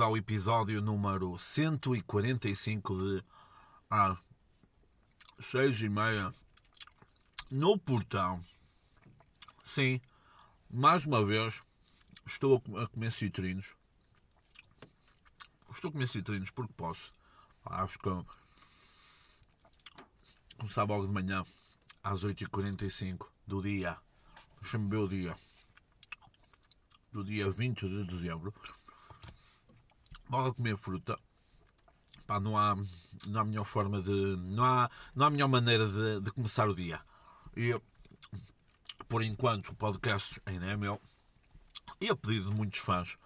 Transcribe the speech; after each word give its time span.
ao 0.00 0.16
episódio 0.16 0.80
número 0.80 1.38
145 1.38 2.94
de 2.96 3.24
às 3.90 4.16
seis 5.38 5.80
e 5.82 5.88
meia 5.88 6.32
no 7.50 7.78
portão. 7.78 8.42
Sim, 9.62 10.00
mais 10.70 11.04
uma 11.04 11.24
vez 11.24 11.60
estou 12.26 12.62
a 12.76 12.88
comer 12.88 13.12
citrinos. 13.12 13.74
Estou 15.70 15.90
a 15.90 15.92
comer 15.92 16.08
citrinos 16.08 16.50
porque 16.50 16.72
posso. 16.72 17.12
Acho 17.64 17.98
que 17.98 18.10
começava 20.58 20.94
logo 20.94 21.06
de 21.06 21.12
manhã 21.12 21.44
às 22.02 22.24
8h45 22.24 23.26
do 23.46 23.60
dia. 23.60 23.98
Deixa-me 24.62 24.88
ver 24.88 24.96
o 24.96 25.08
dia. 25.08 25.36
Do 27.12 27.22
dia 27.22 27.50
20 27.50 27.88
de 27.88 28.04
dezembro. 28.04 28.54
Bora 30.30 30.54
comer 30.54 30.76
fruta. 30.76 31.18
Pá, 32.24 32.38
não 32.38 32.56
há, 32.56 32.76
não 33.26 33.40
há 33.40 33.44
melhor 33.44 33.64
forma 33.64 34.00
de. 34.00 34.36
Não 34.36 34.64
há, 34.64 34.88
não 35.12 35.26
há 35.26 35.30
melhor 35.30 35.48
maneira 35.48 35.88
de, 35.88 36.20
de 36.20 36.30
começar 36.30 36.68
o 36.68 36.74
dia. 36.74 37.00
E 37.56 37.74
por 39.08 39.24
enquanto 39.24 39.70
o 39.70 39.74
podcast 39.74 40.40
ainda 40.46 40.66
é 40.66 40.76
meu. 40.76 41.00
E 42.00 42.08
a 42.08 42.14
pedido 42.14 42.48
de 42.48 42.54
muitos 42.54 42.78
fãs, 42.78 43.18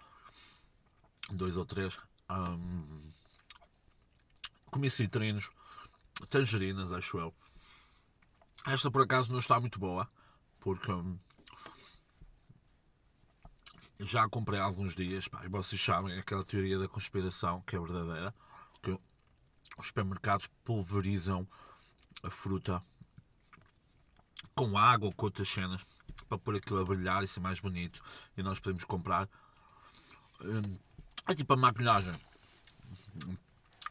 dois 1.29 1.55
ou 1.55 1.63
três, 1.63 1.95
hum, 2.27 3.11
comi 4.71 4.89
citrinos, 4.89 5.51
tangerinas, 6.27 6.91
acho 6.91 7.19
eu. 7.19 7.31
Esta 8.65 8.89
por 8.89 9.03
acaso 9.03 9.31
não 9.31 9.37
está 9.37 9.59
muito 9.59 9.77
boa, 9.77 10.09
porque 10.59 10.91
hum, 10.91 11.19
já 13.99 14.27
comprei 14.27 14.59
há 14.59 14.63
alguns 14.63 14.95
dias, 14.95 15.27
pá, 15.27 15.43
e 15.45 15.47
vocês 15.47 15.81
sabem 15.81 16.17
aquela 16.17 16.43
teoria 16.43 16.77
da 16.77 16.87
conspiração 16.87 17.61
que 17.61 17.75
é 17.75 17.79
verdadeira, 17.79 18.33
que 18.81 18.91
os 19.77 19.87
supermercados 19.87 20.47
pulverizam 20.63 21.47
a 22.23 22.29
fruta 22.29 22.81
com 24.53 24.77
água 24.77 25.07
ou 25.07 25.13
com 25.13 25.25
outras 25.25 25.49
cenas 25.49 25.85
para 26.27 26.37
pôr 26.37 26.55
aquilo 26.55 26.79
a 26.79 26.85
brilhar 26.85 27.23
e 27.23 27.27
ser 27.27 27.39
mais 27.39 27.59
bonito 27.59 28.01
e 28.37 28.43
nós 28.43 28.59
podemos 28.59 28.83
comprar. 28.83 29.29
Hum, 30.41 30.77
é 31.27 31.35
tipo 31.35 31.53
a 31.53 31.57
maquilhagem. 31.57 32.13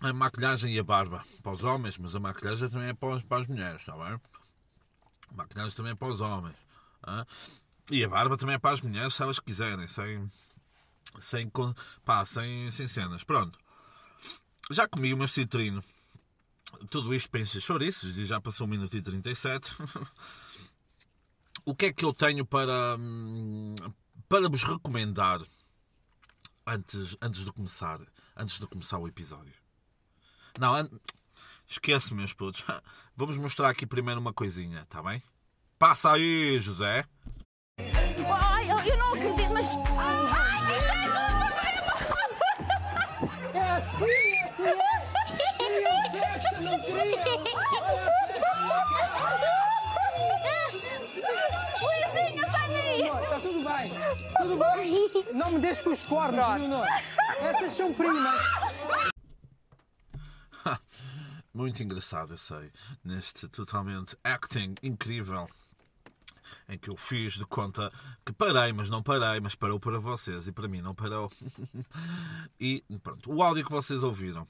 A 0.01 0.13
maquilhagem 0.13 0.75
e 0.75 0.79
a 0.79 0.85
barba 0.85 1.25
para 1.43 1.53
os 1.53 1.65
homens, 1.65 1.97
mas 1.99 2.15
a 2.15 2.21
maquilhagem 2.21 2.69
também 2.69 2.89
é 2.89 2.95
para, 2.95 3.39
as 3.39 3.47
mulheres, 3.47 3.81
está 3.81 3.93
bem? 3.93 4.21
A 5.31 5.35
maquilhagem 5.35 5.75
também 5.75 5.93
é 5.93 5.95
para 5.95 6.09
os 6.09 6.21
homens. 6.21 6.57
Hein? 7.07 7.25
E 7.91 8.03
a 8.03 8.09
barba 8.09 8.37
também 8.37 8.55
é 8.55 8.59
para 8.59 8.75
as 8.75 8.81
mulheres, 8.81 9.15
se 9.15 9.23
elas 9.23 9.39
quiserem, 9.39 9.87
sem, 9.89 10.31
sem, 11.21 11.51
pá, 12.05 12.25
sem, 12.25 12.71
sem 12.71 12.89
cenas. 12.89 13.25
Pronto. 13.25 13.59
Já 14.71 14.89
comi 14.89 15.13
o 15.13 15.17
meu 15.17 15.29
citrino. 15.29 15.85
Tudo 16.91 17.15
isto 17.15 17.31
pensa 17.31 17.61
chouriços 17.61 18.17
e 18.17 18.25
já 18.25 18.41
passou 18.41 18.67
1 18.67 18.71
minuto 18.71 18.97
e 18.97 19.03
37. 19.03 19.71
o 21.65 21.75
que 21.75 21.87
é 21.87 21.93
que 21.93 22.05
eu 22.05 22.13
tenho 22.15 22.45
para, 22.45 22.97
hum, 22.99 23.75
para 24.29 24.49
vos 24.49 24.63
recomendar 24.63 25.41
antes, 26.67 27.17
antes 27.21 27.45
de 27.45 27.53
começar 27.53 28.01
antes 28.37 28.59
de 28.59 28.67
começar 28.67 28.99
o 28.99 29.07
episódio? 29.07 29.55
Não, 30.59 30.75
an... 30.75 30.89
esquece 31.69 32.15
meus 32.15 32.33
putos. 32.33 32.65
Vamos 33.17 33.37
mostrar 33.37 33.69
aqui 33.69 33.87
primeiro 33.87 34.21
uma 34.21 34.33
coisinha, 34.33 34.81
está 34.81 35.03
bem? 35.03 35.23
Passa 35.79 36.13
aí, 36.13 36.61
José. 36.61 37.07
Ai, 37.79 38.69
eu 38.91 38.97
não 38.97 39.09
acredito, 39.15 39.53
mas. 39.53 39.67
Ai, 39.99 40.79
isto 40.79 40.93
é 40.93 41.05
tudo! 41.13 42.15
É 43.59 43.71
assim, 43.71 44.05
é 44.05 44.49
que 44.49 44.63
é! 44.63 44.75
Festa, 46.11 46.61
não 46.61 46.81
queriam! 46.81 47.05
Luizinho, 51.83 52.45
sai 52.51 52.69
Está 53.23 53.39
tudo 53.41 53.61
bem, 53.69 53.91
tudo 54.39 54.57
bem? 54.59 55.35
Não 55.35 55.51
me 55.53 55.59
deixes 55.61 55.83
com 55.83 55.91
os 55.91 56.03
cornos, 56.05 56.47
Leonor! 56.47 56.87
Estas 57.41 57.73
são 57.73 57.93
primas! 57.93 58.41
Muito 61.53 61.83
engraçado, 61.83 62.33
eu 62.35 62.39
sei. 62.39 62.73
Neste 63.05 63.49
totalmente 63.49 64.17
acting 64.25 64.75
incrível 64.83 65.49
em 66.69 66.79
que 66.79 66.91
eu 66.91 66.97
fiz 66.97 67.35
de 67.35 67.45
conta 67.47 67.93
que 68.25 68.33
parei, 68.33 68.73
mas 68.73 68.91
não 68.91 69.03
parei, 69.03 69.41
mas 69.41 69.55
parou 69.55 69.79
para 69.79 69.99
vocês 69.99 70.47
e 70.47 70.53
para 70.53 70.69
mim 70.69 70.81
não 70.81 70.95
parou. 70.95 71.31
e 72.59 72.85
pronto, 73.03 73.33
o 73.33 73.43
áudio 73.43 73.65
que 73.65 73.73
vocês 73.73 74.03
ouviram 74.03 74.47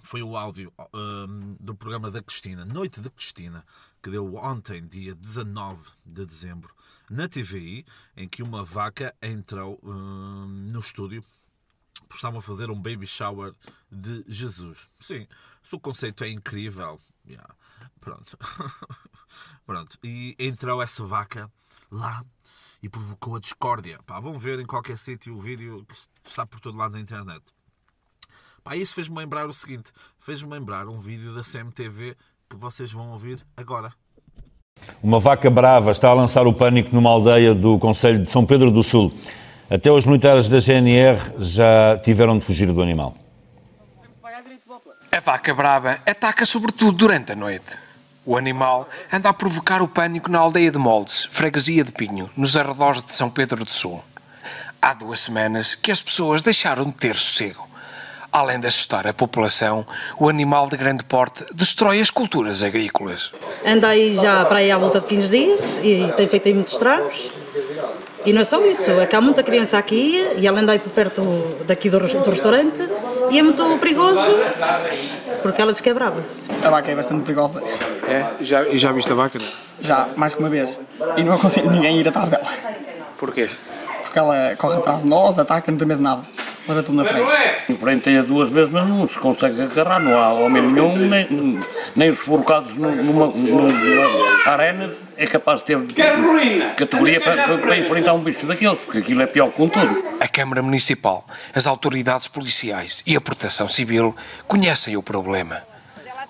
foi 0.00 0.22
o 0.22 0.36
áudio 0.36 0.72
um, 0.94 1.56
do 1.58 1.74
programa 1.74 2.10
da 2.10 2.22
Cristina, 2.22 2.64
Noite 2.64 3.00
de 3.00 3.10
Cristina, 3.10 3.64
que 4.02 4.10
deu 4.10 4.36
ontem, 4.36 4.86
dia 4.86 5.14
19 5.14 5.82
de 6.04 6.24
dezembro, 6.24 6.72
na 7.10 7.28
TVI, 7.28 7.84
em 8.16 8.28
que 8.28 8.42
uma 8.42 8.62
vaca 8.62 9.14
entrou 9.20 9.80
um, 9.82 10.46
no 10.46 10.80
estúdio 10.80 11.24
porque 12.06 12.16
estavam 12.16 12.38
a 12.38 12.42
fazer 12.42 12.70
um 12.70 12.80
baby 12.80 13.06
shower 13.06 13.52
de 13.90 14.24
Jesus. 14.28 14.88
Sim, 15.00 15.26
o 15.72 15.80
conceito 15.80 16.24
é 16.24 16.28
incrível, 16.28 17.00
yeah, 17.28 17.54
pronto. 18.00 18.38
pronto. 19.66 19.98
E 20.02 20.34
entrou 20.38 20.82
essa 20.82 21.04
vaca 21.04 21.50
lá 21.90 22.24
e 22.82 22.88
provocou 22.88 23.36
a 23.36 23.40
discórdia. 23.40 23.98
Pá, 24.06 24.20
vão 24.20 24.38
ver 24.38 24.58
em 24.60 24.66
qualquer 24.66 24.98
sítio 24.98 25.36
o 25.36 25.40
vídeo 25.40 25.84
que 25.88 26.28
está 26.28 26.46
por 26.46 26.60
todo 26.60 26.78
lado 26.78 26.92
na 26.92 27.00
internet. 27.00 27.42
Pá, 28.62 28.76
isso 28.76 28.94
fez-me 28.94 29.16
lembrar 29.16 29.46
o 29.46 29.52
seguinte: 29.52 29.90
fez-me 30.18 30.50
lembrar 30.50 30.88
um 30.88 30.98
vídeo 30.98 31.34
da 31.34 31.42
CMTV 31.42 32.16
que 32.48 32.56
vocês 32.56 32.92
vão 32.92 33.10
ouvir 33.10 33.44
agora. 33.56 33.92
Uma 35.02 35.18
vaca 35.18 35.50
brava 35.50 35.90
está 35.90 36.08
a 36.08 36.14
lançar 36.14 36.46
o 36.46 36.52
pânico 36.52 36.94
numa 36.94 37.10
aldeia 37.10 37.54
do 37.54 37.78
Conselho 37.78 38.22
de 38.22 38.30
São 38.30 38.44
Pedro 38.44 38.70
do 38.70 38.82
Sul. 38.82 39.12
Até 39.68 39.90
os 39.90 40.04
militares 40.04 40.48
da 40.48 40.60
GNR 40.60 41.18
já 41.38 41.98
tiveram 42.04 42.38
de 42.38 42.44
fugir 42.44 42.70
do 42.72 42.82
animal. 42.82 43.16
A 45.16 45.20
vaca 45.20 45.54
brava 45.54 45.98
ataca 46.04 46.44
sobretudo 46.44 46.92
durante 46.92 47.32
a 47.32 47.34
noite. 47.34 47.78
O 48.22 48.36
animal 48.36 48.86
anda 49.10 49.30
a 49.30 49.32
provocar 49.32 49.80
o 49.80 49.88
pânico 49.88 50.30
na 50.30 50.38
aldeia 50.38 50.70
de 50.70 50.76
Moldes, 50.76 51.26
freguesia 51.30 51.82
de 51.82 51.90
Pinho, 51.90 52.28
nos 52.36 52.54
arredores 52.54 53.02
de 53.02 53.14
São 53.14 53.30
Pedro 53.30 53.64
do 53.64 53.70
Sul. 53.70 54.04
Há 54.82 54.92
duas 54.92 55.20
semanas 55.20 55.74
que 55.74 55.90
as 55.90 56.02
pessoas 56.02 56.42
deixaram 56.42 56.84
de 56.84 56.92
ter 56.92 57.16
sossego. 57.16 57.66
Além 58.30 58.60
de 58.60 58.66
assustar 58.66 59.06
a 59.06 59.14
população, 59.14 59.86
o 60.18 60.28
animal 60.28 60.68
de 60.68 60.76
grande 60.76 61.02
porte 61.02 61.46
destrói 61.50 61.98
as 61.98 62.10
culturas 62.10 62.62
agrícolas. 62.62 63.32
Anda 63.64 63.88
aí 63.88 64.16
já 64.16 64.44
para 64.44 64.58
aí 64.58 64.70
à 64.70 64.76
volta 64.76 65.00
de 65.00 65.06
15 65.06 65.28
dias 65.30 65.78
e 65.82 66.12
tem 66.14 66.28
feito 66.28 66.46
aí 66.46 66.52
muitos 66.52 66.74
estragos. 66.74 67.30
E 68.26 68.34
não 68.34 68.42
é 68.42 68.44
só 68.44 68.62
isso, 68.66 68.90
é 68.90 69.06
que 69.06 69.16
há 69.16 69.20
muita 69.22 69.42
criança 69.42 69.78
aqui 69.78 70.28
e 70.36 70.46
ela 70.46 70.60
anda 70.60 70.72
aí 70.72 70.78
por 70.78 70.92
perto 70.92 71.22
daqui 71.66 71.88
do, 71.88 72.00
do 72.00 72.30
restaurante 72.30 72.86
e 73.30 73.38
é 73.38 73.42
muito 73.42 73.78
perigoso 73.78 74.20
porque 75.42 75.62
ela 75.62 75.72
diz 75.72 75.80
que 75.80 75.88
é 75.88 75.94
brava. 75.94 76.22
A 76.62 76.70
vaca 76.70 76.90
é 76.90 76.94
bastante 76.94 77.22
perigosa. 77.22 77.62
É? 78.08 78.26
Já, 78.40 78.62
e 78.68 78.76
já 78.76 78.92
viste 78.92 79.12
a 79.12 79.14
vaca? 79.14 79.38
Já, 79.80 80.08
mais 80.16 80.34
que 80.34 80.40
uma 80.40 80.48
vez. 80.48 80.80
E 81.16 81.22
não 81.22 81.34
aconselho 81.34 81.70
ninguém 81.70 81.98
ir 81.98 82.08
atrás 82.08 82.30
dela. 82.30 82.46
Porquê? 83.18 83.50
Porque 84.02 84.18
ela 84.18 84.54
corre 84.56 84.76
atrás 84.76 85.02
de 85.02 85.08
nós, 85.08 85.38
ataca, 85.38 85.70
não 85.70 85.78
tem 85.78 85.86
medo 85.86 85.98
de 85.98 86.04
nada. 86.04 86.22
Leva 86.68 86.82
tudo 86.82 86.96
na 86.96 87.04
frente. 87.04 87.26
Enfrentei-a 87.68 88.22
duas 88.22 88.50
vezes, 88.50 88.70
mas 88.70 88.88
não 88.88 89.08
se 89.08 89.14
consegue 89.14 89.62
agarrar. 89.62 90.00
Não 90.00 90.18
há 90.18 90.32
homem 90.32 90.62
nenhum, 90.62 90.96
nem, 90.96 91.60
nem 91.94 92.10
os 92.10 92.18
forcados 92.18 92.74
numa, 92.74 92.94
numa 93.26 94.50
arena 94.50 94.92
é 95.16 95.26
capaz 95.26 95.60
de 95.60 95.66
ter 95.66 95.78
categoria 96.76 97.20
para, 97.20 97.58
para, 97.58 97.76
enfrentar 97.76 98.12
um 98.12 98.20
bicho 98.20 98.44
daqueles, 98.46 98.78
porque 98.80 98.98
aquilo 98.98 99.22
é 99.22 99.26
pior 99.26 99.50
que 99.50 99.62
um 99.62 99.68
todo. 99.68 100.04
A 100.20 100.28
Câmara 100.28 100.62
Municipal, 100.62 101.24
as 101.54 101.66
autoridades 101.66 102.28
policiais 102.28 103.02
e 103.06 103.16
a 103.16 103.20
Proteção 103.20 103.68
Civil 103.68 104.14
conhecem 104.46 104.96
o 104.96 105.02
problema. 105.02 105.62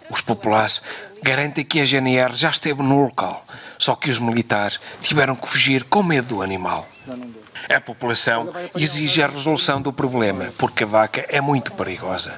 Os 0.09 0.21
populares 0.21 0.83
garantem 1.23 1.65
que 1.65 1.81
a 1.81 1.85
GNR 1.85 2.37
já 2.37 2.51
esteve 2.51 2.83
no 2.83 3.03
local, 3.03 3.45
só 3.79 3.95
que 3.95 4.09
os 4.09 4.19
militares 4.19 4.81
tiveram 5.03 5.35
que 5.35 5.49
fugir 5.49 5.83
com 5.85 6.03
medo 6.03 6.37
do 6.37 6.43
animal. 6.43 6.87
A 7.69 7.81
população 7.81 8.53
exige 8.77 9.23
a 9.23 9.27
resolução 9.27 9.81
do 9.81 9.93
problema, 9.93 10.53
porque 10.59 10.85
a 10.85 10.87
vaca 10.87 11.25
é 11.29 11.41
muito 11.41 11.73
perigosa. 11.73 12.35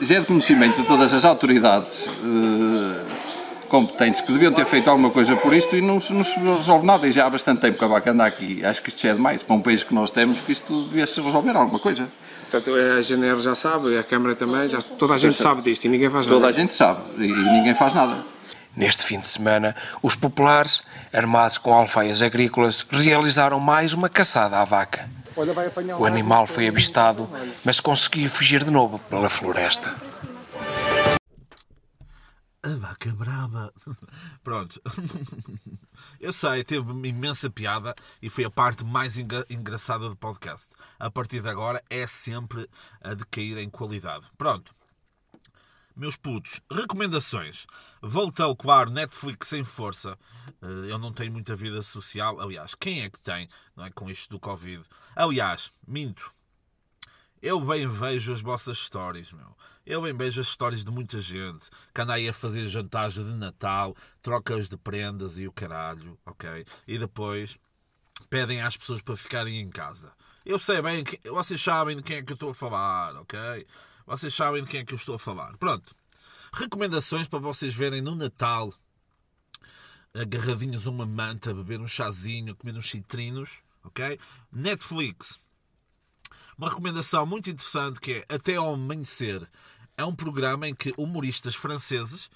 Já 0.00 0.16
é 0.16 0.20
de 0.20 0.26
conhecimento 0.26 0.80
de 0.80 0.86
todas 0.86 1.12
as 1.12 1.24
autoridades 1.24 2.06
uh, 2.06 3.66
competentes 3.68 4.20
que 4.20 4.32
deviam 4.32 4.52
ter 4.52 4.66
feito 4.66 4.88
alguma 4.88 5.10
coisa 5.10 5.36
por 5.36 5.52
isto 5.52 5.76
e 5.76 5.82
não 5.82 6.00
se, 6.00 6.12
não 6.12 6.24
se 6.24 6.38
resolve 6.38 6.86
nada. 6.86 7.06
E 7.06 7.12
já 7.12 7.26
há 7.26 7.30
bastante 7.30 7.60
tempo 7.60 7.78
que 7.78 7.84
a 7.84 7.88
vaca 7.88 8.10
anda 8.10 8.24
aqui. 8.24 8.64
Acho 8.64 8.82
que 8.82 8.88
isto 8.88 9.00
já 9.02 9.10
é 9.10 9.14
demais. 9.14 9.42
Para 9.42 9.56
um 9.56 9.60
país 9.60 9.82
que 9.82 9.94
nós 9.94 10.10
temos, 10.10 10.40
que 10.40 10.52
isto 10.52 10.84
devia 10.84 11.06
se 11.06 11.20
resolver 11.20 11.56
alguma 11.56 11.78
coisa. 11.78 12.08
Portanto, 12.50 12.70
a 12.74 13.02
GNR 13.02 13.40
já 13.40 13.54
sabe, 13.54 13.98
a 13.98 14.04
Câmara 14.04 14.36
também, 14.36 14.68
já, 14.68 14.78
toda 14.80 15.14
a 15.14 15.18
gente 15.18 15.36
sabe 15.36 15.62
disto 15.62 15.84
e 15.84 15.88
ninguém 15.88 16.08
faz 16.08 16.26
nada. 16.26 16.38
Toda 16.38 16.48
a 16.48 16.52
gente 16.52 16.72
sabe 16.72 17.00
e 17.18 17.26
ninguém 17.26 17.74
faz 17.74 17.92
nada. 17.92 18.24
Neste 18.76 19.04
fim 19.04 19.18
de 19.18 19.26
semana, 19.26 19.74
os 20.02 20.14
populares, 20.14 20.82
armados 21.12 21.56
com 21.56 21.72
alfaias 21.72 22.20
agrícolas, 22.20 22.82
realizaram 22.90 23.58
mais 23.58 23.92
uma 23.94 24.08
caçada 24.08 24.58
à 24.58 24.64
vaca. 24.64 25.08
O 25.98 26.04
animal 26.04 26.46
foi 26.46 26.68
avistado, 26.68 27.28
mas 27.64 27.80
conseguiu 27.80 28.28
fugir 28.28 28.62
de 28.64 28.70
novo 28.70 28.98
pela 28.98 29.28
floresta. 29.30 29.94
A 32.62 32.68
vaca 32.78 33.14
brava. 33.14 33.72
Pronto. 34.42 34.80
Eu 36.20 36.32
sei, 36.32 36.64
teve 36.64 36.90
imensa 37.06 37.48
piada 37.50 37.94
e 38.20 38.28
foi 38.28 38.44
a 38.44 38.50
parte 38.50 38.84
mais 38.84 39.16
enga- 39.16 39.46
engraçada 39.48 40.08
do 40.08 40.16
podcast. 40.16 40.66
A 40.98 41.10
partir 41.10 41.40
de 41.40 41.48
agora 41.48 41.82
é 41.88 42.06
sempre 42.06 42.68
a 43.02 43.14
de 43.14 43.24
cair 43.26 43.58
em 43.58 43.68
qualidade. 43.70 44.26
Pronto. 44.36 44.72
Meus 45.96 46.14
putos, 46.14 46.60
recomendações. 46.70 47.66
Voltou, 48.02 48.54
claro, 48.54 48.90
Netflix 48.90 49.48
sem 49.48 49.64
força. 49.64 50.18
Eh, 50.60 50.90
Eu 50.90 50.98
não 50.98 51.10
tenho 51.10 51.32
muita 51.32 51.56
vida 51.56 51.82
social. 51.82 52.38
Aliás, 52.38 52.74
quem 52.74 53.02
é 53.02 53.08
que 53.08 53.18
tem, 53.18 53.48
não 53.74 53.86
é? 53.86 53.90
Com 53.90 54.10
isto 54.10 54.28
do 54.28 54.38
Covid. 54.38 54.82
Aliás, 55.14 55.72
minto. 55.88 56.30
Eu 57.40 57.58
bem 57.60 57.88
vejo 57.88 58.32
as 58.34 58.42
vossas 58.42 58.76
stories, 58.76 59.32
meu. 59.32 59.56
Eu 59.86 60.02
bem 60.02 60.14
vejo 60.14 60.40
as 60.40 60.48
stories 60.48 60.84
de 60.84 60.90
muita 60.90 61.18
gente 61.18 61.70
que 61.94 62.00
anda 62.00 62.12
aí 62.12 62.28
a 62.28 62.32
fazer 62.32 62.66
jantares 62.66 63.14
de 63.14 63.22
Natal, 63.22 63.96
trocas 64.20 64.68
de 64.68 64.76
prendas 64.76 65.38
e 65.38 65.46
o 65.48 65.52
caralho, 65.52 66.18
ok? 66.26 66.66
E 66.86 66.98
depois 66.98 67.58
pedem 68.28 68.60
às 68.60 68.76
pessoas 68.76 69.00
para 69.00 69.16
ficarem 69.16 69.60
em 69.60 69.68
casa. 69.70 70.12
Eu 70.44 70.58
sei 70.58 70.82
bem, 70.82 71.04
que, 71.04 71.20
vocês 71.30 71.62
sabem 71.62 71.96
de 71.96 72.02
quem 72.02 72.16
é 72.16 72.22
que 72.22 72.32
eu 72.32 72.34
estou 72.34 72.50
a 72.50 72.54
falar, 72.54 73.14
ok? 73.16 73.66
Vocês 74.06 74.32
sabem 74.32 74.62
de 74.62 74.70
quem 74.70 74.80
é 74.80 74.84
que 74.84 74.94
eu 74.94 74.98
estou 74.98 75.16
a 75.16 75.18
falar. 75.18 75.56
Pronto. 75.56 75.94
Recomendações 76.52 77.26
para 77.26 77.40
vocês 77.40 77.74
verem 77.74 78.00
no 78.00 78.14
Natal, 78.14 78.72
agarradinhos 80.14 80.86
uma 80.86 81.04
manta, 81.04 81.52
beber 81.52 81.80
um 81.80 81.88
chazinho, 81.88 82.54
comer 82.54 82.76
uns 82.76 82.88
citrinos, 82.88 83.58
ok? 83.84 84.18
Netflix. 84.52 85.40
Uma 86.56 86.70
recomendação 86.70 87.26
muito 87.26 87.50
interessante 87.50 88.00
que 88.00 88.24
é 88.28 88.34
Até 88.34 88.56
ao 88.56 88.74
Amanhecer. 88.74 89.46
É 89.96 90.04
um 90.04 90.14
programa 90.14 90.68
em 90.68 90.74
que 90.74 90.94
humoristas 90.96 91.54
franceses, 91.54 92.30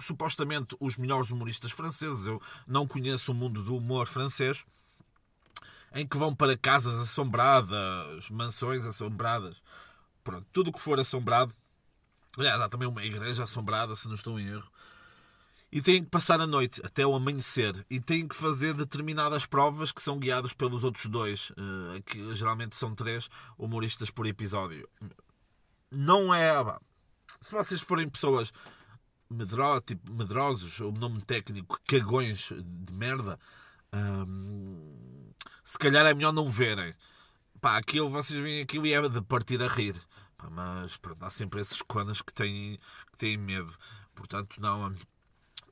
supostamente 0.00 0.76
os 0.80 0.96
melhores 0.96 1.30
humoristas 1.30 1.72
franceses, 1.72 2.26
eu 2.26 2.40
não 2.66 2.86
conheço 2.86 3.32
o 3.32 3.34
mundo 3.34 3.62
do 3.62 3.76
humor 3.76 4.06
francês, 4.06 4.64
em 5.94 6.06
que 6.06 6.16
vão 6.16 6.34
para 6.34 6.56
casas 6.56 7.00
assombradas, 7.00 8.30
mansões 8.30 8.86
assombradas, 8.86 9.56
pronto, 10.22 10.46
tudo 10.52 10.70
o 10.70 10.72
que 10.72 10.80
for 10.80 10.98
assombrado. 10.98 11.52
Aliás, 12.38 12.60
há 12.60 12.68
também 12.68 12.88
uma 12.88 13.04
igreja 13.04 13.44
assombrada, 13.44 13.94
se 13.96 14.08
não 14.08 14.14
estou 14.14 14.38
em 14.38 14.48
erro. 14.48 14.70
E 15.72 15.80
têm 15.80 16.02
que 16.02 16.10
passar 16.10 16.40
a 16.40 16.46
noite 16.46 16.80
até 16.84 17.06
o 17.06 17.14
amanhecer. 17.14 17.86
E 17.88 18.00
têm 18.00 18.26
que 18.26 18.34
fazer 18.34 18.74
determinadas 18.74 19.46
provas 19.46 19.92
que 19.92 20.02
são 20.02 20.18
guiadas 20.18 20.52
pelos 20.52 20.82
outros 20.82 21.06
dois, 21.06 21.52
eh, 21.56 22.02
que 22.04 22.34
geralmente 22.34 22.76
são 22.76 22.94
três 22.94 23.28
humoristas 23.56 24.10
por 24.10 24.26
episódio. 24.26 24.88
Não 25.90 26.34
é. 26.34 26.52
Se 27.40 27.52
vocês 27.52 27.80
forem 27.80 28.08
pessoas 28.08 28.52
medro, 29.30 29.80
tipo, 29.80 30.12
medrosos, 30.12 30.80
o 30.80 30.90
nome 30.90 31.20
técnico, 31.22 31.78
cagões 31.86 32.50
de 32.52 32.92
merda, 32.92 33.38
hum, 33.94 35.30
se 35.64 35.78
calhar 35.78 36.04
é 36.04 36.12
melhor 36.12 36.32
não 36.32 36.50
verem. 36.50 36.94
Pá, 37.60 37.76
aquilo, 37.76 38.08
vocês 38.10 38.38
veem 38.40 38.62
aquilo 38.62 38.86
e 38.86 38.92
é 38.94 39.08
de 39.08 39.20
partir 39.22 39.60
a 39.62 39.68
rir. 39.68 39.94
Pá, 40.36 40.48
mas 40.50 40.96
pronto, 40.96 41.22
há 41.24 41.30
sempre 41.30 41.60
esses 41.60 41.82
conas 41.82 42.22
que 42.22 42.32
têm, 42.32 42.78
que 43.12 43.18
têm 43.18 43.36
medo. 43.36 43.72
Portanto, 44.14 44.60
não, 44.60 44.94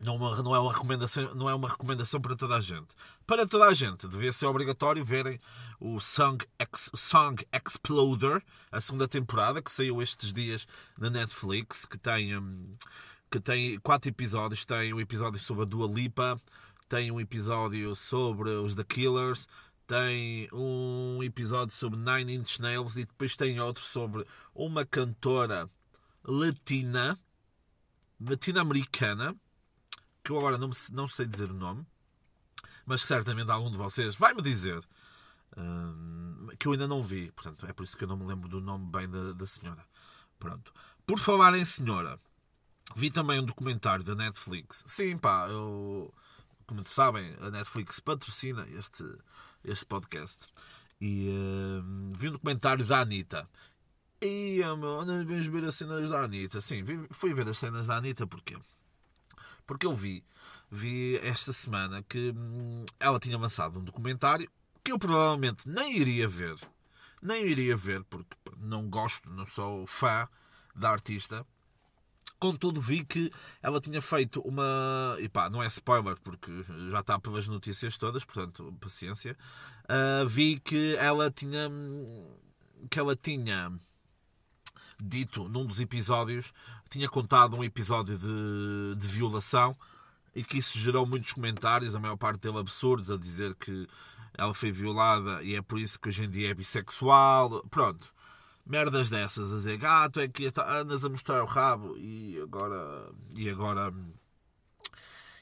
não, 0.00 0.16
uma- 0.16 0.42
não, 0.42 0.54
é 0.54 0.58
uma 0.58 0.72
recomendação, 0.72 1.34
não 1.34 1.48
é 1.48 1.54
uma 1.54 1.68
recomendação 1.68 2.20
para 2.20 2.36
toda 2.36 2.56
a 2.56 2.60
gente. 2.60 2.88
Para 3.26 3.46
toda 3.46 3.64
a 3.66 3.74
gente, 3.74 4.06
devia 4.06 4.32
ser 4.32 4.46
obrigatório 4.46 5.04
verem 5.04 5.40
o 5.80 5.98
Song, 6.00 6.44
Ex- 6.58 6.90
Song 6.94 7.42
Exploder, 7.52 8.42
a 8.70 8.80
segunda 8.80 9.08
temporada, 9.08 9.62
que 9.62 9.72
saiu 9.72 10.02
estes 10.02 10.32
dias 10.32 10.66
na 10.98 11.08
Netflix, 11.10 11.84
que 11.86 11.98
tem, 11.98 12.36
hum, 12.36 12.74
que 13.30 13.40
tem 13.40 13.78
quatro 13.80 14.08
episódios. 14.10 14.64
Tem 14.64 14.92
um 14.92 15.00
episódio 15.00 15.38
sobre 15.40 15.62
a 15.62 15.66
Dua 15.66 15.86
Lipa, 15.86 16.40
tem 16.88 17.10
um 17.10 17.20
episódio 17.20 17.94
sobre 17.96 18.50
os 18.50 18.74
The 18.74 18.84
Killers, 18.84 19.46
tem 19.88 20.48
um 20.52 21.22
episódio 21.22 21.74
sobre 21.74 21.98
Nine 21.98 22.34
Inch 22.34 22.60
Nails 22.60 22.96
e 22.96 23.06
depois 23.06 23.34
tem 23.34 23.58
outro 23.58 23.82
sobre 23.82 24.24
uma 24.54 24.84
cantora 24.84 25.66
latina, 26.22 27.18
latino-americana, 28.20 29.34
que 30.22 30.30
eu 30.30 30.38
agora 30.38 30.58
não, 30.58 30.68
me- 30.68 30.74
não 30.92 31.08
sei 31.08 31.24
dizer 31.26 31.50
o 31.50 31.54
nome, 31.54 31.86
mas 32.84 33.00
certamente 33.02 33.50
algum 33.50 33.70
de 33.70 33.78
vocês 33.78 34.14
vai 34.14 34.34
me 34.34 34.42
dizer 34.42 34.86
hum, 35.56 36.48
que 36.58 36.68
eu 36.68 36.72
ainda 36.72 36.86
não 36.86 37.02
vi, 37.02 37.32
portanto 37.32 37.64
é 37.66 37.72
por 37.72 37.82
isso 37.84 37.96
que 37.96 38.04
eu 38.04 38.08
não 38.08 38.16
me 38.18 38.26
lembro 38.26 38.46
do 38.46 38.60
nome 38.60 38.90
bem 38.90 39.08
da, 39.08 39.32
da 39.32 39.46
senhora. 39.46 39.82
Pronto. 40.38 40.70
Por 41.06 41.18
falar 41.18 41.54
em 41.54 41.64
senhora, 41.64 42.20
vi 42.94 43.10
também 43.10 43.40
um 43.40 43.44
documentário 43.44 44.04
da 44.04 44.14
Netflix. 44.14 44.84
Sim, 44.86 45.16
pá, 45.16 45.48
eu, 45.48 46.12
como 46.66 46.84
sabem, 46.84 47.34
a 47.40 47.50
Netflix 47.50 48.00
patrocina 48.00 48.66
este, 48.68 49.02
este 49.68 49.86
podcast. 49.86 50.38
E 51.00 51.28
hum, 51.30 52.10
vi 52.16 52.28
um 52.28 52.32
documentário 52.32 52.84
da 52.84 53.00
Anitta. 53.00 53.48
E 54.20 54.62
ah, 54.64 54.76
meu, 54.76 55.00
anda, 55.00 55.24
vamos 55.24 55.46
ver 55.46 55.64
as 55.64 55.74
cenas 55.76 56.10
da 56.10 56.22
Anitta. 56.22 56.60
Sim, 56.60 56.82
fui 57.10 57.32
ver 57.34 57.48
as 57.48 57.58
cenas 57.58 57.86
da 57.86 57.96
Anitta 57.96 58.26
porquê? 58.26 58.56
Porque 59.66 59.86
eu 59.86 59.94
vi, 59.94 60.24
vi 60.70 61.16
esta 61.18 61.52
semana 61.52 62.02
que 62.02 62.34
hum, 62.36 62.84
ela 62.98 63.20
tinha 63.20 63.38
lançado 63.38 63.78
um 63.78 63.84
documentário 63.84 64.50
que 64.82 64.92
eu 64.92 64.98
provavelmente 64.98 65.68
nem 65.68 65.96
iria 65.96 66.26
ver. 66.26 66.56
Nem 67.22 67.46
iria 67.46 67.76
ver, 67.76 68.02
porque 68.04 68.36
não 68.56 68.88
gosto, 68.88 69.28
não 69.30 69.44
sou 69.44 69.86
fã 69.86 70.28
da 70.74 70.90
artista. 70.90 71.46
Contudo, 72.38 72.80
vi 72.80 73.04
que 73.04 73.32
ela 73.60 73.80
tinha 73.80 74.00
feito 74.00 74.40
uma. 74.42 75.16
E 75.18 75.28
pá, 75.28 75.50
não 75.50 75.62
é 75.62 75.66
spoiler, 75.66 76.16
porque 76.22 76.50
já 76.90 77.00
está 77.00 77.18
pelas 77.18 77.48
notícias 77.48 77.96
todas, 77.98 78.24
portanto, 78.24 78.72
paciência. 78.80 79.36
Ah, 79.88 80.24
vi 80.26 80.60
que 80.60 80.94
ela 80.96 81.30
tinha. 81.30 81.70
que 82.90 82.98
ela 82.98 83.16
tinha 83.16 83.72
dito 85.00 85.48
num 85.48 85.64
dos 85.64 85.80
episódios, 85.80 86.52
tinha 86.90 87.08
contado 87.08 87.56
um 87.56 87.64
episódio 87.64 88.18
de, 88.18 88.96
de 88.96 89.06
violação 89.06 89.76
e 90.34 90.42
que 90.44 90.58
isso 90.58 90.78
gerou 90.78 91.06
muitos 91.06 91.32
comentários, 91.32 91.94
a 91.94 92.00
maior 92.00 92.16
parte 92.16 92.40
dele 92.40 92.58
absurdos, 92.58 93.10
a 93.10 93.16
dizer 93.16 93.54
que 93.54 93.86
ela 94.36 94.54
foi 94.54 94.70
violada 94.70 95.42
e 95.42 95.54
é 95.54 95.62
por 95.62 95.78
isso 95.78 95.98
que 95.98 96.08
hoje 96.08 96.24
em 96.24 96.30
dia 96.30 96.50
é 96.50 96.54
bissexual. 96.54 97.64
Pronto, 97.70 98.12
merdas 98.68 99.10
dessas, 99.10 99.50
a 99.50 99.56
dizer 99.56 99.78
gato, 99.78 100.20
é 100.20 100.28
que 100.28 100.52
andas 100.66 101.04
a 101.04 101.08
mostrar 101.08 101.42
o 101.42 101.46
rabo 101.46 101.96
e 101.96 102.38
agora. 102.40 103.10
e 103.34 103.48
agora. 103.48 103.92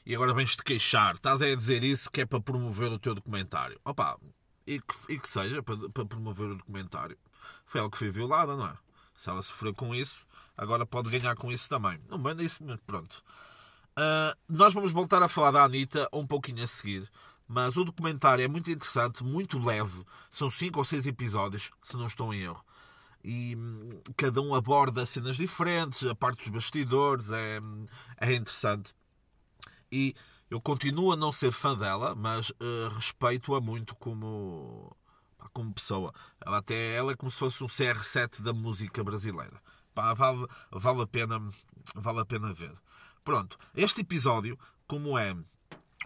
e 0.05 0.15
agora 0.15 0.33
vens-te 0.33 0.63
queixar. 0.63 1.15
Estás 1.15 1.41
a 1.41 1.55
dizer 1.55 1.83
isso 1.83 2.09
que 2.09 2.21
é 2.21 2.25
para 2.25 2.39
promover 2.39 2.91
o 2.91 2.99
teu 2.99 3.13
documentário. 3.13 3.79
Opa, 3.83 4.17
e 4.65 4.79
que, 4.79 5.13
e 5.13 5.19
que 5.19 5.27
seja 5.27 5.61
para, 5.61 5.89
para 5.89 6.05
promover 6.05 6.49
o 6.51 6.55
documentário. 6.55 7.17
Foi 7.65 7.81
ela 7.81 7.89
que 7.89 7.97
foi 7.97 8.09
violada, 8.09 8.55
não 8.55 8.67
é? 8.67 8.77
Se 9.15 9.29
ela 9.29 9.41
sofreu 9.41 9.73
com 9.73 9.93
isso, 9.93 10.25
agora 10.55 10.85
pode 10.85 11.09
ganhar 11.09 11.35
com 11.35 11.51
isso 11.51 11.67
também. 11.69 11.99
Não 12.09 12.17
manda 12.17 12.43
isso, 12.43 12.63
pronto. 12.85 13.23
Ah, 13.95 14.37
nós 14.47 14.73
vamos 14.73 14.91
voltar 14.91 15.23
a 15.23 15.27
falar 15.27 15.51
da 15.51 15.63
Anitta 15.63 16.07
um 16.13 16.25
pouquinho 16.25 16.63
a 16.63 16.67
seguir, 16.67 17.09
mas 17.47 17.77
o 17.77 17.83
documentário 17.83 18.45
é 18.45 18.47
muito 18.47 18.69
interessante, 18.69 19.23
muito 19.23 19.57
leve. 19.57 20.03
São 20.29 20.51
cinco 20.51 20.77
ou 20.77 20.85
seis 20.85 21.07
episódios, 21.07 21.71
se 21.81 21.97
não 21.97 22.05
estou 22.05 22.31
em 22.31 22.41
erro. 22.41 22.63
E 23.27 23.57
hum, 23.57 23.89
cada 24.15 24.41
um 24.41 24.55
aborda 24.55 25.05
cenas 25.05 25.35
diferentes, 25.35 26.01
a 26.05 26.15
parte 26.15 26.45
dos 26.45 26.49
bastidores 26.49 27.29
é, 27.29 27.59
é 28.21 28.33
interessante. 28.33 28.95
E 29.91 30.15
eu 30.49 30.61
continuo 30.61 31.11
a 31.11 31.17
não 31.17 31.33
ser 31.33 31.51
fã 31.51 31.77
dela, 31.77 32.15
mas 32.15 32.53
ah, 32.61 32.89
respeito-a 32.95 33.59
muito 33.59 33.97
como, 33.97 34.95
como 35.51 35.73
pessoa. 35.73 36.13
Ela 36.39 36.59
até 36.59 36.95
ela 36.95 37.11
é 37.11 37.15
como 37.17 37.29
se 37.29 37.39
fosse 37.39 37.61
um 37.61 37.67
CR7 37.67 38.41
da 38.41 38.53
música 38.53 39.03
brasileira. 39.03 39.61
Pá, 39.93 40.13
vale, 40.13 40.47
vale, 40.71 41.01
a 41.01 41.07
pena, 41.07 41.49
vale 41.95 42.21
a 42.21 42.25
pena 42.25 42.53
ver. 42.53 42.73
Pronto, 43.25 43.57
este 43.75 44.01
episódio, 44.01 44.57
como 44.87 45.17
é 45.17 45.35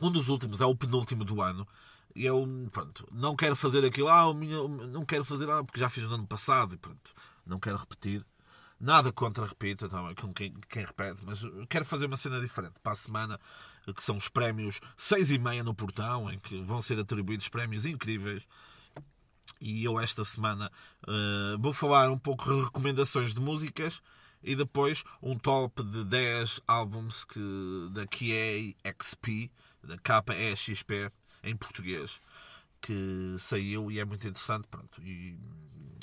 um 0.02 0.10
dos 0.10 0.28
últimos, 0.28 0.60
é 0.60 0.66
o 0.66 0.76
penúltimo 0.76 1.24
do 1.24 1.40
ano, 1.40 1.68
e 2.16 2.26
eu 2.26 2.48
pronto, 2.72 3.08
não 3.12 3.36
quero 3.36 3.56
fazer 3.56 3.86
aquilo, 3.86 4.10
ah, 4.10 4.34
não 4.34 5.06
quero 5.06 5.24
fazer 5.26 5.50
ah, 5.50 5.64
porque 5.64 5.80
já 5.80 5.90
fiz 5.90 6.04
no 6.04 6.16
ano 6.16 6.28
passado 6.28 6.74
e 6.74 6.78
pronto, 6.78 7.12
não 7.46 7.60
quero 7.60 7.78
repetir. 7.78 8.26
Nada 8.80 9.12
contra 9.12 9.46
repita, 9.46 9.88
também, 9.88 10.16
com 10.16 10.34
quem, 10.34 10.56
quem 10.68 10.84
repete, 10.84 11.22
mas 11.24 11.40
quero 11.70 11.86
fazer 11.86 12.08
uma 12.08 12.18
cena 12.18 12.42
diferente 12.42 12.74
para 12.82 12.94
a 12.94 12.96
semana, 12.96 13.40
que 13.96 14.04
são 14.04 14.18
os 14.18 14.28
prémios 14.28 14.80
6 14.98 15.30
e 15.30 15.38
meia 15.38 15.64
no 15.64 15.76
portão, 15.76 16.32
em 16.32 16.40
que 16.40 16.60
vão 16.64 16.82
ser 16.82 17.00
atribuídos 17.00 17.48
prémios 17.48 17.86
incríveis. 17.86 18.42
E 19.62 19.84
eu 19.84 20.00
esta 20.00 20.26
semana 20.26 20.72
eh, 21.08 21.58
vou 21.60 21.74
falar 21.74 22.10
um 22.10 22.18
pouco 22.18 22.44
de 22.44 22.64
recomendações 22.64 23.36
de 23.36 23.40
músicas 23.40 24.02
e 24.42 24.56
depois 24.56 25.04
um 25.22 25.38
top 25.38 25.84
de 25.84 26.04
10 26.04 26.62
álbuns 26.68 27.24
que, 27.24 27.88
da 27.92 28.08
KEXP, 28.08 29.52
da 29.84 29.98
KEXP 30.00 31.12
em 31.44 31.56
português, 31.56 32.22
que 32.82 33.36
saiu 33.40 33.92
e 33.92 34.00
é 34.00 34.06
muito 34.06 34.28
interessante. 34.28 34.68
Pronto, 34.68 35.02
e 35.02 35.38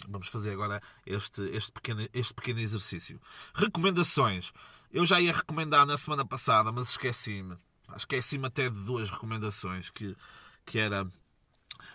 vamos 0.09 0.29
fazer 0.29 0.53
agora 0.53 0.83
este, 1.07 1.43
este, 1.51 1.73
pequeno, 1.73 2.09
este 2.13 2.35
pequeno 2.35 2.61
exercício. 2.61 3.21
Recomendações. 3.55 4.53
Eu 4.91 5.05
já 5.05 5.21
ia 5.21 5.33
recomendar 5.33 5.85
na 5.87 5.99
semana 5.99 6.25
passada, 6.25 6.73
mas 6.73 6.91
esqueci-me. 6.91 7.57
Esqueci-me 7.97 8.47
até 8.47 8.69
de 8.69 8.79
duas 8.79 9.11
recomendações, 9.11 9.91
que, 9.91 10.17
que 10.65 10.79
era 10.79 11.07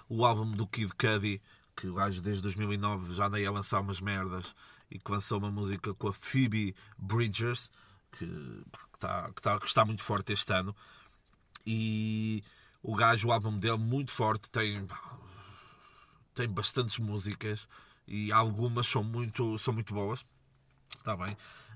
o 0.09 0.25
álbum 0.25 0.51
do 0.51 0.67
Kid 0.67 0.91
Cudi, 0.95 1.41
que 1.75 1.87
o 1.87 1.95
gajo 1.95 2.21
desde 2.21 2.41
2009 2.43 3.15
já 3.15 3.27
andei 3.27 3.45
a 3.45 3.51
lançar 3.51 3.79
umas 3.79 3.99
merdas 3.99 4.53
e 4.89 4.99
que 4.99 5.11
lançou 5.11 5.39
uma 5.39 5.51
música 5.51 5.93
com 5.93 6.07
a 6.07 6.13
Phoebe 6.13 6.75
Bridgers, 6.97 7.69
que, 8.11 8.25
está, 8.93 9.31
que, 9.31 9.39
está, 9.39 9.59
que 9.59 9.65
está 9.65 9.85
muito 9.85 10.03
forte 10.03 10.33
este 10.33 10.53
ano. 10.53 10.75
E 11.65 12.43
o 12.83 12.95
gajo, 12.95 13.29
o 13.29 13.31
álbum 13.31 13.57
dele, 13.57 13.77
muito 13.77 14.11
forte, 14.11 14.51
tem, 14.51 14.85
tem 16.35 16.49
bastantes 16.49 16.99
músicas 16.99 17.65
e 18.05 18.31
algumas 18.31 18.85
são 18.85 19.03
muito, 19.03 19.57
são 19.57 19.73
muito 19.73 19.93
boas. 19.93 20.23
Está 20.97 21.15
bem. 21.15 21.35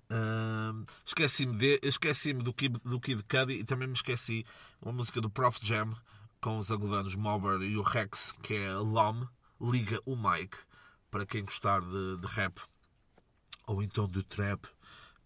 Uh, 0.09 0.85
esqueci-me 1.05 1.57
de, 1.57 1.79
esqueci 1.81 2.33
do, 2.33 2.53
Kid, 2.53 2.79
do 2.83 2.99
Kid 2.99 3.23
Cudi 3.23 3.59
e 3.59 3.63
também 3.63 3.87
me 3.87 3.93
esqueci 3.93 4.45
uma 4.81 4.91
música 4.91 5.19
do 5.19 5.29
Prof 5.29 5.59
Jam 5.65 5.95
com 6.39 6.57
os 6.57 6.69
angolanos 6.69 7.15
Mobber 7.15 7.61
e 7.61 7.77
o 7.77 7.81
Rex, 7.81 8.33
que 8.43 8.53
é 8.53 8.73
LOM, 8.75 9.25
Liga 9.59 9.99
o 10.05 10.15
Mike, 10.15 10.57
para 11.09 11.25
quem 11.25 11.43
gostar 11.43 11.81
de, 11.81 12.17
de 12.17 12.27
rap 12.27 12.61
ou 13.65 13.81
então 13.81 14.07
de 14.07 14.23
trap. 14.23 14.67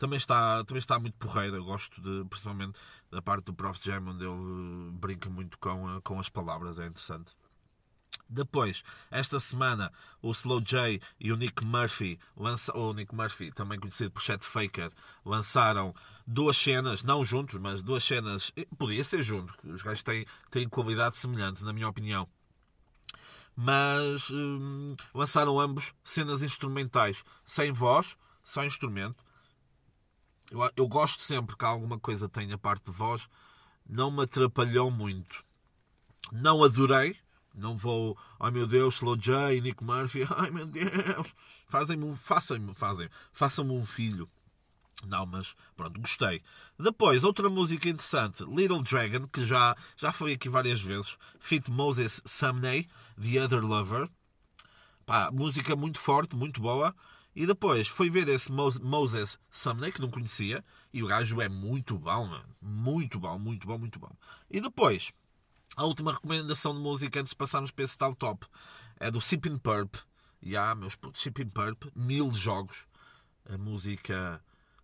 Também 0.01 0.17
está, 0.17 0.63
também 0.63 0.79
está 0.79 0.97
muito 0.97 1.13
porreiro. 1.19 1.57
Eu 1.57 1.63
gosto 1.63 2.01
de, 2.01 2.27
principalmente 2.27 2.73
da 3.11 3.21
parte 3.21 3.45
do 3.45 3.53
Prof 3.53 3.79
Jam, 3.83 4.07
onde 4.07 4.25
ele 4.25 4.91
brinca 4.93 5.29
muito 5.29 5.59
com, 5.59 6.01
com 6.01 6.19
as 6.19 6.27
palavras, 6.27 6.79
é 6.79 6.87
interessante. 6.87 7.35
Depois, 8.27 8.81
esta 9.11 9.39
semana, 9.39 9.93
o 10.19 10.31
Slow 10.31 10.59
J 10.59 10.99
e 11.19 11.31
o 11.31 11.37
Nick 11.37 11.63
Murphy, 11.63 12.17
lança, 12.35 12.75
ou 12.75 12.95
Nick 12.95 13.13
Murphy, 13.13 13.51
também 13.51 13.79
conhecido 13.79 14.09
por 14.09 14.23
Chet 14.23 14.43
Faker, 14.43 14.91
lançaram 15.23 15.93
duas 16.25 16.57
cenas, 16.57 17.03
não 17.03 17.23
juntos, 17.23 17.59
mas 17.59 17.83
duas 17.83 18.03
cenas, 18.03 18.51
podia 18.79 19.03
ser 19.03 19.23
junto, 19.23 19.53
os 19.71 19.83
gajos 19.83 20.01
têm, 20.01 20.25
têm 20.49 20.67
qualidade 20.67 21.15
semelhante, 21.15 21.63
na 21.63 21.73
minha 21.73 21.87
opinião. 21.87 22.27
Mas 23.55 24.31
hum, 24.31 24.95
lançaram 25.13 25.59
ambos 25.59 25.93
cenas 26.03 26.41
instrumentais, 26.41 27.23
sem 27.45 27.71
voz, 27.71 28.17
só 28.43 28.65
instrumento. 28.65 29.23
Eu, 30.51 30.69
eu 30.75 30.87
gosto 30.87 31.21
sempre 31.21 31.55
que 31.55 31.63
alguma 31.63 31.97
coisa 31.97 32.27
tenha 32.27 32.57
parte 32.57 32.83
de 32.83 32.91
voz, 32.91 33.29
não 33.89 34.11
me 34.11 34.23
atrapalhou 34.23 34.91
muito. 34.91 35.45
Não 36.29 36.61
adorei, 36.61 37.15
não 37.55 37.77
vou, 37.77 38.17
ai 38.37 38.51
meu 38.51 38.67
Deus, 38.67 38.95
Slow 38.95 39.15
J, 39.15 39.61
Nick 39.61 39.81
Murphy, 39.81 40.27
ai 40.35 40.51
meu 40.51 40.65
Deus, 40.65 41.33
fazem-me, 41.69 42.13
façam-me, 42.17 42.73
fazem, 42.73 43.09
façam-me 43.31 43.71
um 43.71 43.85
filho. 43.85 44.29
Não, 45.07 45.25
mas 45.25 45.55
pronto, 45.75 45.99
gostei. 45.99 46.43
Depois, 46.77 47.23
outra 47.23 47.49
música 47.49 47.89
interessante, 47.89 48.43
Little 48.43 48.83
Dragon, 48.83 49.25
que 49.27 49.45
já, 49.45 49.75
já 49.95 50.11
foi 50.11 50.33
aqui 50.33 50.49
várias 50.49 50.81
vezes, 50.81 51.17
Fit 51.39 51.71
Moses 51.71 52.21
Sumney, 52.25 52.87
The 53.19 53.43
Other 53.43 53.65
Lover. 53.65 54.09
Pá, 55.05 55.31
música 55.31 55.75
muito 55.75 55.97
forte, 55.97 56.35
muito 56.35 56.61
boa. 56.61 56.93
E 57.35 57.45
depois 57.45 57.87
fui 57.87 58.09
ver 58.09 58.27
esse 58.27 58.51
Moses 58.51 59.39
Sumney, 59.49 59.91
que 59.91 60.01
não 60.01 60.11
conhecia, 60.11 60.63
e 60.93 61.01
o 61.01 61.07
gajo 61.07 61.39
é 61.41 61.47
muito 61.47 61.97
bom, 61.97 62.27
mano. 62.27 62.55
Muito 62.61 63.19
bom, 63.19 63.39
muito 63.39 63.65
bom, 63.65 63.77
muito 63.77 63.99
bom. 63.99 64.11
E 64.49 64.59
depois, 64.59 65.13
a 65.75 65.85
última 65.85 66.11
recomendação 66.11 66.73
de 66.73 66.81
música 66.81 67.19
antes 67.19 67.29
de 67.29 67.37
passarmos 67.37 67.71
para 67.71 67.85
esse 67.85 67.97
tal 67.97 68.13
top 68.13 68.45
é 68.99 69.09
do 69.09 69.21
Sippin 69.21 69.57
Purp. 69.57 69.95
E 70.41 70.57
há, 70.57 70.75
meus 70.75 70.95
putos, 70.95 71.21
Sippin 71.21 71.47
Purp, 71.47 71.85
mil 71.95 72.33
jogos. 72.33 72.85
A 73.45 73.57
música 73.57 74.43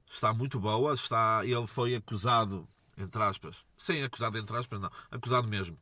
está 0.09 0.33
muito 0.33 0.59
boa. 0.59 0.93
Está, 0.93 1.41
ele 1.43 1.67
foi 1.67 1.95
acusado, 1.95 2.67
entre 2.97 3.21
aspas, 3.21 3.57
sem 3.77 4.03
acusado, 4.03 4.37
entre 4.37 4.55
aspas, 4.55 4.79
não, 4.79 4.91
acusado 5.11 5.47
mesmo. 5.47 5.77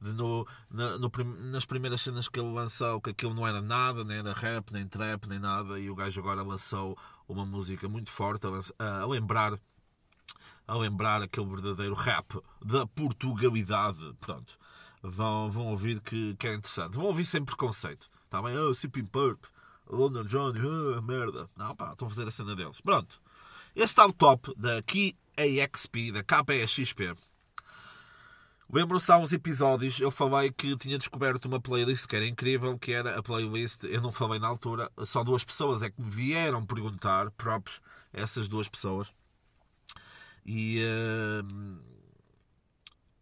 De 0.00 0.12
no, 0.12 0.46
na, 0.70 0.96
no, 0.98 1.10
nas 1.50 1.66
primeiras 1.66 2.02
cenas 2.02 2.28
que 2.28 2.38
ele 2.38 2.52
lançou, 2.52 3.00
que 3.00 3.10
aquilo 3.10 3.34
não 3.34 3.46
era 3.46 3.60
nada, 3.60 4.04
nem 4.04 4.18
era 4.18 4.32
rap, 4.32 4.72
nem 4.72 4.86
trap, 4.86 5.26
nem 5.26 5.38
nada, 5.38 5.78
e 5.78 5.90
o 5.90 5.94
gajo 5.94 6.20
agora 6.20 6.42
lançou 6.42 6.96
uma 7.28 7.44
música 7.44 7.88
muito 7.88 8.10
forte 8.10 8.46
a, 8.78 9.00
a 9.00 9.06
lembrar 9.06 9.58
a 10.68 10.76
lembrar 10.76 11.22
aquele 11.22 11.46
verdadeiro 11.46 11.94
rap 11.94 12.38
da 12.62 12.86
Portugalidade. 12.86 14.14
Pronto. 14.20 14.58
Vão, 15.02 15.50
vão 15.50 15.68
ouvir 15.68 16.00
que, 16.00 16.36
que 16.36 16.46
é 16.46 16.54
interessante. 16.54 16.94
Vão 16.94 17.06
ouvir 17.06 17.24
sem 17.24 17.42
preconceito. 17.42 18.10
Está 18.24 18.42
bem? 18.42 18.56
Oh, 18.58 18.74
Sipping 18.74 19.06
Purp, 19.06 19.44
London 19.88 20.24
Johnny, 20.24 20.60
oh, 20.60 21.00
merda. 21.00 21.48
Não, 21.56 21.74
pá, 21.74 21.92
estão 21.92 22.06
a 22.06 22.10
fazer 22.10 22.28
a 22.28 22.30
cena 22.30 22.54
deles. 22.54 22.80
Pronto. 22.82 23.20
Este 23.74 23.86
está 23.86 24.06
o 24.06 24.12
top 24.12 24.52
da 24.56 24.82
KAXP, 24.82 26.12
da 26.12 26.22
KPXP. 26.22 27.14
Lembro-se 28.70 29.10
há 29.10 29.16
uns 29.16 29.32
episódios, 29.32 29.98
eu 29.98 30.10
falei 30.10 30.52
que 30.52 30.76
tinha 30.76 30.98
descoberto 30.98 31.46
uma 31.46 31.58
playlist 31.58 32.06
que 32.06 32.14
era 32.14 32.26
incrível, 32.26 32.78
que 32.78 32.92
era 32.92 33.18
a 33.18 33.22
playlist, 33.22 33.84
eu 33.84 34.02
não 34.02 34.12
falei 34.12 34.38
na 34.38 34.46
altura, 34.46 34.92
só 35.06 35.24
duas 35.24 35.42
pessoas 35.42 35.80
é 35.80 35.88
que 35.88 36.02
me 36.02 36.10
vieram 36.10 36.66
perguntar, 36.66 37.30
próprios, 37.30 37.80
essas 38.12 38.46
duas 38.46 38.68
pessoas, 38.68 39.08
e 40.44 40.82
uh, 40.82 41.80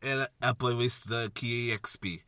era 0.00 0.28
a 0.40 0.52
playlist 0.52 1.06
da 1.06 1.30
KXP, 1.30 2.24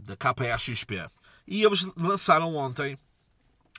da 0.00 0.16
KPXP. 0.16 1.08
E 1.46 1.62
eles 1.62 1.86
lançaram 1.96 2.56
ontem, 2.56 2.98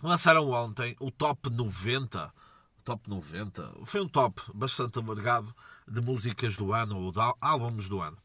lançaram 0.01 0.49
ontem 0.51 0.95
o 1.01 1.11
top 1.11 1.49
90. 1.49 2.33
Top 2.85 3.09
90. 3.09 3.73
Foi 3.83 4.01
um 4.01 4.07
top 4.07 4.41
bastante 4.53 4.99
alargado 4.99 5.53
de 5.87 6.01
músicas 6.01 6.55
do 6.55 6.73
ano 6.73 6.97
ou 6.97 7.11
de 7.11 7.19
álbuns 7.41 7.87
do 7.89 8.01
ano. 8.01 8.17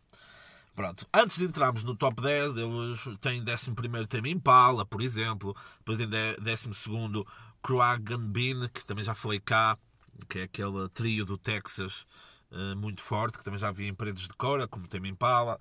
Pronto, 0.75 1.07
antes 1.15 1.39
de 1.39 1.45
entrarmos 1.45 1.85
no 1.85 1.95
top 1.95 2.21
10, 2.21 2.57
eles 2.57 3.05
têm 3.21 3.43
11 3.43 4.07
tema 4.09 4.29
Impala, 4.29 4.85
por 4.85 5.01
exemplo, 5.01 5.55
depois 5.79 6.01
em 6.01 6.09
12 6.09 7.25
Kragan 7.63 8.29
Bean, 8.29 8.69
que 8.69 8.85
também 8.85 9.05
já 9.05 9.15
falei 9.15 9.39
cá, 9.39 9.79
que 10.29 10.41
é 10.41 10.43
aquele 10.43 10.89
trio 10.89 11.25
do 11.25 11.39
Texas 11.39 12.05
uh, 12.51 12.77
muito 12.77 13.03
forte, 13.03 13.39
que 13.39 13.45
também 13.45 13.59
já 13.59 13.71
vi 13.71 13.87
em 13.87 13.95
Paredes 13.95 14.27
de 14.27 14.35
Cora, 14.35 14.67
como 14.67 14.89
tem 14.89 15.07
Impala. 15.07 15.61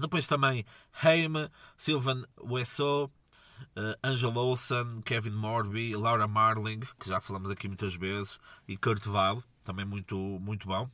Depois 0.00 0.26
também 0.26 0.64
Haim, 1.02 1.34
Sylvan 1.76 2.24
Wesso, 2.40 3.04
uh, 3.04 3.98
Angela 4.02 4.40
Olsen, 4.40 5.02
Kevin 5.04 5.32
Morby, 5.32 5.94
Laura 5.94 6.26
Marling, 6.26 6.80
que 6.98 7.08
já 7.08 7.20
falamos 7.20 7.50
aqui 7.50 7.68
muitas 7.68 7.94
vezes, 7.94 8.40
e 8.66 8.76
Kurt 8.76 9.06
Weill, 9.06 9.44
também 9.62 9.84
muito, 9.84 10.16
muito 10.16 10.66
bom. 10.66 10.88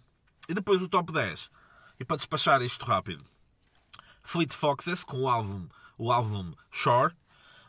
E 0.49 0.54
depois 0.54 0.82
o 0.82 0.88
top 0.88 1.12
10. 1.12 1.49
E 2.00 2.04
para 2.04 2.16
despachar 2.16 2.62
isto 2.62 2.83
rápido, 2.87 3.23
Fleet 4.23 4.54
Foxes 4.54 5.04
com 5.04 5.21
o 5.21 5.28
álbum, 5.28 5.69
o 5.99 6.11
álbum 6.11 6.54
Shore. 6.71 7.14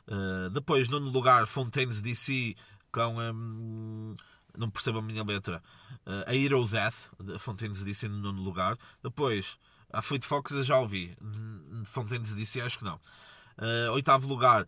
Uh, 0.08 0.50
depois, 0.50 0.88
nono 0.88 1.10
lugar, 1.10 1.46
Fontaines 1.46 2.02
DC 2.02 2.56
com 2.94 3.20
um, 3.20 4.16
não 4.58 4.70
percebo 4.70 5.00
a 5.00 5.02
minha 5.02 5.22
letra. 5.22 5.62
Uh, 6.06 6.24
a 6.30 6.34
Hero 6.34 6.66
Death, 6.66 7.10
de 7.20 7.38
Fontaines 7.40 7.84
DC 7.84 8.08
no 8.08 8.20
nono 8.20 8.42
lugar. 8.42 8.78
Depois, 9.04 9.58
a 9.92 10.02
Fleet 10.02 10.24
Fox 10.24 10.52
eu 10.52 10.64
já 10.64 10.80
ouvi. 10.80 11.14
Fontaines 11.84 12.34
DC 12.34 12.62
acho 12.62 12.80
que 12.80 12.86
não. 12.86 12.96
Uh, 13.58 13.92
oitavo 13.92 14.30
lugar, 14.30 14.66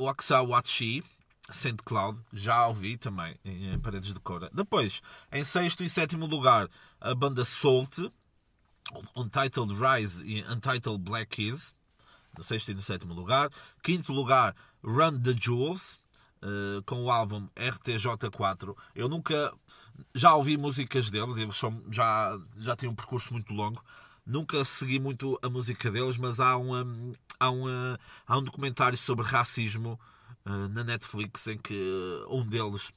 Waxa 0.00 0.42
Watchi, 0.42 1.04
Saint 1.48 1.80
Cloud, 1.84 2.20
já 2.32 2.66
ouvi 2.66 2.98
também 2.98 3.36
em, 3.44 3.72
em 3.72 3.78
Paredes 3.78 4.12
de 4.12 4.18
Cora. 4.18 4.50
Depois, 4.52 5.00
em 5.30 5.44
sexto 5.44 5.84
e 5.84 5.88
sétimo 5.88 6.26
lugar, 6.26 6.68
a 7.00 7.14
banda 7.14 7.44
Salt, 7.44 7.98
Untitled 9.16 9.74
Rise 9.74 10.22
e 10.24 10.42
Untitled 10.42 10.98
Black 10.98 11.36
Keys, 11.36 11.74
no 12.36 12.44
sexto 12.44 12.70
e 12.70 12.74
no 12.74 12.82
sétimo 12.82 13.14
lugar. 13.14 13.50
Quinto 13.82 14.12
lugar, 14.12 14.54
Run 14.82 15.20
the 15.20 15.32
Jewels, 15.32 15.98
uh, 16.42 16.82
com 16.84 17.04
o 17.04 17.10
álbum 17.10 17.48
RTJ4. 17.56 18.76
Eu 18.94 19.08
nunca. 19.08 19.52
Já 20.14 20.34
ouvi 20.34 20.56
músicas 20.56 21.08
deles, 21.08 21.36
eles 21.36 21.56
são, 21.56 21.82
já, 21.88 22.36
já 22.56 22.74
têm 22.74 22.88
um 22.88 22.94
percurso 22.94 23.32
muito 23.32 23.52
longo. 23.52 23.82
Nunca 24.26 24.64
segui 24.64 24.98
muito 24.98 25.38
a 25.42 25.48
música 25.48 25.90
deles, 25.90 26.16
mas 26.16 26.40
há, 26.40 26.56
uma, 26.56 26.84
há, 27.38 27.50
uma, 27.50 28.00
há 28.26 28.38
um 28.38 28.42
documentário 28.42 28.98
sobre 28.98 29.24
racismo 29.24 29.98
uh, 30.44 30.68
na 30.70 30.82
Netflix 30.82 31.46
em 31.46 31.58
que 31.58 32.24
um 32.28 32.44
deles 32.44 32.92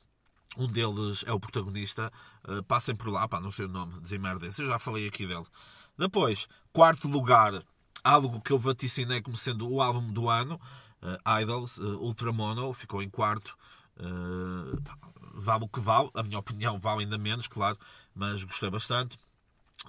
um 0.58 0.68
deles 0.68 1.24
é 1.28 1.32
o 1.32 1.40
protagonista. 1.40 2.12
Uh, 2.48 2.64
passem 2.64 2.96
por 2.96 3.10
lá, 3.10 3.28
pá, 3.28 3.40
não 3.40 3.52
sei 3.52 3.66
o 3.66 3.70
nome, 3.70 4.00
desemerdem-se. 4.00 4.62
Eu 4.62 4.68
já 4.68 4.80
falei 4.80 5.08
aqui 5.08 5.28
dele. 5.28 5.46
Depois, 5.98 6.48
quarto 6.72 7.08
lugar, 7.08 7.64
algo 8.04 8.40
que 8.42 8.52
eu 8.52 8.60
vaticinei 8.60 9.22
como 9.22 9.36
sendo 9.36 9.70
o 9.70 9.82
álbum 9.82 10.12
do 10.14 10.30
ano, 10.30 10.60
uh, 11.02 11.40
Idols, 11.42 11.78
uh, 11.78 12.00
Ultramono, 12.00 12.74
ficou 12.74 13.02
em 13.02 13.10
quarto. 13.10 13.58
Uh, 14.00 14.80
vale 15.34 15.64
o 15.64 15.68
que 15.68 15.80
vale, 15.80 16.10
a 16.14 16.24
minha 16.24 16.38
opinião 16.40 16.80
vale 16.80 17.04
ainda 17.04 17.18
menos, 17.18 17.48
claro, 17.48 17.78
mas 18.14 18.44
gostei 18.44 18.70
bastante. 18.70 19.18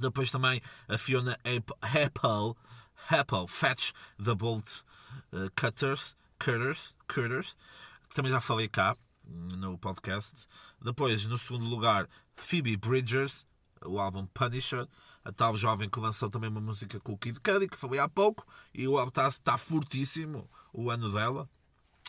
Depois 0.01 0.31
também 0.31 0.63
a 0.89 0.99
Fiona 0.99 1.39
Apple, 1.45 2.55
Apple 3.11 3.49
Fetch 3.49 3.93
the 4.23 4.35
Bolt 4.35 4.83
uh, 5.33 5.51
Cutters, 5.57 6.15
Cutters, 6.39 6.95
Cutters, 7.07 7.57
que 8.09 8.15
também 8.15 8.31
já 8.31 8.41
falei 8.41 8.69
cá 8.69 8.97
hum, 9.27 9.49
no 9.57 9.79
podcast. 9.79 10.47
Depois, 10.81 11.25
no 11.27 11.39
segundo 11.39 11.65
lugar, 11.65 12.09
Phoebe 12.37 12.77
Bridgers, 12.77 13.47
o 13.85 13.99
álbum 13.99 14.27
Punisher, 14.27 14.87
a 15.25 15.33
tal 15.33 15.57
jovem 15.57 15.89
que 15.89 16.01
lançou 16.01 16.31
também 16.31 16.51
uma 16.51 16.61
música 16.61 16.99
com 17.01 17.13
o 17.13 17.19
Kid 17.19 17.41
Cudi, 17.41 17.69
que 17.69 17.77
falei 17.77 18.01
há 18.01 18.09
pouco, 18.09 18.47
e 18.75 18.87
o 18.87 18.99
álbum 18.99 19.13
está, 19.29 19.59
fortíssimo, 19.59 20.49
o 20.73 20.91
ano 20.91 21.11
dela. 21.11 21.49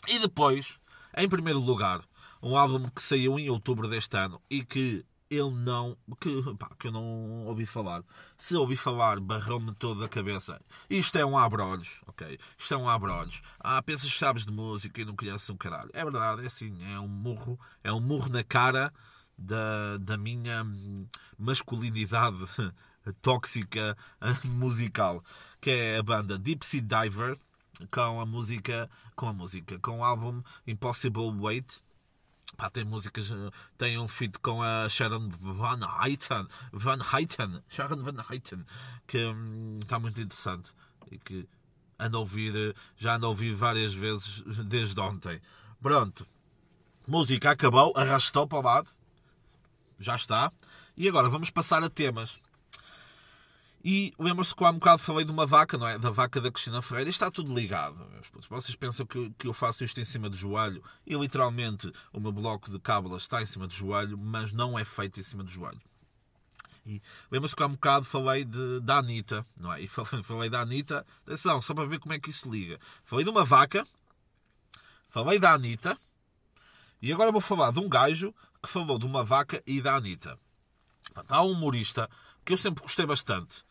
E 0.08 0.20
depois, 0.20 0.80
em 1.18 1.28
primeiro 1.28 1.60
lugar, 1.60 2.02
um 2.42 2.56
álbum 2.56 2.90
que 2.90 3.02
saiu 3.02 3.38
em 3.38 3.50
outubro 3.50 3.88
deste 3.88 4.16
ano 4.18 4.42
e 4.50 4.64
que 4.64 5.06
ele 5.30 5.52
não. 5.52 5.96
Que, 6.20 6.42
pá, 6.56 6.72
que 6.78 6.88
eu 6.88 6.92
não 6.92 7.46
ouvi 7.46 7.66
falar. 7.66 8.04
Se 8.38 8.56
ouvi 8.56 8.76
falar, 8.76 9.20
barrou-me 9.20 9.74
toda 9.76 10.06
a 10.06 10.10
cabeça. 10.10 10.60
Isto 10.90 11.18
é 11.18 11.26
um 11.26 11.38
abre-olhos, 11.38 12.02
ok? 12.08 12.40
Isto 12.58 12.74
é 12.74 12.78
um 12.78 12.90
abre-olhos. 12.90 13.42
Ah, 13.60 13.82
pensas 13.82 14.12
que 14.12 14.18
sabes 14.18 14.46
de 14.46 14.52
música 14.52 15.02
e 15.02 15.06
não 15.06 15.16
conheces 15.16 15.50
um 15.50 15.58
caralho. 15.58 15.92
É 15.94 16.04
verdade, 16.04 16.44
é 16.44 16.48
assim, 16.48 16.76
é 16.92 17.00
um 17.00 17.08
murro, 17.08 17.60
é 17.84 17.94
um 17.94 18.00
murro 18.00 18.30
na 18.30 18.44
cara 18.44 18.92
da, 19.38 19.98
da 19.98 20.18
minha 20.18 20.66
masculinidade 21.38 22.38
tóxica 23.14 23.98
musical, 24.46 25.24
que 25.62 25.70
é 25.70 25.98
a 25.98 26.04
banda 26.04 26.38
Deep 26.38 26.66
Sea 26.66 26.82
Diver, 26.82 27.38
com 27.92 28.20
a 28.20 28.26
música, 28.26 28.90
com 29.16 29.28
a 29.28 29.34
música, 29.34 29.80
com 29.80 30.00
o 30.00 30.04
álbum 30.04 30.42
Impossible 30.68 31.32
Wait, 31.40 31.82
Pá, 32.58 32.70
tem 32.70 32.84
músicas, 32.84 33.32
tem 33.78 33.98
um 33.98 34.08
feat 34.08 34.38
com 34.40 34.62
a 34.62 34.90
Sharon 34.90 35.30
Van 35.30 35.80
Heiten, 36.04 36.46
Van 36.74 36.98
Heiten, 37.14 37.62
Sharon 37.70 38.04
Van 38.04 38.22
Heiten, 38.30 38.66
que 39.08 39.24
hum, 39.24 39.76
está 39.82 39.98
muito 39.98 40.20
interessante 40.20 40.72
e 41.10 41.18
que 41.18 41.48
ando 41.98 42.18
a 42.18 42.20
ouvir, 42.20 42.76
já 42.98 43.16
ando 43.16 43.28
a 43.28 43.30
ouvir 43.30 43.54
várias 43.54 43.94
vezes 43.94 44.44
desde 44.66 45.00
ontem. 45.00 45.40
Pronto, 45.82 46.28
música 47.08 47.52
acabou, 47.52 47.94
arrastou 47.96 48.48
para 48.48 48.60
o 48.60 48.62
lado, 48.62 48.90
já 50.00 50.16
está. 50.16 50.52
E 50.98 51.08
agora 51.08 51.30
vamos 51.30 51.50
passar 51.50 51.82
a 51.84 51.90
temas. 51.90 52.42
E 53.84 54.14
lembra-se 54.20 54.54
que 54.54 54.64
há 54.64 54.70
um 54.70 54.74
bocado 54.74 55.02
falei 55.02 55.24
de 55.24 55.32
uma 55.32 55.46
vaca, 55.46 55.78
não 55.78 55.88
é? 55.88 55.98
Da 55.98 56.10
vaca 56.10 56.42
da 56.42 56.52
Cristina 56.52 56.82
Ferreira. 56.82 57.10
Está 57.10 57.32
tudo 57.32 57.54
ligado, 57.54 57.96
meus 58.12 58.28
putos. 58.28 58.50
Vocês 58.50 58.76
pensam 58.76 59.06
que, 59.06 59.32
que 59.38 59.48
eu 59.48 59.54
faço 59.54 59.84
isto 59.84 60.00
em 60.02 60.04
cima 60.04 60.30
do 60.30 60.36
joelho? 60.36 60.84
E 61.08 61.16
literalmente 61.16 61.92
o 62.12 62.20
meu 62.20 62.32
bloco 62.32 62.70
de 62.70 62.78
cábulas 62.80 63.24
está 63.24 63.42
em 63.42 63.46
cima 63.46 63.68
do 63.68 63.74
joelho, 63.74 64.18
mas 64.18 64.52
não 64.52 64.78
é 64.78 64.84
feito 64.84 65.20
em 65.20 65.24
cima 65.24 65.44
do 65.44 65.50
joelho. 65.50 65.82
E 66.86 67.02
lembra-se 67.32 67.56
que 67.56 67.64
há 67.64 67.68
um 67.68 67.74
bocado 67.74 68.06
falei 68.06 68.44
de, 68.44 68.80
da 68.82 68.98
Anitta, 68.98 69.46
não 69.56 69.72
é? 69.72 69.82
E 69.82 69.88
falei, 69.88 70.24
falei 70.24 70.50
da 70.50 70.62
Anitta, 70.62 71.06
atenção, 71.26 71.62
só 71.62 71.74
para 71.74 71.86
ver 71.86 72.00
como 72.00 72.14
é 72.14 72.20
que 72.20 72.30
isso 72.30 72.50
liga. 72.52 72.80
Falei 73.06 73.24
de 73.24 73.32
uma 73.32 73.46
vaca, 73.46 73.88
falei 75.10 75.40
da 75.40 75.54
Anitta, 75.54 75.98
e 77.02 77.14
agora 77.14 77.32
vou 77.32 77.42
falar 77.42 77.72
de 77.72 77.80
um 77.80 77.88
gajo 77.88 78.34
que 78.62 78.68
falou 78.68 79.00
de 79.00 79.06
uma 79.06 79.24
vaca 79.24 79.64
e 79.66 79.82
da 79.82 79.96
Anitta. 79.96 80.38
Há 81.28 81.44
um 81.44 81.52
humorista 81.52 82.10
que 82.44 82.54
eu 82.54 82.58
sempre 82.58 82.84
gostei 82.84 83.06
bastante, 83.06 83.64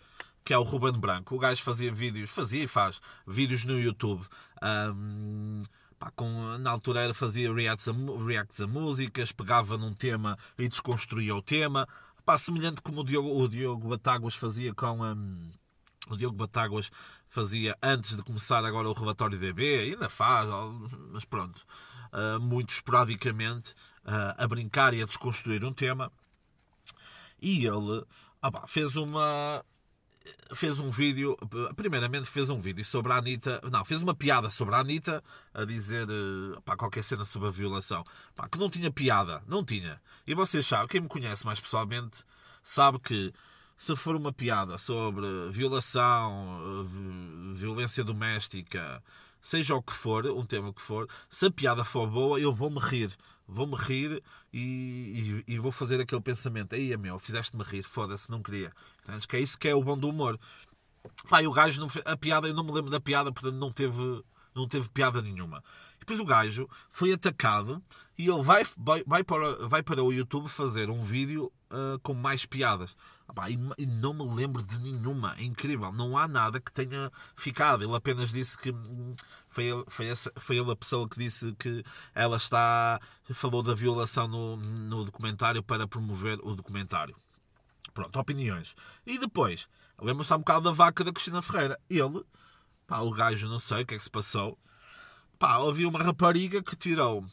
que 0.49 0.55
é 0.55 0.57
o 0.57 0.63
Ruben 0.63 0.99
Branco. 0.99 1.35
O 1.35 1.39
gajo 1.39 1.63
fazia 1.63 1.93
vídeos, 1.93 2.31
fazia 2.31 2.65
e 2.65 2.67
faz 2.67 3.03
vídeos 3.27 3.67
no 3.67 3.79
YouTube. 3.79 4.25
Um, 4.63 5.63
pá, 5.99 6.11
com, 6.13 6.57
na 6.57 6.71
altura 6.71 7.01
era, 7.01 7.13
fazia 7.13 7.53
reacts 7.53 7.87
a, 7.87 7.93
reacts 8.27 8.59
a 8.63 8.67
músicas, 8.67 9.31
pegava 9.31 9.77
num 9.77 9.93
tema 9.93 10.39
e 10.59 10.67
desconstruía 10.67 11.37
o 11.37 11.43
tema. 11.43 11.87
Pá, 12.25 12.39
semelhante 12.39 12.81
como 12.81 13.03
o 13.03 13.05
Diogo, 13.05 13.29
o 13.29 13.47
Diogo 13.47 13.91
Batáguas 13.91 14.35
fazia 14.35 14.73
com. 14.73 15.03
Um, 15.03 15.51
o 16.09 16.17
Diogo 16.17 16.35
Batáguas 16.35 16.91
fazia 17.29 17.77
antes 17.83 18.17
de 18.17 18.23
começar 18.23 18.65
agora 18.65 18.89
o 18.89 18.95
relatório 18.95 19.39
DB, 19.39 19.81
ainda 19.81 20.09
faz, 20.09 20.49
mas 21.13 21.27
pronto, 21.27 21.63
uh, 22.11 22.41
muito 22.41 22.73
esporadicamente, 22.73 23.73
uh, 24.07 24.33
a 24.39 24.49
brincar 24.49 24.95
e 24.95 25.03
a 25.03 25.05
desconstruir 25.05 25.63
um 25.63 25.75
tema. 25.75 26.11
E 27.39 27.67
ele 27.67 28.03
ah, 28.41 28.67
fez 28.67 28.97
uma, 28.97 29.63
fez 30.55 30.79
um 30.79 30.91
vídeo, 30.91 31.37
primeiramente 31.77 32.29
fez 32.29 32.51
um 32.51 32.61
vídeo 32.61 32.85
sobre 32.85 33.13
a 33.13 33.17
Anitta, 33.17 33.61
não, 33.71 33.85
fez 33.85 34.03
uma 34.03 34.15
piada 34.15 34.51
sobre 34.51 34.75
a 34.75 34.79
Anitta 34.79 35.23
a 35.53 35.65
dizer 35.65 36.09
eh, 36.09 36.61
pá, 36.65 36.77
qualquer 36.77 37.05
cena 37.05 37.25
sobre 37.25 37.49
a 37.49 37.51
violação, 37.51 38.05
pá, 38.35 38.49
que 38.49 38.59
não 38.59 38.71
tinha 38.71 38.91
piada, 38.91 39.43
não 39.47 39.65
tinha. 39.65 40.01
E 40.27 40.35
vocês 40.35 40.67
sabem, 40.67 40.89
quem 40.89 41.01
me 41.01 41.09
conhece 41.09 41.45
mais 41.45 41.61
pessoalmente 41.61 42.25
sabe 42.63 42.99
que 42.99 43.33
se 43.77 43.95
for 43.95 44.17
uma 44.17 44.33
piada 44.33 44.79
sobre 44.79 45.27
violação, 45.51 46.85
violência 47.55 48.03
doméstica, 48.03 49.03
seja 49.41 49.75
o 49.75 49.83
que 49.83 49.93
for, 49.93 50.27
um 50.27 50.45
tema 50.45 50.73
que 50.73 50.83
for, 50.83 51.09
se 51.31 51.47
a 51.47 51.51
piada 51.51 51.85
for 51.85 52.09
boa, 52.09 52.41
eu 52.41 52.53
vou-me 52.53 52.81
rir 52.81 53.17
vou-me 53.49 53.75
rir 53.75 54.23
e, 54.53 55.43
e, 55.47 55.55
e, 55.55 55.59
vou 55.59 55.73
fazer 55.73 56.01
aquele 56.01 56.21
pensamento. 56.21 56.75
Aí, 56.75 56.95
meu, 56.97 57.19
fizeste-me 57.19 57.65
rir, 57.65 57.83
foda-se, 57.83 58.31
não 58.31 58.43
queria. 58.43 58.71
Entendes? 59.03 59.25
Que 59.25 59.37
é 59.37 59.41
isso 59.41 59.59
que 59.59 59.67
é 59.67 59.75
o 59.75 59.83
bom 59.83 59.97
do 59.97 60.11
humor. 60.11 60.39
Pá, 61.29 61.41
o 61.43 61.53
gajo, 61.53 61.81
não 61.81 61.89
a 62.05 62.17
piada, 62.17 62.47
eu 62.47 62.55
não 62.55 62.63
me 62.63 62.73
lembro 62.73 62.91
da 62.91 63.01
piada, 63.01 63.33
portanto 63.33 63.55
não 63.55 63.73
teve, 63.73 64.23
não 64.55 64.69
teve 64.69 64.89
piada 64.91 65.23
nenhuma. 65.23 65.65
E 65.97 66.01
depois 66.01 66.21
o 66.21 66.25
gajo 66.25 66.69
foi 66.91 67.13
atacado 67.13 67.83
e 68.19 68.29
ele 68.29 68.43
vai, 68.43 68.65
vai, 68.77 69.03
vai, 69.07 69.25
para, 69.25 69.67
vai 69.67 69.83
para 69.83 70.05
o 70.05 70.13
YouTube 70.13 70.49
fazer 70.49 70.91
um 70.91 71.03
vídeo 71.03 71.51
uh, 71.71 71.99
com 72.01 72.13
mais 72.13 72.45
piadas. 72.45 72.95
E, 73.77 73.87
não 73.87 74.15
me 74.15 74.25
lembro 74.35 74.63
de 74.63 74.79
nenhuma. 74.81 75.35
É 75.37 75.43
incrível. 75.43 75.93
Não 75.93 76.17
há 76.17 76.27
nada 76.27 76.61
que 76.61 76.73
tenha 76.73 77.11
ficado. 77.37 77.85
Ele 77.85 77.95
apenas 77.95 78.33
disse 78.33 78.57
que 78.57 78.71
hum, 78.71 79.15
foi 79.49 79.67
foi, 79.87 80.09
essa, 80.09 80.33
foi 80.37 80.57
ele 80.57 80.71
a 80.71 80.77
pessoa 80.77 81.09
que 81.09 81.19
disse 81.19 81.53
que 81.59 81.85
ela 82.15 82.37
está. 82.37 83.01
falou 83.33 83.63
da 83.63 83.75
violação 83.75 84.27
no, 84.27 84.57
no 84.57 85.05
documentário 85.05 85.63
para 85.63 85.87
promover 85.87 86.39
o 86.43 86.55
documentário. 86.57 87.17
Pronto, 87.93 88.19
opiniões. 88.19 88.75
E 89.07 89.19
depois, 89.19 89.69
lembro-se 90.01 90.33
um 90.35 90.39
bocado 90.39 90.63
da 90.63 90.73
vaca 90.73 91.05
da 91.05 91.13
Cristina 91.13 91.43
Ferreira. 91.43 91.79
Ele, 91.91 92.25
pá, 92.87 93.01
o 93.01 93.11
gajo 93.11 93.49
não 93.49 93.59
sei 93.59 93.83
o 93.83 93.87
que 93.87 93.95
é 93.95 93.99
que 93.99 94.05
se 94.05 94.11
passou. 94.11 94.59
Pá, 95.39 95.57
havia 95.57 95.89
uma 95.89 96.03
rapariga 96.03 96.63
que 96.63 96.75
tirou 96.77 97.25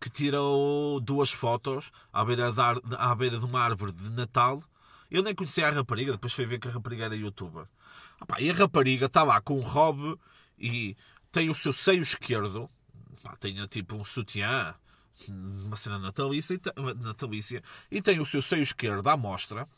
que 0.00 0.10
tirou 0.10 1.00
duas 1.00 1.30
fotos 1.30 1.90
à 2.12 2.24
beira, 2.24 2.52
da, 2.52 2.72
à 2.98 3.14
beira 3.14 3.38
de 3.38 3.44
uma 3.44 3.60
árvore 3.60 3.92
de 3.92 4.10
Natal 4.10 4.62
eu 5.10 5.22
nem 5.22 5.34
conhecia 5.34 5.68
a 5.68 5.70
rapariga, 5.70 6.12
depois 6.12 6.32
fui 6.32 6.46
ver 6.46 6.58
que 6.58 6.68
a 6.68 6.70
rapariga 6.70 7.04
era 7.04 7.16
youtuber. 7.16 7.66
Opa, 8.20 8.40
e 8.40 8.50
a 8.50 8.54
rapariga 8.54 9.06
está 9.06 9.22
lá 9.22 9.40
com 9.40 9.58
um 9.58 9.62
robe 9.62 10.18
e 10.58 10.96
tem 11.30 11.50
o 11.50 11.54
seu 11.54 11.72
seio 11.72 12.02
esquerdo, 12.02 12.70
pá, 13.22 13.36
tem 13.36 13.54
tipo 13.66 13.96
um 13.96 14.04
sutiã, 14.04 14.74
uma 15.28 15.76
cena 15.76 15.98
natalícia, 15.98 16.60
natalícia, 16.96 17.62
e 17.90 18.00
tem 18.00 18.20
o 18.20 18.26
seu 18.26 18.42
seio 18.42 18.62
esquerdo 18.62 19.08
à 19.08 19.16
mostra. 19.16 19.68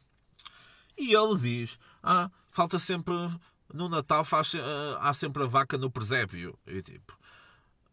E 0.96 1.14
ele 1.14 1.38
diz: 1.38 1.78
Ah, 2.02 2.30
falta 2.50 2.78
sempre. 2.78 3.14
No 3.72 3.88
Natal 3.88 4.24
faz, 4.24 4.54
uh, 4.54 4.60
há 5.00 5.12
sempre 5.12 5.42
a 5.42 5.46
vaca 5.46 5.76
no 5.76 5.90
presépio. 5.90 6.56
E 6.66 6.80
tipo, 6.80 7.18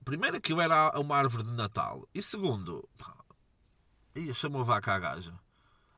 primeiro, 0.06 0.38
aquilo 0.38 0.62
era 0.62 0.98
uma 1.00 1.18
árvore 1.18 1.44
de 1.44 1.52
Natal. 1.52 2.08
E 2.14 2.22
segundo, 2.22 2.88
e 4.16 4.34
chamou 4.34 4.62
a 4.62 4.66
vaca 4.66 4.94
à 4.94 5.00
gaja. 5.00 5.34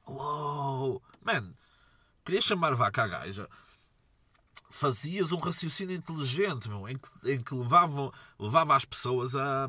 Uou! 0.08 1.02
Man, 1.26 1.56
queria 2.24 2.40
chamar 2.40 2.76
vaca 2.76 3.04
à 3.04 3.08
gaja. 3.08 3.50
Fazias 4.70 5.32
um 5.32 5.38
raciocínio 5.38 5.96
inteligente, 5.96 6.70
meu, 6.70 6.88
em 6.88 6.98
que, 6.98 7.32
em 7.32 7.42
que 7.42 7.56
levava, 7.56 8.12
levava 8.38 8.76
as 8.76 8.86
pessoas 8.86 9.36
a, 9.36 9.68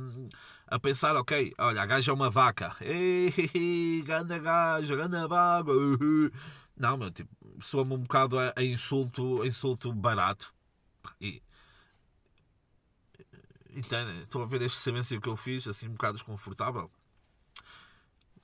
a 0.66 0.79
pensar, 0.79 1.16
ok, 1.16 1.55
olha, 1.57 1.81
a 1.81 1.87
gaja 1.87 2.12
é 2.12 2.14
uma 2.14 2.29
vaca. 2.29 2.77
Ei, 2.83 4.03
ganda 4.05 4.38
gaja, 4.38 4.95
ganda 4.95 5.27
vaga. 5.27 5.73
Não, 6.77 6.99
meu, 6.99 7.11
tipo, 7.11 7.31
soa-me 7.62 7.95
um 7.95 8.01
bocado 8.01 8.38
a, 8.38 8.53
a, 8.55 8.62
insulto, 8.62 9.40
a 9.40 9.47
insulto 9.47 9.90
barato. 9.95 10.53
E, 11.19 11.42
entendem? 13.71 14.21
Estou 14.21 14.42
a 14.42 14.47
ver 14.47 14.61
este 14.61 14.79
silêncio 14.79 15.19
que 15.23 15.29
eu 15.29 15.37
fiz, 15.37 15.66
assim, 15.66 15.88
um 15.88 15.92
bocado 15.92 16.19
desconfortável. 16.19 16.90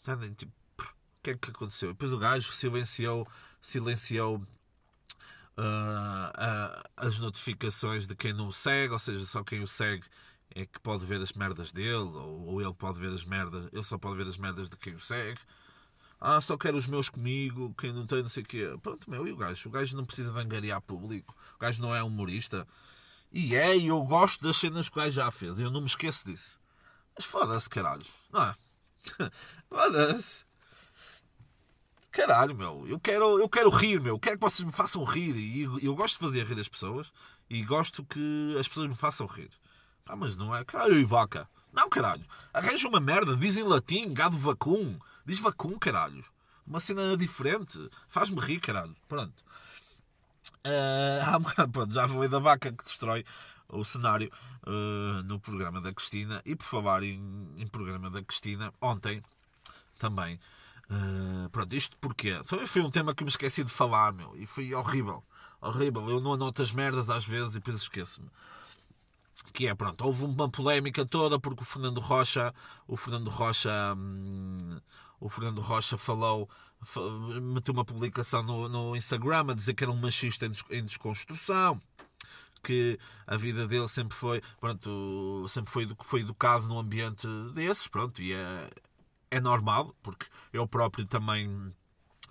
Entendem? 0.00 0.32
Tipo, 0.32 0.61
que 1.22 1.30
é 1.30 1.36
que 1.36 1.50
aconteceu? 1.50 1.92
Depois 1.92 2.12
o 2.12 2.18
gajo 2.18 2.52
silenciou, 2.52 3.26
silenciou 3.60 4.36
uh, 4.36 5.60
uh, 5.60 6.82
as 6.96 7.18
notificações 7.18 8.06
de 8.06 8.14
quem 8.14 8.32
não 8.32 8.48
o 8.48 8.52
segue, 8.52 8.92
ou 8.92 8.98
seja, 8.98 9.24
só 9.24 9.44
quem 9.44 9.62
o 9.62 9.68
segue 9.68 10.04
é 10.54 10.66
que 10.66 10.80
pode 10.80 11.06
ver 11.06 11.20
as 11.20 11.32
merdas 11.32 11.72
dele, 11.72 11.94
ou, 11.94 12.46
ou 12.46 12.60
ele 12.60 12.74
pode 12.74 12.98
ver 12.98 13.12
as 13.12 13.24
merdas, 13.24 13.68
ele 13.72 13.84
só 13.84 13.96
pode 13.96 14.16
ver 14.16 14.28
as 14.28 14.36
merdas 14.36 14.68
de 14.68 14.76
quem 14.76 14.94
o 14.94 15.00
segue. 15.00 15.40
Ah, 16.20 16.40
só 16.40 16.56
quero 16.56 16.76
os 16.76 16.86
meus 16.86 17.08
comigo, 17.08 17.74
quem 17.76 17.92
não 17.92 18.06
tem, 18.06 18.22
não 18.22 18.28
sei 18.28 18.42
o 18.42 18.46
quê. 18.46 18.78
Pronto, 18.80 19.10
meu, 19.10 19.26
e 19.26 19.32
o 19.32 19.36
gajo? 19.36 19.68
O 19.68 19.72
gajo 19.72 19.96
não 19.96 20.04
precisa 20.04 20.32
de 20.32 20.38
angariar 20.38 20.80
público. 20.80 21.34
O 21.56 21.58
gajo 21.58 21.82
não 21.82 21.92
é 21.94 22.02
humorista. 22.02 22.66
E 23.32 23.56
é, 23.56 23.76
e 23.76 23.88
eu 23.88 24.00
gosto 24.04 24.40
das 24.40 24.56
cenas 24.56 24.88
que 24.88 24.96
o 24.96 25.02
gajo 25.02 25.16
já 25.16 25.30
fez. 25.32 25.58
Eu 25.58 25.70
não 25.70 25.80
me 25.80 25.86
esqueço 25.86 26.24
disso. 26.26 26.60
Mas 27.16 27.24
foda-se, 27.24 27.68
caralho. 27.68 28.06
Não 28.30 28.40
é? 28.40 28.54
foda-se. 29.68 30.44
Caralho, 32.12 32.54
meu, 32.54 32.84
eu 32.86 33.00
quero, 33.00 33.40
eu 33.40 33.48
quero 33.48 33.70
rir, 33.70 33.98
meu, 33.98 34.18
quero 34.18 34.36
que 34.36 34.44
vocês 34.44 34.64
me 34.64 34.70
façam 34.70 35.02
rir. 35.02 35.34
E 35.34 35.62
eu, 35.62 35.80
eu 35.80 35.94
gosto 35.94 36.14
de 36.14 36.20
fazer 36.20 36.44
rir 36.44 36.60
as 36.60 36.68
pessoas 36.68 37.10
e 37.48 37.62
gosto 37.62 38.04
que 38.04 38.54
as 38.60 38.68
pessoas 38.68 38.86
me 38.86 38.94
façam 38.94 39.26
rir. 39.26 39.50
Pá, 40.04 40.14
mas 40.14 40.36
não 40.36 40.54
é. 40.54 40.62
Caralho, 40.62 40.98
e 40.98 41.04
vaca. 41.04 41.48
Não, 41.72 41.88
caralho. 41.88 42.22
Arranja 42.52 42.86
uma 42.86 43.00
merda, 43.00 43.34
diz 43.34 43.56
em 43.56 43.62
latim, 43.62 44.12
gado 44.12 44.36
vacum. 44.36 44.98
Diz 45.24 45.38
vacum, 45.38 45.78
caralho. 45.78 46.22
Uma 46.66 46.80
cena 46.80 47.16
diferente. 47.16 47.78
Faz-me 48.08 48.38
rir, 48.40 48.60
caralho. 48.60 48.94
Pronto. 49.08 49.32
Uh, 50.64 51.40
bocado, 51.40 51.72
pronto, 51.72 51.92
já 51.92 52.06
falei 52.06 52.28
da 52.28 52.38
vaca 52.38 52.70
que 52.70 52.84
destrói 52.84 53.24
o 53.68 53.84
cenário 53.84 54.30
uh, 54.64 55.22
no 55.24 55.40
programa 55.40 55.80
da 55.80 55.92
Cristina. 55.92 56.40
E 56.44 56.54
por 56.54 56.64
falar 56.64 57.02
em, 57.02 57.48
em 57.56 57.66
programa 57.66 58.08
da 58.08 58.22
Cristina, 58.22 58.72
ontem 58.80 59.20
também. 59.98 60.38
Uh, 60.92 61.48
pronto, 61.48 61.74
isto 61.74 61.96
porquê? 61.98 62.38
Também 62.46 62.66
foi 62.66 62.82
um 62.82 62.90
tema 62.90 63.14
que 63.14 63.24
me 63.24 63.30
esqueci 63.30 63.64
de 63.64 63.70
falar, 63.70 64.12
meu. 64.12 64.36
E 64.36 64.44
foi 64.44 64.74
horrível. 64.74 65.24
Horrível. 65.60 66.10
Eu 66.10 66.20
não 66.20 66.34
anoto 66.34 66.60
as 66.60 66.70
merdas 66.70 67.08
às 67.08 67.24
vezes 67.24 67.52
e 67.52 67.54
depois 67.54 67.76
esqueço-me 67.76 68.28
que 69.52 69.66
é, 69.66 69.74
pronto, 69.74 70.04
houve 70.04 70.24
uma 70.24 70.48
polémica 70.48 71.04
toda 71.04 71.38
porque 71.38 71.62
o 71.62 71.66
Fernando 71.66 72.00
Rocha, 72.00 72.54
o 72.88 72.96
Fernando 72.96 73.28
Rocha, 73.28 73.94
hum, 73.94 74.80
o 75.20 75.28
Fernando 75.28 75.60
Rocha 75.60 75.98
falou, 75.98 76.48
meteu 77.42 77.74
uma 77.74 77.84
publicação 77.84 78.42
no, 78.42 78.68
no 78.68 78.96
Instagram 78.96 79.50
a 79.50 79.54
dizer 79.54 79.74
que 79.74 79.84
era 79.84 79.92
um 79.92 79.96
machista 79.96 80.46
em, 80.46 80.52
em 80.70 80.84
desconstrução, 80.84 81.80
que 82.62 82.98
a 83.26 83.36
vida 83.36 83.66
dele 83.66 83.88
sempre 83.88 84.16
foi, 84.16 84.40
pronto, 84.60 85.46
sempre 85.48 85.70
foi, 85.70 85.88
foi 86.00 86.20
educado 86.20 86.66
num 86.66 86.78
ambiente 86.78 87.26
desses, 87.54 87.88
pronto, 87.88 88.22
e 88.22 88.32
é, 88.32 88.70
é 89.32 89.40
normal, 89.40 89.96
porque 90.02 90.26
eu 90.52 90.68
próprio 90.68 91.06
também 91.06 91.72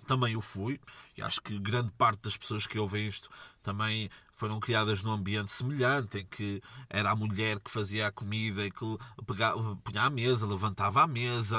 também 0.06 0.36
o 0.36 0.40
fui, 0.40 0.80
e 1.16 1.22
acho 1.22 1.40
que 1.40 1.58
grande 1.60 1.92
parte 1.92 2.22
das 2.22 2.36
pessoas 2.36 2.66
que 2.66 2.76
ouvem 2.78 3.06
isto 3.06 3.30
também 3.62 4.10
foram 4.32 4.58
criadas 4.58 5.00
num 5.02 5.12
ambiente 5.12 5.52
semelhante, 5.52 6.18
em 6.18 6.26
que 6.26 6.60
era 6.90 7.10
a 7.10 7.16
mulher 7.16 7.60
que 7.60 7.70
fazia 7.70 8.08
a 8.08 8.12
comida 8.12 8.64
e 8.66 8.70
que 8.70 8.84
pegava, 9.24 9.76
punha 9.76 10.02
à 10.02 10.10
mesa, 10.10 10.46
levantava 10.46 11.02
a 11.02 11.06
mesa. 11.06 11.56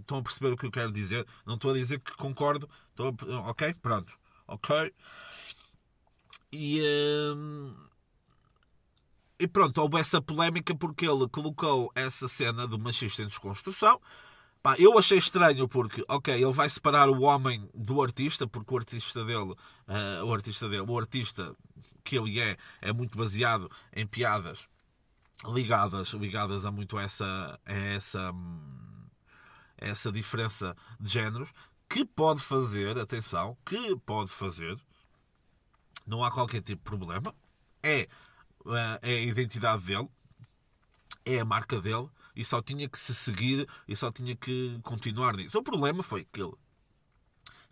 Estão 0.00 0.18
a 0.18 0.22
perceber 0.22 0.52
o 0.52 0.56
que 0.56 0.66
eu 0.66 0.70
quero 0.70 0.92
dizer? 0.92 1.26
Não 1.46 1.54
estou 1.54 1.70
a 1.70 1.74
dizer 1.74 2.00
que 2.00 2.14
concordo. 2.16 2.68
Estou 2.90 3.16
a... 3.30 3.50
Ok? 3.50 3.72
Pronto. 3.80 4.12
Ok? 4.46 4.92
E, 6.52 6.82
hum... 7.34 7.74
e 9.40 9.48
pronto, 9.48 9.78
houve 9.80 9.98
essa 9.98 10.20
polémica 10.20 10.74
porque 10.76 11.06
ele 11.06 11.26
colocou 11.28 11.90
essa 11.94 12.28
cena 12.28 12.66
do 12.66 12.78
machista 12.78 13.22
em 13.22 13.26
desconstrução 13.26 13.98
Pá, 14.62 14.74
eu 14.78 14.98
achei 14.98 15.18
estranho 15.18 15.68
porque, 15.68 16.04
ok, 16.08 16.34
ele 16.34 16.52
vai 16.52 16.68
separar 16.68 17.08
o 17.08 17.22
homem 17.22 17.68
do 17.74 18.02
artista, 18.02 18.46
porque 18.46 18.74
o 18.74 18.76
artista 18.76 19.24
dele, 19.24 19.52
uh, 19.52 20.24
o 20.24 20.32
artista 20.32 20.68
dele, 20.68 20.84
o 20.86 20.98
artista 20.98 21.54
que 22.02 22.16
ele 22.18 22.40
é, 22.40 22.56
é 22.80 22.92
muito 22.92 23.16
baseado 23.16 23.70
em 23.94 24.06
piadas 24.06 24.68
ligadas, 25.44 26.08
ligadas 26.10 26.64
a 26.64 26.70
muito 26.70 26.98
essa, 26.98 27.58
a 27.64 27.72
essa, 27.72 28.30
a 28.30 29.84
essa 29.84 30.10
diferença 30.10 30.76
de 30.98 31.10
géneros, 31.10 31.50
que 31.88 32.04
pode 32.04 32.40
fazer, 32.40 32.98
atenção, 32.98 33.56
que 33.64 33.96
pode 33.96 34.30
fazer, 34.30 34.78
não 36.06 36.24
há 36.24 36.30
qualquer 36.30 36.60
tipo 36.60 36.82
de 36.82 36.98
problema, 36.98 37.34
é, 37.82 38.00
eh, 38.00 38.08
é 39.02 39.14
a 39.14 39.20
identidade 39.20 39.84
dele, 39.84 40.08
é 41.24 41.40
a 41.40 41.44
marca 41.44 41.80
dele, 41.80 42.08
e 42.38 42.44
só 42.44 42.62
tinha 42.62 42.88
que 42.88 42.96
se 42.96 43.12
seguir 43.12 43.68
e 43.88 43.96
só 43.96 44.12
tinha 44.12 44.36
que 44.36 44.78
continuar 44.84 45.36
nisso. 45.36 45.58
O 45.58 45.62
problema 45.62 46.04
foi 46.04 46.24
que 46.32 46.40
ele 46.40 46.54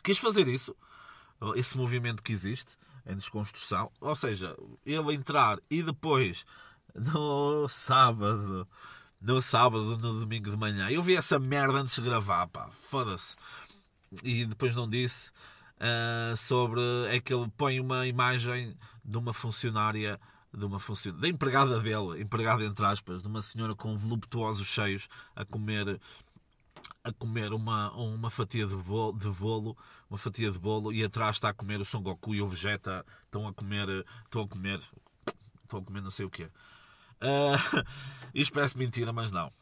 quis 0.02 0.18
fazer 0.18 0.48
isso, 0.48 0.74
esse 1.55 1.76
movimento 1.76 2.20
que 2.20 2.33
existe 2.33 2.76
em 3.07 3.14
desconstrução, 3.14 3.92
ou 4.00 4.16
seja, 4.16 4.57
ele 4.85 5.14
entrar 5.14 5.61
e 5.70 5.85
depois 5.85 6.44
no 6.92 7.68
sábado, 7.68 8.66
no 9.20 9.40
sábado, 9.40 9.96
no 9.98 10.18
domingo 10.20 10.50
de 10.50 10.57
manhã, 10.57 10.90
eu 10.90 11.00
vi 11.00 11.14
essa 11.14 11.38
merda 11.38 11.79
antes 11.79 11.94
de 11.94 12.02
gravar, 12.02 12.48
pá, 12.48 12.68
foda-se. 12.72 13.37
E 14.24 14.44
depois 14.46 14.74
não 14.74 14.88
disse 14.88 15.31
uh, 15.76 16.37
sobre. 16.37 16.81
É 17.11 17.20
que 17.20 17.33
ele 17.35 17.48
põe 17.57 17.79
uma 17.81 18.07
imagem 18.07 18.76
de 19.05 19.18
uma 19.18 19.33
funcionária 19.33 20.18
de 20.52 20.64
uma 20.64 20.78
funcionária, 20.78 21.22
da 21.22 21.28
empregada 21.28 21.80
dele, 21.80 22.20
empregada 22.20 22.64
entre 22.64 22.85
aspas, 22.85 23.22
de 23.22 23.28
uma 23.28 23.42
senhora 23.42 23.74
com 23.74 23.96
voluptuosos 23.96 24.66
cheios 24.66 25.09
a 25.35 25.44
comer 25.44 26.00
a 27.02 27.12
comer 27.12 27.52
uma, 27.52 27.92
uma 27.92 28.30
fatia 28.30 28.66
de 28.66 28.74
bolo, 28.74 29.16
de 29.16 29.28
bolo, 29.28 29.76
uma 30.11 30.18
fatia 30.18 30.50
de 30.50 30.59
bolo 30.59 30.92
e 30.92 31.04
atrás 31.04 31.37
está 31.37 31.50
a 31.50 31.54
comer 31.54 31.80
o 31.80 31.85
Son 31.85 32.02
Goku 32.02 32.35
e 32.35 32.42
o 32.42 32.48
Vegeta 32.48 33.04
estão 33.24 33.46
a 33.46 33.52
comer 33.52 33.88
estão 34.24 34.42
a 34.42 34.48
comer 34.48 34.80
estão 35.62 35.78
a 35.80 35.82
comer 35.82 36.02
não 36.02 36.11
sei 36.11 36.26
o 36.26 36.30
quê. 36.30 36.48
Uh, 37.22 37.85
isto 38.35 38.52
parece 38.52 38.76
mentira 38.76 39.12
mas 39.12 39.30
não. 39.30 39.52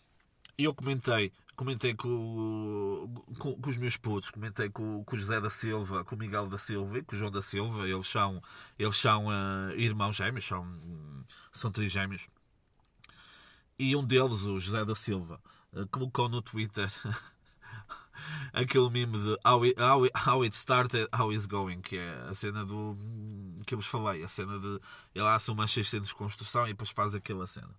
E 0.57 0.64
eu 0.64 0.75
comentei 0.75 1.33
comentei 1.57 1.95
com, 1.95 3.14
com, 3.38 3.61
com, 3.61 3.71
os 3.71 3.77
meus 3.77 3.97
putos, 3.97 4.31
comentei 4.31 4.69
com, 4.71 5.05
com 5.05 5.17
o 5.17 5.19
José 5.19 5.40
da 5.40 5.51
Silva, 5.51 6.05
com 6.05 6.14
o 6.14 6.19
Miguel 6.19 6.49
da 6.49 6.59
Silva 6.59 6.99
e 6.99 7.03
com 7.03 7.14
o 7.14 7.19
João 7.19 7.31
da 7.31 7.43
Silva. 7.43 7.88
Eles 7.88 8.07
são, 8.07 8.43
eles 8.79 8.97
são 8.97 9.27
uh, 9.27 9.73
irmãos 9.77 10.17
gêmeos, 10.17 10.47
são, 10.47 10.67
são 11.53 11.71
trigêmeos. 11.71 12.29
E 13.79 13.97
um 13.97 14.05
deles, 14.05 14.43
o 14.43 14.61
José 14.61 14.85
da 14.85 14.95
Silva, 14.95 15.40
uh, 15.73 15.87
colocou 15.88 16.29
no 16.29 16.43
Twitter 16.43 16.90
aquele 18.53 18.89
meme 18.91 19.19
de 19.19 19.37
how 19.45 19.65
it, 19.65 19.81
how, 19.81 20.05
it, 20.05 20.13
how 20.15 20.43
it 20.45 20.55
started, 20.55 21.09
how 21.13 21.33
it's 21.33 21.47
going, 21.47 21.81
que 21.81 21.97
é 21.97 22.29
a 22.31 22.35
cena 22.35 22.65
do 22.65 22.97
que 23.67 23.75
eu 23.75 23.79
vos 23.79 23.87
falei, 23.87 24.23
a 24.23 24.29
cena 24.29 24.59
de 24.59 24.81
ele 25.15 25.27
hace 25.27 25.51
uma 25.51 25.63
machista 25.63 25.97
em 25.97 26.01
desconstrução 26.01 26.65
e 26.67 26.69
depois 26.69 26.91
faz 26.91 27.15
aquela 27.15 27.47
cena. 27.47 27.71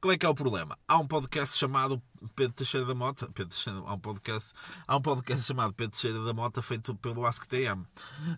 Qual 0.00 0.12
é 0.12 0.18
que 0.18 0.26
é 0.26 0.28
o 0.28 0.34
problema? 0.34 0.76
Há 0.88 0.98
um 0.98 1.06
podcast 1.06 1.56
chamado 1.56 2.02
Pedro 2.34 2.52
Teixeira 2.52 2.84
da 2.84 2.94
Mota, 2.94 3.26
Pedro 3.26 3.54
Teixeira, 3.54 3.78
há 3.78 3.94
um 3.94 3.98
podcast, 3.98 4.52
há 4.86 4.96
um 4.96 5.02
podcast 5.02 5.44
chamado 5.44 5.72
Pedro 5.72 5.92
Teixeira 5.92 6.24
da 6.24 6.32
Mota 6.32 6.60
feito 6.60 6.94
pelo 6.96 7.24
AskTM 7.24 7.84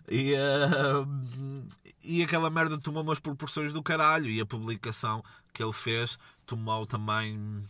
e, 0.09 0.33
uh, 0.33 1.67
e 2.03 2.23
aquela 2.23 2.49
merda 2.49 2.77
tomou 2.77 3.03
umas 3.03 3.19
proporções 3.19 3.73
do 3.73 3.81
caralho 3.81 4.29
e 4.29 4.39
a 4.39 4.45
publicação 4.45 5.23
que 5.53 5.63
ele 5.63 5.73
fez 5.73 6.17
tomou 6.45 6.85
também 6.85 7.65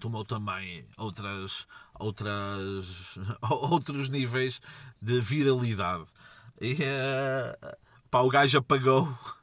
tomou 0.00 0.24
também 0.24 0.84
outras, 0.96 1.66
outras, 2.02 3.18
outros 3.48 4.08
níveis 4.08 4.60
de 5.00 5.20
viralidade. 5.20 6.04
E 6.60 6.74
uh, 6.74 7.76
pá, 8.10 8.20
o 8.20 8.28
gajo 8.28 8.58
apagou. 8.58 9.08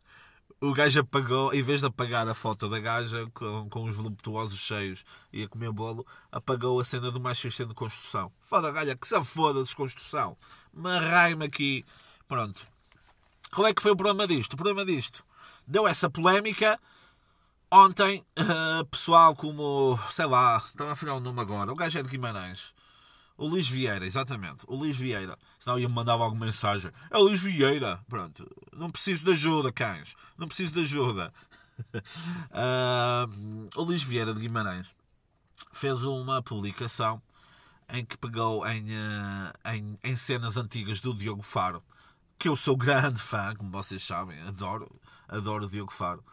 O 0.62 0.74
gajo 0.74 1.00
apagou, 1.00 1.54
em 1.54 1.64
vez 1.64 1.80
de 1.80 1.88
apagar 1.88 2.28
a 2.28 2.34
foto 2.34 2.68
da 2.68 2.80
gaja 2.80 3.32
com, 3.34 3.70
com 3.70 3.86
os 3.86 3.96
voluptuosos 3.96 4.60
cheios 4.60 5.06
e 5.32 5.42
a 5.42 5.48
comer 5.48 5.72
bolo, 5.72 6.06
apagou 6.30 6.82
a 6.82 6.84
cena 6.84 7.10
do 7.10 7.18
machista 7.18 7.66
de 7.66 7.74
construção. 7.74 8.30
Foda, 8.50 8.70
galha, 8.70 8.94
que 8.94 9.08
se 9.08 9.24
foda 9.24 9.64
desconstrução. 9.64 10.36
Marrai-me 10.74 11.46
aqui. 11.46 11.86
Pronto. 12.28 12.68
Qual 13.54 13.66
é 13.68 13.74
que 13.74 13.82
foi 13.82 13.92
o 13.92 13.96
problema 13.96 14.28
disto? 14.28 14.56
O 14.56 14.58
problema 14.58 14.84
disto 14.84 15.24
deu 15.66 15.88
essa 15.88 16.10
polémica 16.10 16.78
Ontem, 17.72 18.26
uh, 18.40 18.84
pessoal 18.86 19.36
como, 19.36 20.00
sei 20.10 20.26
lá, 20.26 20.58
estava 20.58 20.94
a 20.94 20.96
falhar 20.96 21.18
o 21.18 21.20
nome 21.20 21.40
agora, 21.40 21.72
o 21.72 21.76
gajo 21.76 22.00
é 22.00 22.02
de 22.02 22.10
Guimarães. 22.10 22.74
O 23.38 23.48
Luís 23.48 23.70
Vieira, 23.70 24.06
exatamente. 24.06 24.66
O 24.68 24.76
Luís 24.76 24.98
Vieira. 24.98 25.38
Senão 25.60 25.80
ia-me 25.80 25.94
mandar 25.94 26.14
alguma 26.14 26.48
mensagem. 26.48 26.92
É 27.10 27.18
o 27.18 27.22
Luís 27.22 27.40
Vieira. 27.40 28.04
Pronto. 28.10 28.46
Não 28.76 28.90
preciso 28.90 29.24
de 29.24 29.32
ajuda, 29.32 29.72
cães. 29.72 30.14
Não 30.38 30.48
preciso 30.48 30.74
de 30.74 30.82
ajuda. 30.82 31.32
uh, 32.52 33.70
o 33.80 33.84
Luís 33.84 34.04
Vieira 34.04 34.34
de 34.34 34.42
Guimarães 34.42 34.94
fez 35.72 36.04
uma 36.04 36.42
publicação 36.42 37.22
em 37.88 38.04
que 38.04 38.18
pegou 38.18 38.68
em, 38.68 38.84
uh, 38.92 39.74
em, 39.74 39.98
em 40.04 40.16
cenas 40.18 40.58
antigas 40.58 41.00
do 41.00 41.14
Diogo 41.14 41.42
Faro, 41.42 41.82
que 42.38 42.50
eu 42.50 42.58
sou 42.58 42.76
grande 42.76 43.22
fã, 43.22 43.56
como 43.56 43.72
vocês 43.72 44.04
sabem. 44.04 44.42
Adoro, 44.42 44.90
adoro 45.30 45.66
o 45.66 45.70
Diogo 45.70 45.94
Faro. 45.94 46.24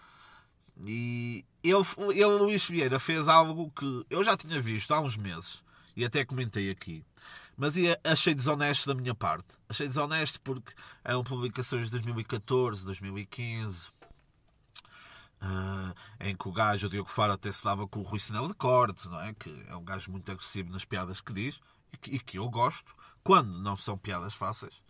E 0.85 1.45
ele, 1.63 1.85
ele, 2.11 2.39
Luís 2.39 2.67
Vieira, 2.67 2.99
fez 2.99 3.29
algo 3.29 3.71
que 3.71 4.07
eu 4.11 4.23
já 4.23 4.37
tinha 4.37 4.61
visto 4.61 4.93
há 4.93 5.01
uns 5.01 5.17
meses 5.17 5.63
e 5.97 6.05
até 6.05 6.25
comentei 6.25 6.71
aqui. 6.71 7.05
Mas 7.57 7.75
achei 8.05 8.35
desonesto 8.35 8.87
da 8.87 8.95
minha 8.95 9.15
parte. 9.15 9.49
Achei 9.69 9.87
desonesto 9.89 10.41
porque 10.43 10.73
eram 11.03 11.25
publicações 11.25 11.87
de 11.87 11.93
2014, 11.93 12.85
2015, 12.85 13.89
uh, 15.41 15.95
em 16.21 16.37
que 16.37 16.49
o 16.49 16.53
gajo, 16.53 16.87
o 16.87 16.91
Diogo 16.91 17.09
Faro, 17.09 17.33
até 17.33 17.51
se 17.51 17.65
dava 17.65 17.89
com 17.89 18.01
o 18.01 18.03
Rui 18.03 18.21
Sinel 18.21 18.47
de 18.47 18.55
Cortes, 18.55 19.07
não 19.07 19.21
é? 19.21 19.33
Que 19.33 19.65
é 19.69 19.75
um 19.75 19.85
gajo 19.85 20.11
muito 20.11 20.31
agressivo 20.31 20.71
nas 20.71 20.85
piadas 20.85 21.23
que 21.23 21.33
diz 21.33 21.59
e 21.93 21.97
que, 21.97 22.11
e 22.17 22.21
que 22.21 22.39
eu 22.39 22.49
gosto, 22.51 22.95
quando 23.25 23.59
não 23.59 23.77
são 23.77 23.97
piadas 23.97 24.35
fáceis, 24.35 24.83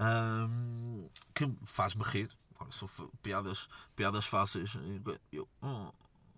uh, 0.00 1.10
que 1.34 1.50
faz-me 1.64 2.04
rir 2.04 2.28
são 2.70 2.88
piadas, 3.22 3.68
piadas 3.94 4.26
fáceis. 4.26 4.76
Eu, 5.32 5.48
hum, 5.62 5.90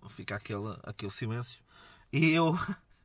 fica 0.09 0.37
aquele, 0.37 0.78
aquele 0.83 1.11
silêncio. 1.11 1.62
E 2.12 2.30
eu 2.30 2.59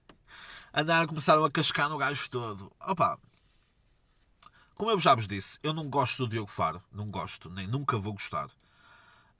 andar 0.74 1.08
começaram 1.08 1.46
a 1.46 1.52
cascar 1.52 1.90
no 1.90 1.98
gajo 1.98 2.30
todo. 2.30 2.72
Opa, 2.80 3.20
como 4.76 4.92
eu 4.92 5.00
já 5.00 5.16
vos 5.16 5.28
disse, 5.28 5.58
eu 5.64 5.74
não 5.74 5.90
gosto 5.90 6.26
do 6.26 6.30
Diogo 6.30 6.50
Faro. 6.50 6.84
Não 6.92 7.10
gosto, 7.10 7.50
nem 7.50 7.66
nunca 7.66 7.98
vou 7.98 8.14
gostar. 8.14 8.50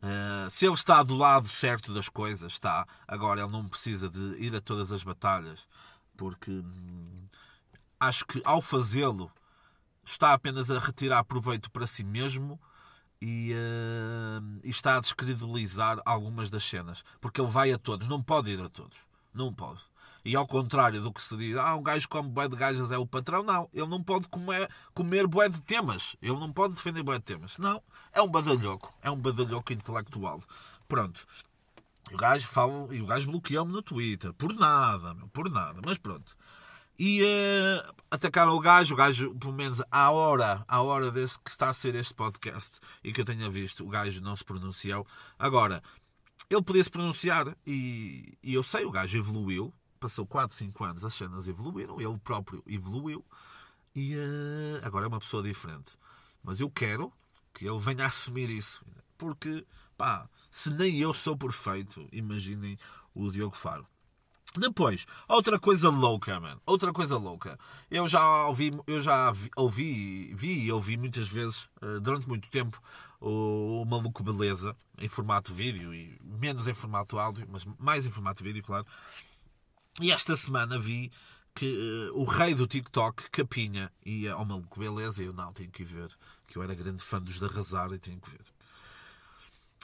Uh, 0.02 0.50
se 0.50 0.66
ele 0.66 0.76
está 0.76 1.02
do 1.04 1.16
lado 1.16 1.50
certo 1.50 1.94
das 1.94 2.08
coisas, 2.08 2.54
está. 2.54 2.88
Agora, 3.08 3.42
ele 3.42 3.52
não 3.52 3.68
precisa 3.68 4.10
de 4.10 4.20
ir 4.38 4.56
a 4.56 4.62
todas 4.62 4.92
as 4.92 5.04
batalhas, 5.04 5.60
porque 6.16 6.52
hum, 6.52 7.28
acho 8.00 8.26
que 8.26 8.42
ao 8.46 8.62
fazê-lo 8.62 9.32
está 10.06 10.34
apenas 10.34 10.70
a 10.70 10.80
retirar 10.80 11.24
proveito 11.24 11.72
para 11.72 11.88
si 11.88 12.04
mesmo 12.04 12.60
e, 13.22 13.54
uh, 13.54 14.60
e, 14.64 14.70
está 14.70 14.98
a 14.98 15.00
descredibilizar 15.00 16.00
algumas 16.06 16.50
das 16.50 16.64
cenas. 16.64 17.04
Porque 17.20 17.42
ele 17.42 17.50
vai 17.50 17.72
a 17.72 17.78
todos, 17.78 18.08
não 18.08 18.22
pode 18.22 18.52
ir 18.52 18.62
a 18.62 18.70
todos. 18.70 18.98
Não 19.34 19.54
pode. 19.54 19.82
E 20.24 20.36
ao 20.36 20.48
contrário 20.48 21.02
do 21.02 21.14
que 21.14 21.22
se 21.22 21.38
diz, 21.38 21.56
ah, 21.56 21.76
um 21.76 21.84
gajo 21.84 22.10
come 22.10 22.30
bué 22.30 22.48
de 22.48 22.56
gajas 22.56 22.92
é 22.92 22.98
o 22.98 23.06
patrão, 23.06 23.44
não. 23.44 23.70
Ele 23.72 23.86
não 23.86 24.02
pode 24.02 24.28
comer, 24.28 24.70
comer 24.94 25.28
bué 25.28 25.48
de 25.48 25.62
temas. 25.62 26.16
Ele 26.20 26.40
não 26.40 26.52
pode 26.52 26.74
defender 26.74 27.04
bué 27.04 27.20
de 27.20 27.26
temas. 27.26 27.58
Não. 27.60 27.82
É 28.12 28.22
um 28.22 28.28
badalhoco. 28.28 28.92
É 29.04 29.12
um 29.12 29.18
badalhoco 29.18 29.72
intelectual. 29.72 30.42
Pronto. 30.88 31.28
E 32.10 32.16
o 32.16 32.18
gajo 32.18 32.48
fala, 32.48 32.96
e 32.96 33.02
o 33.02 33.06
gajo 33.06 33.30
bloqueou-me 33.30 33.72
no 33.72 33.84
Twitter. 33.84 34.34
Por 34.34 34.54
nada, 34.54 35.14
meu, 35.14 35.28
por 35.28 35.50
nada. 35.50 35.80
Mas 35.86 36.00
pronto. 36.00 36.36
E 36.98 37.22
uh, 37.24 37.94
atacaram 38.10 38.56
o 38.56 38.60
gajo, 38.60 38.94
o 38.94 38.98
gajo, 38.98 39.36
pelo 39.36 39.54
menos 39.54 39.82
à 39.92 40.12
hora, 40.12 40.64
à 40.68 40.82
hora 40.82 41.12
desse 41.12 41.38
que 41.40 41.50
está 41.50 41.70
a 41.70 41.74
ser 41.74 41.96
este 41.96 42.14
podcast 42.14 42.80
e 43.04 43.12
que 43.12 43.20
eu 43.20 43.26
tenha 43.26 43.50
visto, 43.50 43.86
o 43.86 43.90
gajo 43.90 44.22
não 44.22 44.36
se 44.36 44.46
pronunciou. 44.46 45.06
Agora, 45.38 45.84
ele 46.50 46.62
podia 46.62 46.84
se 46.84 46.90
pronunciar 46.90 47.56
e, 47.66 48.38
e 48.42 48.54
eu 48.54 48.64
sei, 48.64 48.86
o 48.86 48.92
gajo 48.92 49.18
evoluiu, 49.18 49.74
passou 50.00 50.26
4, 50.26 50.56
5 50.56 50.84
anos, 50.84 51.04
as 51.04 51.14
cenas 51.14 51.48
evoluíram, 51.48 52.00
ele 52.00 52.18
próprio 52.20 52.64
evoluiu 52.68 53.26
e 53.94 54.16
uh, 54.16 54.86
agora 54.86 55.06
é 55.06 55.08
uma 55.08 55.20
pessoa 55.20 55.44
diferente. 55.44 55.98
Mas 56.44 56.60
eu 56.60 56.70
quero 56.70 57.12
que 57.54 57.68
ele 57.68 57.80
venha 57.80 58.06
assumir 58.06 58.50
isso, 58.50 58.86
porque, 59.18 59.66
pá, 59.98 60.30
se 60.52 60.70
nem 60.70 60.98
eu 61.00 61.14
sou 61.14 61.38
perfeito, 61.38 62.08
imaginem 62.12 62.78
o 63.14 63.32
Diogo 63.32 63.56
Faro. 63.56 63.88
Depois, 64.58 65.06
outra 65.28 65.60
coisa 65.60 65.90
louca, 65.90 66.40
mano. 66.40 66.62
Outra 66.66 66.94
coisa 66.94 67.18
louca. 67.18 67.60
Eu 67.92 68.08
já 68.08 68.48
ouvi, 68.48 68.72
eu 68.88 69.02
já 69.02 69.32
vi, 69.32 69.50
ouvi, 69.56 70.34
vi 70.34 70.66
e 70.66 70.72
ouvi 70.72 70.98
muitas 70.98 71.28
vezes, 71.28 71.70
uh, 71.82 72.00
durante 72.00 72.28
muito 72.28 72.50
tempo, 72.50 72.82
o, 73.20 73.82
o 73.82 73.86
Maluco 73.86 74.24
Beleza, 74.24 74.76
em 74.98 75.10
formato 75.10 75.54
vídeo, 75.54 75.94
e 75.94 76.18
menos 76.24 76.68
em 76.68 76.74
formato 76.74 77.20
áudio, 77.20 77.46
mas 77.50 77.66
mais 77.78 78.06
em 78.06 78.12
formato 78.12 78.44
vídeo, 78.44 78.64
claro. 78.64 78.86
E 80.02 80.12
esta 80.12 80.36
semana 80.36 80.80
vi 80.80 81.12
que 81.54 82.10
uh, 82.12 82.20
o 82.20 82.24
rei 82.24 82.54
do 82.54 82.68
TikTok, 82.68 83.30
Capinha, 83.30 83.92
ia 84.06 84.34
ao 84.34 84.46
Maluco 84.46 84.80
Beleza, 84.80 85.22
e 85.22 85.26
eu 85.26 85.34
não, 85.34 85.52
tenho 85.52 85.72
que 85.72 85.84
ver, 85.84 86.10
que 86.48 86.58
eu 86.58 86.64
era 86.64 86.74
grande 86.74 87.02
fã 87.02 87.22
dos 87.22 87.40
da 87.40 87.48
Arrasar 87.48 87.92
e 87.92 88.00
tenho 88.00 88.20
que 88.20 88.30
ver. 88.30 88.46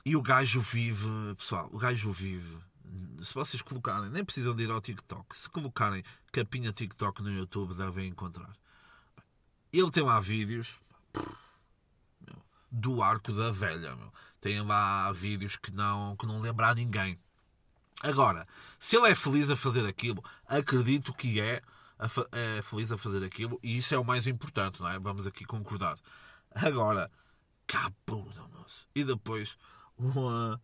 E 0.05 0.15
o 0.15 0.21
gajo 0.21 0.61
vive, 0.61 1.35
pessoal, 1.37 1.69
o 1.71 1.77
gajo 1.77 2.11
vive. 2.11 2.57
Se 3.23 3.33
vocês 3.33 3.61
colocarem, 3.61 4.09
nem 4.09 4.23
precisam 4.23 4.55
de 4.55 4.63
ir 4.63 4.71
ao 4.71 4.81
TikTok, 4.81 5.37
se 5.37 5.49
colocarem 5.49 6.03
Capinha 6.31 6.71
TikTok 6.71 7.21
no 7.21 7.31
YouTube, 7.31 7.75
devem 7.75 8.07
encontrar. 8.07 8.51
Ele 9.71 9.91
tem 9.91 10.03
lá 10.03 10.19
vídeos 10.19 10.81
do 12.71 13.01
arco 13.03 13.33
da 13.33 13.51
velha. 13.51 13.95
Meu. 13.95 14.11
Tem 14.39 14.61
lá 14.61 15.11
vídeos 15.11 15.55
que 15.55 15.71
não, 15.71 16.15
que 16.15 16.25
não 16.25 16.39
lembra 16.39 16.69
a 16.69 16.75
ninguém. 16.75 17.19
Agora, 18.01 18.47
se 18.79 18.95
ele 18.95 19.09
é 19.09 19.15
feliz 19.15 19.49
a 19.49 19.55
fazer 19.55 19.85
aquilo, 19.85 20.23
acredito 20.47 21.13
que 21.13 21.39
é, 21.39 21.61
é 22.31 22.61
feliz 22.63 22.91
a 22.91 22.97
fazer 22.97 23.23
aquilo 23.23 23.59
e 23.61 23.77
isso 23.77 23.93
é 23.93 23.99
o 23.99 24.05
mais 24.05 24.25
importante, 24.25 24.81
não 24.81 24.89
é? 24.89 24.97
Vamos 24.97 25.27
aqui 25.27 25.45
concordar. 25.45 25.97
Agora, 26.49 27.11
capuda, 27.67 28.41
moço. 28.47 28.87
E 28.95 29.03
depois, 29.03 29.55
uma, 29.97 30.59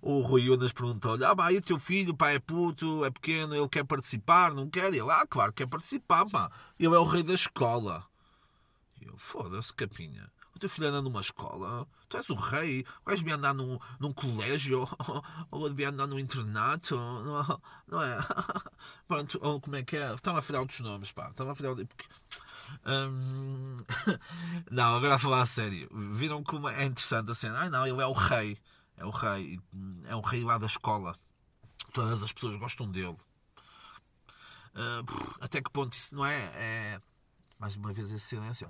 o 0.00 0.20
Rui 0.20 0.48
Unas 0.50 0.72
perguntou-lhe: 0.72 1.24
Ah, 1.24 1.34
pá, 1.34 1.52
e 1.52 1.56
o 1.58 1.62
teu 1.62 1.78
filho, 1.78 2.14
pá, 2.14 2.30
é 2.30 2.38
puto, 2.38 3.04
é 3.04 3.10
pequeno, 3.10 3.54
ele 3.54 3.68
quer 3.68 3.84
participar, 3.84 4.52
não 4.54 4.68
quer? 4.68 4.94
E 4.94 4.98
ele, 4.98 5.10
ah, 5.10 5.26
claro, 5.28 5.52
quer 5.52 5.66
participar, 5.66 6.26
pá. 6.26 6.50
Ele 6.78 6.94
é 6.94 6.98
o 6.98 7.04
rei 7.04 7.22
da 7.22 7.34
escola. 7.34 8.04
E 9.00 9.06
eu, 9.06 9.16
foda-se, 9.16 9.72
capinha. 9.72 10.30
O 10.56 10.58
teu 10.58 10.70
filho 10.70 10.88
anda 10.88 11.02
numa 11.02 11.20
escola, 11.20 11.86
tu 12.08 12.16
és 12.16 12.30
o 12.30 12.34
rei, 12.34 12.86
gajo 13.04 13.18
devia 13.18 13.34
andar 13.34 13.52
num, 13.52 13.78
num 14.00 14.10
colégio, 14.10 14.88
ou 15.50 15.68
devia 15.68 15.90
andar 15.90 16.06
num 16.06 16.18
internato, 16.18 16.96
não, 16.96 17.60
não 17.86 18.02
é? 18.02 18.18
Pronto, 19.06 19.38
ou 19.42 19.60
como 19.60 19.76
é 19.76 19.82
que 19.82 19.98
é? 19.98 20.14
Estava 20.14 20.38
a 20.38 20.42
falhar 20.42 20.62
outros 20.62 20.80
nomes, 20.80 21.12
pá, 21.12 21.28
estava 21.28 21.52
a 21.52 21.54
falhar. 21.54 21.74
Porque... 21.74 22.06
Hum... 22.86 23.84
não, 24.70 24.96
agora 24.96 25.16
a 25.16 25.18
falar 25.18 25.42
a 25.42 25.46
sério, 25.46 25.90
viram 26.14 26.42
como 26.42 26.70
é 26.70 26.86
interessante 26.86 27.30
a 27.30 27.34
cena? 27.34 27.58
Ai 27.58 27.68
não, 27.68 27.86
ele 27.86 28.00
é 28.00 28.06
o 28.06 28.14
rei, 28.14 28.56
é 28.96 29.04
o 29.04 29.10
rei, 29.10 29.60
é 30.06 30.16
o 30.16 30.20
rei 30.20 30.42
lá 30.44 30.58
da 30.58 30.66
escola, 30.66 31.16
todas 31.92 32.22
as 32.22 32.32
pessoas 32.32 32.56
gostam 32.56 32.90
dele. 32.90 33.16
Uh, 34.74 35.34
até 35.40 35.62
que 35.62 35.70
ponto 35.70 35.94
isso 35.94 36.14
não 36.14 36.24
é? 36.24 36.36
é... 36.54 37.00
Mais 37.58 37.74
uma 37.76 37.92
vez 37.92 38.10
esse 38.12 38.26
silêncio. 38.26 38.68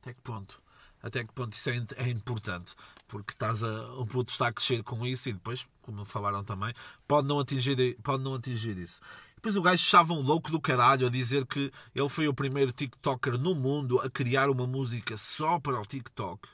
Até 0.00 0.14
que 0.14 0.22
ponto? 0.22 0.62
Até 1.02 1.22
que 1.22 1.32
ponto 1.32 1.52
isso 1.52 1.68
é, 1.68 1.86
é 1.96 2.08
importante? 2.08 2.74
Porque 3.06 3.32
estás 3.32 3.62
a, 3.62 3.92
o 3.94 4.06
puto 4.06 4.32
está 4.32 4.48
a 4.48 4.52
crescer 4.52 4.82
com 4.82 5.06
isso 5.06 5.28
e 5.28 5.32
depois, 5.32 5.66
como 5.82 6.04
falaram 6.04 6.42
também, 6.42 6.72
pode 7.06 7.28
não 7.28 7.38
atingir, 7.38 7.96
pode 8.02 8.22
não 8.22 8.34
atingir 8.34 8.78
isso. 8.78 9.00
Depois 9.34 9.54
o 9.54 9.62
gajo 9.62 9.82
estava 9.82 10.12
um 10.14 10.20
louco 10.20 10.50
do 10.50 10.60
caralho 10.60 11.06
a 11.06 11.10
dizer 11.10 11.46
que 11.46 11.70
ele 11.94 12.08
foi 12.08 12.26
o 12.26 12.34
primeiro 12.34 12.72
TikToker 12.72 13.38
no 13.38 13.54
mundo 13.54 14.00
a 14.00 14.10
criar 14.10 14.50
uma 14.50 14.66
música 14.66 15.16
só 15.16 15.60
para 15.60 15.80
o 15.80 15.86
TikTok. 15.86 16.48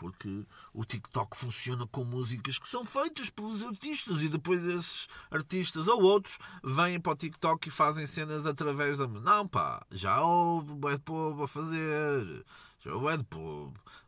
Porque 0.00 0.46
o 0.72 0.82
TikTok 0.82 1.36
funciona 1.36 1.86
com 1.86 2.04
músicas 2.04 2.58
que 2.58 2.66
são 2.66 2.86
feitas 2.86 3.28
pelos 3.28 3.62
artistas 3.62 4.22
e 4.22 4.30
depois 4.30 4.64
esses 4.64 5.06
artistas 5.30 5.86
ou 5.88 6.02
outros 6.02 6.38
vêm 6.64 6.98
para 6.98 7.12
o 7.12 7.16
TikTok 7.16 7.68
e 7.68 7.70
fazem 7.70 8.06
cenas 8.06 8.46
através 8.46 8.96
da. 8.96 9.06
Não, 9.06 9.46
pá, 9.46 9.84
já 9.90 10.22
houve, 10.22 10.72
é 10.90 10.96
povo 10.96 11.42
a 11.42 11.48
fazer 11.48 12.46
ou 12.86 13.10
é 13.10 13.16
de, 13.18 13.26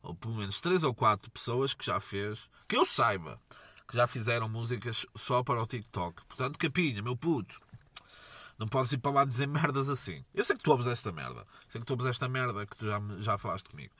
ou 0.02 0.14
pelo 0.18 0.36
menos 0.36 0.62
três 0.62 0.82
ou 0.82 0.94
quatro 0.94 1.30
pessoas 1.30 1.74
que 1.74 1.84
já 1.84 2.00
fez, 2.00 2.48
que 2.66 2.74
eu 2.74 2.86
saiba, 2.86 3.38
que 3.86 3.94
já 3.94 4.06
fizeram 4.06 4.48
músicas 4.48 5.04
só 5.14 5.42
para 5.42 5.62
o 5.62 5.66
TikTok. 5.66 6.24
Portanto, 6.24 6.58
capinha, 6.58 7.02
meu 7.02 7.14
puto. 7.14 7.60
Não 8.58 8.66
podes 8.66 8.92
ir 8.92 8.98
para 8.98 9.12
lá 9.12 9.24
dizer 9.26 9.46
merdas 9.46 9.90
assim. 9.90 10.24
Eu 10.32 10.42
sei 10.42 10.56
que 10.56 10.62
tu 10.62 10.70
ouves 10.70 10.86
esta 10.86 11.12
merda. 11.12 11.46
Sei 11.68 11.82
que 11.82 11.86
tu 11.86 11.92
ouves 11.92 12.06
esta 12.06 12.30
merda 12.30 12.64
que 12.64 12.76
tu 12.78 12.86
já, 12.86 12.98
já 13.18 13.36
falaste 13.36 13.68
comigo. 13.68 13.92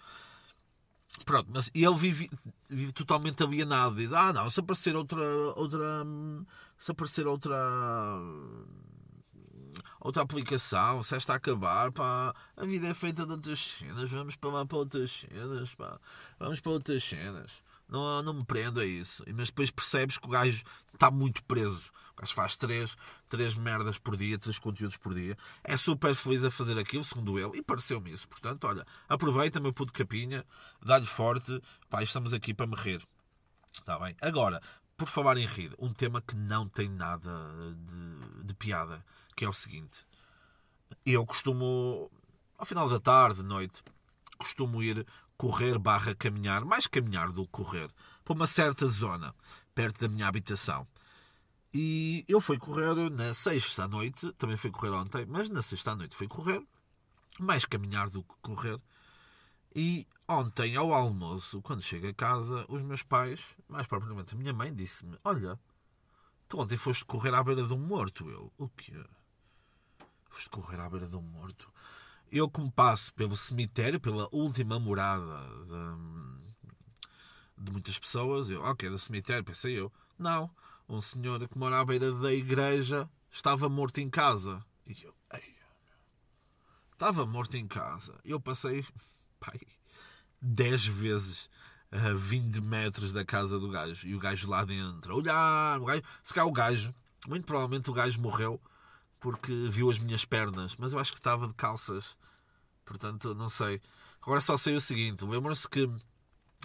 Pronto, 1.25 1.49
mas 1.53 1.71
ele 1.75 1.95
vive, 1.95 2.31
vive 2.69 2.93
totalmente 2.93 3.43
alienado. 3.43 3.97
Diz: 3.97 4.13
Ah, 4.13 4.33
não, 4.33 4.51
se 4.51 4.61
aparecer 4.61 4.97
outra. 4.97 5.23
outra 5.57 6.07
se 6.79 6.91
aparecer 6.91 7.27
outra 7.27 7.57
outra 10.01 10.23
aplicação, 10.23 11.03
se 11.03 11.15
esta 11.15 11.35
acabar, 11.35 11.93
pá, 11.93 12.35
a 12.57 12.65
vida 12.67 12.89
é 12.89 12.95
feita 12.95 13.25
de 13.25 13.31
outras 13.31 13.61
cenas, 13.61 14.11
vamos 14.11 14.35
para 14.35 14.51
lá 14.51 14.67
para 14.67 14.79
outras 14.79 15.11
cenas, 15.13 15.75
pá, 15.77 16.01
vamos 16.41 16.59
para 16.59 16.73
outras 16.73 17.05
cenas. 17.05 17.53
Não, 17.89 18.23
não 18.23 18.33
me 18.33 18.45
prendo 18.45 18.81
a 18.81 18.87
isso. 18.87 19.23
Mas 19.35 19.49
depois 19.49 19.71
percebes 19.71 20.17
que 20.17 20.27
o 20.27 20.31
gajo 20.31 20.65
está 20.95 21.11
muito 21.11 21.45
preso. 21.45 21.93
O 22.17 22.21
gajo 22.21 22.35
faz 22.35 22.57
três, 22.57 22.97
três 23.29 23.55
merdas 23.55 23.99
por 23.99 24.17
dia, 24.17 24.39
três 24.39 24.59
conteúdos 24.59 24.97
por 24.97 25.15
dia. 25.15 25.37
É 25.65 25.77
super 25.77 26.15
feliz 26.15 26.45
a 26.45 26.51
fazer 26.51 26.79
aquilo, 26.79 27.05
segundo 27.05 27.39
ele, 27.39 27.59
e 27.59 27.63
pareceu-me 27.63 28.13
isso. 28.13 28.29
Portanto, 28.29 28.65
olha, 28.67 28.87
aproveita, 29.09 29.61
meu 29.61 29.73
puto 29.73 29.93
capinha, 29.93 30.45
dá-lhe 30.81 31.07
forte, 31.07 31.61
pá, 31.89 32.03
estamos 32.03 32.33
aqui 32.33 32.53
para 32.53 32.67
me 32.67 32.77
rir. 32.77 33.03
Está 33.73 33.99
bem? 33.99 34.15
Agora, 34.21 34.61
por 34.97 35.09
falar 35.09 35.37
em 35.37 35.47
rir, 35.47 35.75
um 35.79 35.93
tema 35.93 36.21
que 36.21 36.37
não 36.37 36.69
tem 36.69 36.89
nada 36.89 37.31
de, 37.77 38.45
de 38.45 38.55
piada 38.55 39.05
que 39.35 39.45
é 39.45 39.49
o 39.49 39.53
seguinte. 39.53 40.07
Eu 41.05 41.25
costumo, 41.27 42.11
ao 42.59 42.67
final 42.67 42.89
da 42.89 43.01
tarde, 43.01 43.43
noite, 43.43 43.83
costumo 44.39 44.83
ir 44.83 45.07
correr 45.37 45.79
barra 45.79 46.15
caminhar, 46.15 46.65
mais 46.65 46.87
caminhar 46.87 47.33
do 47.33 47.45
que 47.45 47.51
correr, 47.51 47.91
para 48.25 48.35
uma 48.35 48.47
certa 48.47 48.87
zona, 48.87 49.35
perto 49.75 50.01
da 50.01 50.09
minha 50.09 50.29
habitação. 50.29 50.87
E 51.75 52.25
eu 52.29 52.41
fui 52.41 52.59
correr 52.59 53.11
na 53.11 53.33
sexta 53.33 53.85
à 53.85 53.89
noite, 53.89 54.31
também 54.33 54.57
fui 54.57 54.71
correr 54.71 54.91
ontem, 54.91 55.25
mas 55.27 55.49
na 55.49 55.63
sexta 55.63 55.93
à 55.93 55.97
noite 55.97 56.15
fui 56.15 56.29
correr, 56.29 56.63
mais 57.39 57.65
caminhar 57.65 58.11
do 58.11 58.23
que 58.23 58.35
correr. 58.43 58.79
E 59.75 60.07
ontem, 60.29 60.77
ao 60.77 60.93
almoço, 60.93 61.63
quando 61.63 61.83
chego 61.83 62.09
a 62.09 62.15
casa, 62.15 62.67
os 62.69 62.83
meus 62.83 63.03
pais, 63.03 63.41
mais 63.69 63.87
propriamente 63.87 64.35
a 64.35 64.39
minha 64.39 64.53
mãe, 64.53 64.75
disse-me: 64.75 65.17
Olha, 65.25 65.59
tu 66.47 66.61
ontem 66.61 66.77
foste 66.77 67.07
correr 67.07 67.35
à 67.35 67.43
beira 67.43 67.67
de 67.67 67.73
um 67.73 67.79
morto. 67.79 68.29
Eu, 68.29 68.53
o 68.59 68.69
quê? 68.69 68.93
de 70.41 70.49
correr 70.49 70.81
à 70.81 70.89
beira 70.89 71.07
de 71.07 71.17
um 71.17 71.23
morto. 71.23 71.71
Eu, 72.31 72.49
como 72.49 72.71
passo 72.71 73.13
pelo 73.15 73.37
cemitério, 73.37 74.01
pela 74.01 74.29
última 74.33 74.79
morada 74.79 75.47
de, 75.67 75.77
de 77.65 77.73
muitas 77.73 77.99
pessoas, 77.99 78.49
eu, 78.49 78.63
ok, 78.63 78.89
do 78.89 78.99
cemitério, 78.99 79.45
pensei 79.45 79.79
eu. 79.79 79.93
Não, 80.19 80.51
um 80.97 81.01
senhor 81.01 81.49
que 81.49 81.59
mora 81.59 81.81
à 81.81 81.85
beira 81.85 82.13
da 82.13 82.33
igreja 82.33 83.09
estava 83.31 83.69
morto 83.69 83.99
em 83.99 84.11
casa. 84.11 84.65
E 84.87 85.03
eu, 85.03 85.15
ei, 85.35 85.55
estava 86.93 87.25
morto 87.27 87.57
em 87.57 87.67
casa. 87.67 88.15
Eu 88.25 88.41
passei, 88.41 88.85
pai, 89.41 89.61
10 90.41 90.87
vezes 90.87 91.51
a 91.91 92.13
20 92.15 92.61
metros 92.61 93.13
da 93.13 93.25
casa 93.25 93.59
do 93.59 93.71
gajo. 93.71 94.07
E 94.07 94.15
o 94.15 94.19
gajo 94.19 94.49
lá 94.49 94.65
dentro, 94.65 95.17
olhar, 95.17 95.81
o 95.81 95.85
gajo, 95.85 96.03
se 96.23 96.35
calhar 96.35 96.49
o 96.49 96.53
gajo, 96.53 96.95
muito 97.29 97.45
provavelmente 97.45 97.91
o 97.91 97.95
gajo 97.95 98.21
morreu 98.21 98.61
porque 99.21 99.53
viu 99.71 99.89
as 99.89 100.01
minhas 100.01 100.25
pernas, 100.25 100.75
mas 100.77 100.93
eu 100.93 100.99
acho 100.99 101.13
que 101.13 101.21
estava 101.21 101.47
de 101.47 101.55
calças. 101.55 102.17
Portanto, 102.85 103.35
não 103.35 103.49
sei. 103.49 103.81
Agora 104.21 104.41
só 104.41 104.59
sei 104.59 104.75
o 104.75 104.81
seguinte: 104.81 105.25
lembram-se 105.25 105.69
que 105.69 105.89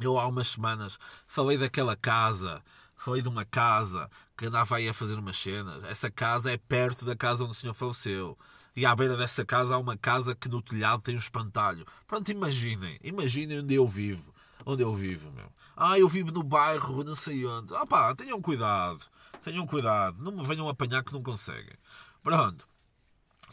eu 0.01 0.19
há 0.19 0.27
umas 0.27 0.49
semanas 0.49 0.97
falei 1.27 1.57
daquela 1.57 1.95
casa, 1.95 2.63
falei 2.97 3.21
de 3.21 3.29
uma 3.29 3.45
casa 3.45 4.09
que 4.37 4.45
andava 4.45 4.75
aí 4.75 4.89
a 4.89 4.93
fazer 4.93 5.17
umas 5.17 5.37
cenas. 5.37 5.83
Essa 5.85 6.09
casa 6.11 6.51
é 6.51 6.57
perto 6.57 7.05
da 7.05 7.15
casa 7.15 7.43
onde 7.43 7.51
o 7.51 7.55
senhor 7.55 7.73
faleceu. 7.73 8.37
E 8.75 8.85
à 8.85 8.95
beira 8.95 9.17
dessa 9.17 9.43
casa 9.45 9.73
há 9.73 9.77
uma 9.77 9.97
casa 9.97 10.35
que 10.35 10.49
no 10.49 10.61
telhado 10.61 11.01
tem 11.01 11.15
um 11.15 11.19
espantalho. 11.19 11.85
Pronto, 12.05 12.29
imaginem, 12.29 12.99
imaginem 13.03 13.59
onde 13.61 13.73
eu 13.73 13.87
vivo. 13.87 14.33
Onde 14.65 14.83
eu 14.83 14.93
vivo, 14.93 15.31
meu. 15.31 15.51
Ah, 15.75 15.97
eu 15.97 16.07
vivo 16.09 16.31
no 16.31 16.43
bairro, 16.43 17.03
não 17.03 17.15
sei 17.15 17.45
onde. 17.45 17.73
Ah 17.75 17.85
pá, 17.85 18.13
tenham 18.13 18.41
cuidado. 18.41 19.01
Tenham 19.43 19.65
cuidado. 19.65 20.21
Não 20.21 20.31
me 20.31 20.45
venham 20.45 20.67
apanhar 20.67 21.03
que 21.03 21.13
não 21.13 21.23
conseguem. 21.23 21.75
Pronto. 22.21 22.67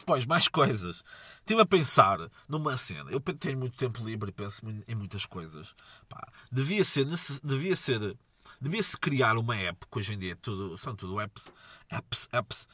Pois, 0.05 0.25
mais 0.25 0.47
coisas. 0.47 1.03
Estive 1.39 1.61
a 1.61 1.65
pensar 1.65 2.19
numa 2.49 2.77
cena. 2.77 3.09
Eu 3.11 3.19
tenho 3.19 3.57
muito 3.57 3.77
tempo 3.77 4.03
livre 4.03 4.29
e 4.29 4.33
penso 4.33 4.61
em 4.87 4.95
muitas 4.95 5.25
coisas. 5.25 5.73
Pá, 6.09 6.27
devia 6.51 6.83
ser, 6.83 7.07
devia 7.43 7.75
ser, 7.75 8.17
devia 8.59 8.81
se 8.81 8.97
criar 8.97 9.37
uma 9.37 9.55
app, 9.55 9.85
que 9.91 9.99
hoje 9.99 10.13
em 10.13 10.17
dia 10.17 10.33
é 10.33 10.35
tudo, 10.35 10.77
são 10.77 10.95
tudo 10.95 11.19
apps, 11.19 11.43
apps, 11.89 12.27
apps, 12.31 12.67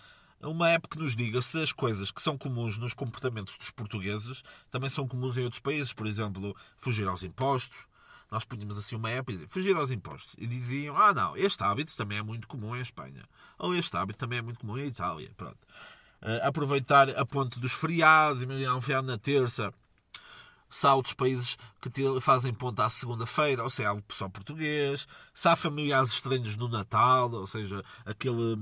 uma 0.43 0.69
app 0.69 0.87
que 0.87 0.97
nos 0.97 1.15
diga 1.15 1.41
se 1.41 1.61
as 1.61 1.71
coisas 1.71 2.09
que 2.09 2.21
são 2.21 2.35
comuns 2.35 2.77
nos 2.77 2.93
comportamentos 2.93 3.57
dos 3.57 3.69
portugueses 3.69 4.43
também 4.71 4.89
são 4.89 5.07
comuns 5.07 5.37
em 5.37 5.43
outros 5.43 5.61
países. 5.61 5.93
Por 5.93 6.07
exemplo, 6.07 6.55
fugir 6.77 7.07
aos 7.07 7.21
impostos. 7.21 7.77
Nós 8.31 8.45
punhamos 8.45 8.77
assim 8.77 8.95
uma 8.95 9.09
app 9.09 9.29
e 9.29 9.35
dizia, 9.35 9.49
fugir 9.49 9.75
aos 9.75 9.91
impostos. 9.91 10.33
E 10.37 10.47
diziam, 10.47 10.97
ah 10.97 11.13
não, 11.13 11.35
este 11.35 11.61
hábito 11.63 11.95
também 11.95 12.17
é 12.17 12.23
muito 12.23 12.47
comum 12.47 12.75
em 12.75 12.81
Espanha. 12.81 13.23
Ou 13.59 13.75
este 13.75 13.95
hábito 13.95 14.17
também 14.17 14.39
é 14.39 14.41
muito 14.41 14.59
comum 14.59 14.77
em 14.77 14.87
Itália. 14.87 15.29
Pronto. 15.37 15.57
Uh, 16.21 16.47
aproveitar 16.47 17.09
a 17.09 17.25
ponte 17.25 17.59
dos 17.59 17.73
feriados, 17.73 18.41
imaginar 18.41 18.75
um 18.75 18.81
feriado 18.81 19.05
na 19.05 19.17
terça. 19.17 19.71
Se 20.71 20.87
há 20.87 20.95
outros 20.95 21.13
países 21.13 21.57
que 21.81 21.91
fazem 22.21 22.53
ponta 22.53 22.85
à 22.85 22.89
segunda-feira, 22.89 23.61
ou 23.61 23.69
seja, 23.69 23.89
há 23.89 23.93
o 23.93 24.01
pessoal 24.01 24.29
português. 24.29 25.05
Se 25.33 25.47
há 25.49 25.55
familiares 25.55 26.13
estranhos 26.13 26.55
no 26.55 26.69
Natal, 26.69 27.31
ou 27.31 27.45
seja, 27.45 27.83
aquele... 28.05 28.57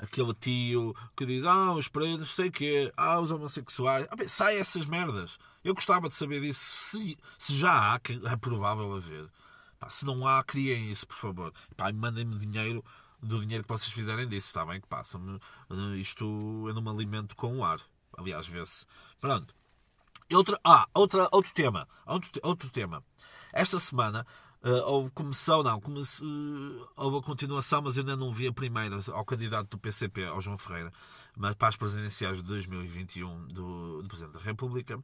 Aquele 0.00 0.32
tio 0.32 0.94
que 1.16 1.26
diz, 1.26 1.44
ah, 1.44 1.72
os 1.72 1.88
pretos, 1.88 2.30
sei 2.30 2.52
quê, 2.52 2.92
ah, 2.96 3.18
os 3.18 3.32
homossexuais. 3.32 4.06
Ah, 4.08 4.14
bem, 4.14 4.28
sai 4.28 4.56
essas 4.56 4.86
merdas. 4.86 5.40
Eu 5.64 5.74
gostava 5.74 6.08
de 6.08 6.14
saber 6.14 6.40
disso. 6.40 6.60
Se, 6.64 7.18
se 7.36 7.56
já 7.56 7.94
há, 7.94 7.98
que 7.98 8.12
é 8.24 8.36
provável 8.36 8.94
haver. 8.94 9.28
Pá, 9.76 9.90
se 9.90 10.04
não 10.04 10.24
há, 10.24 10.44
criem 10.44 10.92
isso, 10.92 11.04
por 11.04 11.16
favor. 11.16 11.52
Pá, 11.76 11.92
mandem-me 11.92 12.38
dinheiro 12.38 12.84
do 13.20 13.40
dinheiro 13.40 13.64
que 13.64 13.68
vocês 13.68 13.92
fizerem 13.92 14.28
disso, 14.28 14.46
está 14.46 14.64
bem? 14.64 14.80
Que 14.80 14.86
passam-me. 14.86 15.40
Eh, 15.70 15.96
isto 15.96 16.24
eu 16.68 16.74
não 16.74 16.82
me 16.82 16.90
alimento 16.90 17.34
com 17.34 17.58
o 17.58 17.64
ar. 17.64 17.80
Aliás, 18.16 18.46
vê-se. 18.46 18.86
Pronto. 19.20 19.52
Outra, 20.32 20.58
ah, 20.64 20.86
outra, 20.94 21.28
outro 21.32 21.52
tema. 21.54 21.88
Outro, 22.06 22.30
outro 22.42 22.70
tema. 22.70 23.02
Esta 23.52 23.78
semana 23.80 24.26
Uh, 24.60 24.82
houve 24.86 25.10
comissão, 25.12 25.62
não, 25.62 25.80
comece, 25.80 26.20
uh, 26.20 26.88
houve 26.96 27.18
a 27.18 27.22
continuação, 27.22 27.80
mas 27.80 27.96
eu 27.96 28.00
ainda 28.00 28.16
não 28.16 28.32
vi 28.32 28.48
a 28.48 28.52
primeira 28.52 29.00
ao 29.12 29.24
candidato 29.24 29.68
do 29.68 29.78
PCP, 29.78 30.24
ao 30.24 30.40
João 30.40 30.58
Ferreira, 30.58 30.92
mas 31.36 31.54
para 31.54 31.68
as 31.68 31.76
presidenciais 31.76 32.38
de 32.38 32.42
2021 32.42 33.46
do, 33.46 34.02
do 34.02 34.08
Presidente 34.08 34.34
da 34.34 34.40
República. 34.40 35.00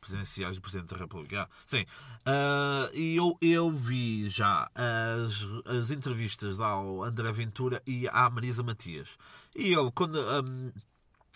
Presidenciais 0.00 0.56
do 0.56 0.62
Presidente 0.62 0.94
da 0.94 0.96
República, 0.96 1.42
ah, 1.42 1.48
sim. 1.66 1.82
Uh, 2.26 2.96
e 2.96 3.16
eu, 3.16 3.36
eu 3.42 3.70
vi 3.70 4.30
já 4.30 4.70
as, 4.74 5.46
as 5.76 5.90
entrevistas 5.90 6.58
ao 6.58 7.04
André 7.04 7.30
Ventura 7.32 7.82
e 7.86 8.08
à 8.08 8.30
Marisa 8.30 8.62
Matias. 8.62 9.18
E 9.54 9.72
eu, 9.72 9.92
quando, 9.92 10.18
um, 10.18 10.72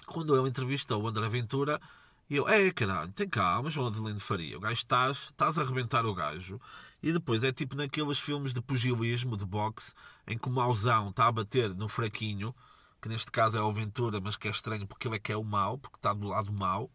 quando 0.07 0.35
eu 0.35 0.47
entrevisto 0.47 0.97
o 0.97 1.07
André 1.07 1.29
Ventura, 1.29 1.79
eu, 2.31 2.49
é 2.49 2.71
caralho, 2.71 3.13
tem 3.13 3.29
calma, 3.29 3.71
João 3.71 3.89
Adelino 3.89 4.21
Faria, 4.21 4.57
o 4.57 4.61
gajo 4.61 4.75
estás, 4.75 5.17
estás 5.31 5.59
a 5.59 5.63
arrebentar 5.63 6.07
o 6.07 6.15
gajo 6.15 6.61
e 7.03 7.13
depois 7.13 7.45
é 7.45 7.53
tipo 7.53 7.77
naqueles 7.77 8.19
filmes 8.19 8.55
de 8.55 8.63
pugilismo, 8.63 9.37
de 9.37 9.45
boxe, 9.45 9.93
em 10.27 10.39
que 10.39 10.49
o 10.49 10.51
mauzão 10.51 11.11
está 11.11 11.27
a 11.27 11.33
bater 11.33 11.75
no 11.75 11.87
fraquinho, 11.87 12.55
que 13.03 13.09
neste 13.11 13.31
caso 13.31 13.59
é 13.59 13.61
o 13.61 13.71
Ventura, 13.71 14.21
mas 14.21 14.37
que 14.37 14.49
é 14.49 14.51
estranho 14.51 14.87
porque 14.87 15.07
ele 15.07 15.17
é 15.17 15.19
que 15.19 15.31
é 15.31 15.37
o 15.37 15.45
mau, 15.45 15.77
porque 15.77 15.99
está 15.99 16.15
do 16.15 16.29
lado 16.29 16.51
mau. 16.51 16.91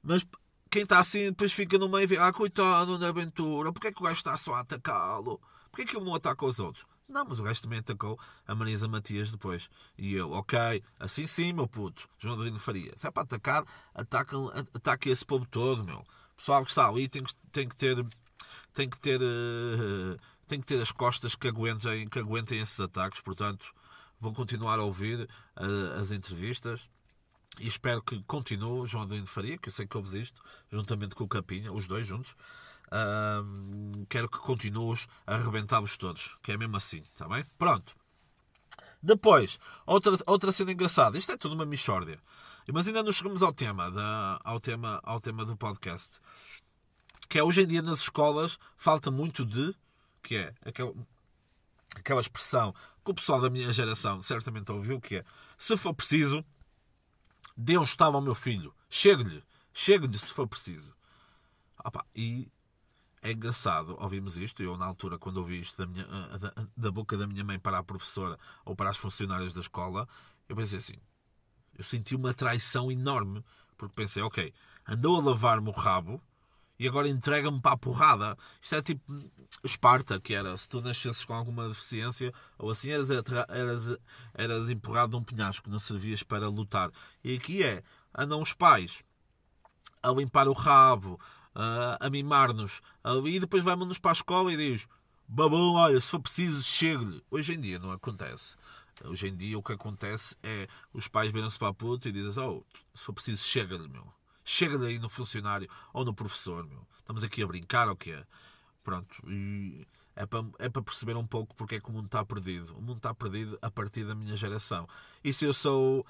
Mas 0.00 0.24
quem 0.70 0.82
está 0.82 1.00
assim 1.00 1.30
depois 1.30 1.52
fica 1.52 1.76
no 1.76 1.88
meio 1.88 2.04
e 2.04 2.06
vê, 2.06 2.18
ah, 2.18 2.32
coitado 2.32 2.96
da 2.96 3.10
Ventura, 3.10 3.72
porque 3.72 3.88
é 3.88 3.92
que 3.92 4.00
o 4.00 4.04
gajo 4.04 4.18
está 4.18 4.36
só 4.36 4.54
a 4.54 4.60
atacá-lo? 4.60 5.40
Porque 5.70 5.82
é 5.82 5.84
que 5.84 5.96
ele 5.96 6.04
não 6.04 6.14
ataca 6.14 6.46
os 6.46 6.60
outros? 6.60 6.86
Não, 7.08 7.24
mas 7.24 7.40
o 7.40 7.42
gajo 7.42 7.62
também 7.62 7.78
atacou 7.78 8.18
a 8.46 8.54
Marisa 8.54 8.86
Matias 8.86 9.30
depois. 9.30 9.70
E 9.96 10.14
eu, 10.14 10.30
ok, 10.30 10.82
assim 11.00 11.26
sim, 11.26 11.52
meu 11.52 11.66
puto, 11.66 12.08
João 12.18 12.36
Dorino 12.36 12.58
Faria. 12.58 12.92
Se 12.96 13.06
é 13.06 13.10
para 13.10 13.22
atacar, 13.22 13.64
ataca, 13.94 14.36
ataca 14.74 15.08
esse 15.08 15.24
povo 15.24 15.46
todo, 15.46 15.84
meu. 15.84 16.00
O 16.00 16.36
pessoal 16.36 16.62
que 16.64 16.70
está 16.70 16.86
ali 16.86 17.08
tem 17.08 17.24
que, 17.24 17.34
tem 17.50 17.68
que 17.68 17.74
ter 17.74 18.06
tem 18.74 18.88
que 18.88 18.98
ter, 18.98 19.20
uh, 19.20 20.18
tem 20.46 20.60
que 20.60 20.66
ter 20.66 20.80
as 20.80 20.92
costas 20.92 21.34
que 21.34 21.48
aguentem, 21.48 22.08
que 22.08 22.18
aguentem 22.18 22.60
esses 22.60 22.78
ataques. 22.78 23.20
Portanto, 23.20 23.66
vou 24.20 24.32
continuar 24.32 24.78
a 24.78 24.84
ouvir 24.84 25.28
uh, 25.56 26.00
as 26.00 26.12
entrevistas 26.12 26.88
e 27.58 27.66
espero 27.66 28.02
que 28.02 28.22
continue 28.22 28.86
João 28.86 29.02
Adelino 29.02 29.26
Faria, 29.26 29.58
que 29.58 29.68
eu 29.68 29.72
sei 29.72 29.86
que 29.86 29.96
ouves 29.96 30.12
isto, 30.12 30.40
juntamente 30.70 31.14
com 31.14 31.24
o 31.24 31.28
Capinha, 31.28 31.72
os 31.72 31.88
dois 31.88 32.06
juntos. 32.06 32.36
Quero 34.08 34.28
que 34.28 34.38
continues 34.38 35.06
a 35.26 35.34
arrebentá-los 35.34 35.96
todos, 35.96 36.36
que 36.42 36.52
é 36.52 36.56
mesmo 36.56 36.76
assim, 36.76 37.02
está 37.12 37.28
bem? 37.28 37.44
Pronto. 37.58 37.94
Depois, 39.02 39.58
outra, 39.86 40.16
outra 40.26 40.50
cena 40.50 40.72
engraçada. 40.72 41.18
Isto 41.18 41.32
é 41.32 41.36
tudo 41.36 41.54
uma 41.54 41.66
mixórdia. 41.66 42.18
Mas 42.72 42.86
ainda 42.86 43.02
não 43.02 43.12
chegamos 43.12 43.42
ao 43.42 43.52
tema, 43.52 43.90
da, 43.90 44.40
ao 44.44 44.60
tema, 44.60 45.00
ao 45.02 45.20
tema 45.20 45.44
do 45.44 45.56
podcast 45.56 46.20
que 47.28 47.38
é 47.38 47.44
hoje 47.44 47.60
em 47.60 47.66
dia 47.66 47.82
nas 47.82 48.00
escolas 48.00 48.58
falta 48.76 49.10
muito 49.10 49.44
de, 49.44 49.74
que 50.22 50.36
é 50.36 50.54
aquela, 50.64 50.94
aquela 51.94 52.20
expressão 52.20 52.74
que 53.04 53.10
o 53.10 53.14
pessoal 53.14 53.40
da 53.40 53.50
minha 53.50 53.72
geração 53.72 54.22
certamente 54.22 54.72
ouviu, 54.72 55.00
que 55.00 55.16
é 55.16 55.24
se 55.58 55.76
for 55.76 55.94
preciso, 55.94 56.44
dê 57.56 57.76
um 57.76 57.82
estalo 57.82 58.16
ao 58.16 58.22
meu 58.22 58.34
filho, 58.34 58.74
chegue-lhe, 58.88 59.42
chegue-lhe 59.72 60.18
se 60.18 60.32
for 60.32 60.48
preciso. 60.48 60.94
Opa, 61.84 62.04
e 62.14 62.50
é 63.22 63.32
engraçado 63.32 63.96
ouvirmos 64.00 64.36
isto. 64.36 64.62
Eu, 64.62 64.76
na 64.76 64.86
altura, 64.86 65.18
quando 65.18 65.38
ouvi 65.38 65.60
isto 65.60 65.78
da, 65.78 65.86
minha, 65.86 66.04
da, 66.38 66.52
da, 66.76 66.90
boca 66.90 67.16
da 67.16 67.26
minha 67.26 67.44
mãe 67.44 67.58
para 67.58 67.78
a 67.78 67.82
professora 67.82 68.38
ou 68.64 68.74
para 68.76 68.90
as 68.90 68.96
funcionárias 68.96 69.52
da 69.52 69.60
escola, 69.60 70.08
eu 70.48 70.56
pensei 70.56 70.78
assim: 70.78 70.96
eu 71.76 71.84
senti 71.84 72.14
uma 72.14 72.34
traição 72.34 72.90
enorme, 72.90 73.44
porque 73.76 73.94
pensei, 73.94 74.22
ok, 74.22 74.52
andou 74.86 75.16
a 75.16 75.22
lavar-me 75.22 75.68
o 75.68 75.72
rabo 75.72 76.22
e 76.78 76.86
agora 76.86 77.08
entrega-me 77.08 77.60
para 77.60 77.72
a 77.72 77.76
porrada. 77.76 78.38
Isto 78.60 78.74
é 78.76 78.82
tipo 78.82 79.30
Esparta, 79.64 80.20
que 80.20 80.34
era 80.34 80.56
se 80.56 80.68
tu 80.68 80.80
nascesses 80.80 81.24
com 81.24 81.34
alguma 81.34 81.68
deficiência 81.68 82.32
ou 82.56 82.70
assim, 82.70 82.90
eras, 82.90 83.10
eras, 83.10 83.98
eras 84.34 84.70
empurrado 84.70 85.16
num 85.16 85.24
penhasco, 85.24 85.68
não 85.68 85.80
servias 85.80 86.22
para 86.22 86.48
lutar. 86.48 86.90
E 87.24 87.34
aqui 87.34 87.62
é, 87.64 87.82
andam 88.16 88.40
os 88.40 88.52
pais 88.52 89.02
a 90.02 90.12
limpar 90.12 90.46
o 90.46 90.52
rabo, 90.52 91.18
a, 91.58 92.06
a 92.06 92.08
mimar-nos, 92.08 92.80
e 93.26 93.40
depois 93.40 93.64
vai-nos 93.64 93.98
para 93.98 94.12
a 94.12 94.12
escola 94.12 94.52
e 94.52 94.56
diz: 94.56 94.86
Babão, 95.26 95.74
olha, 95.74 96.00
se 96.00 96.10
for 96.10 96.20
preciso, 96.20 96.62
chegue-lhe. 96.62 97.22
Hoje 97.28 97.52
em 97.52 97.60
dia 97.60 97.78
não 97.80 97.90
acontece. 97.90 98.54
Hoje 99.04 99.28
em 99.28 99.36
dia 99.36 99.58
o 99.58 99.62
que 99.62 99.72
acontece 99.72 100.36
é 100.42 100.68
os 100.92 101.08
pais 101.08 101.30
viram-se 101.30 101.58
para 101.58 101.68
a 101.68 101.74
puta 101.74 102.08
e 102.08 102.12
dizem: 102.12 102.42
Oh, 102.42 102.64
se 102.94 103.04
for 103.04 103.12
preciso, 103.12 103.42
chega-lhe, 103.42 103.88
meu. 103.88 104.06
Chega 104.44 104.78
daí 104.78 104.98
no 104.98 105.08
funcionário 105.08 105.68
ou 105.92 106.04
no 106.04 106.14
professor, 106.14 106.66
meu. 106.66 106.86
Estamos 106.96 107.22
aqui 107.22 107.42
a 107.42 107.46
brincar 107.46 107.88
ou 107.88 107.96
quê? 107.96 108.24
Pronto. 108.82 109.14
E 109.28 109.86
é 110.16 110.24
para, 110.24 110.46
é 110.58 110.68
para 110.68 110.82
perceber 110.82 111.16
um 111.16 111.26
pouco 111.26 111.54
porque 111.54 111.74
é 111.74 111.80
que 111.80 111.88
o 111.88 111.92
mundo 111.92 112.06
está 112.06 112.24
perdido. 112.24 112.74
O 112.76 112.80
mundo 112.80 112.96
está 112.96 113.14
perdido 113.14 113.58
a 113.60 113.70
partir 113.70 114.04
da 114.04 114.14
minha 114.14 114.36
geração. 114.36 114.88
E 115.22 115.32
se 115.32 115.44
eu 115.44 115.52
sou. 115.52 116.06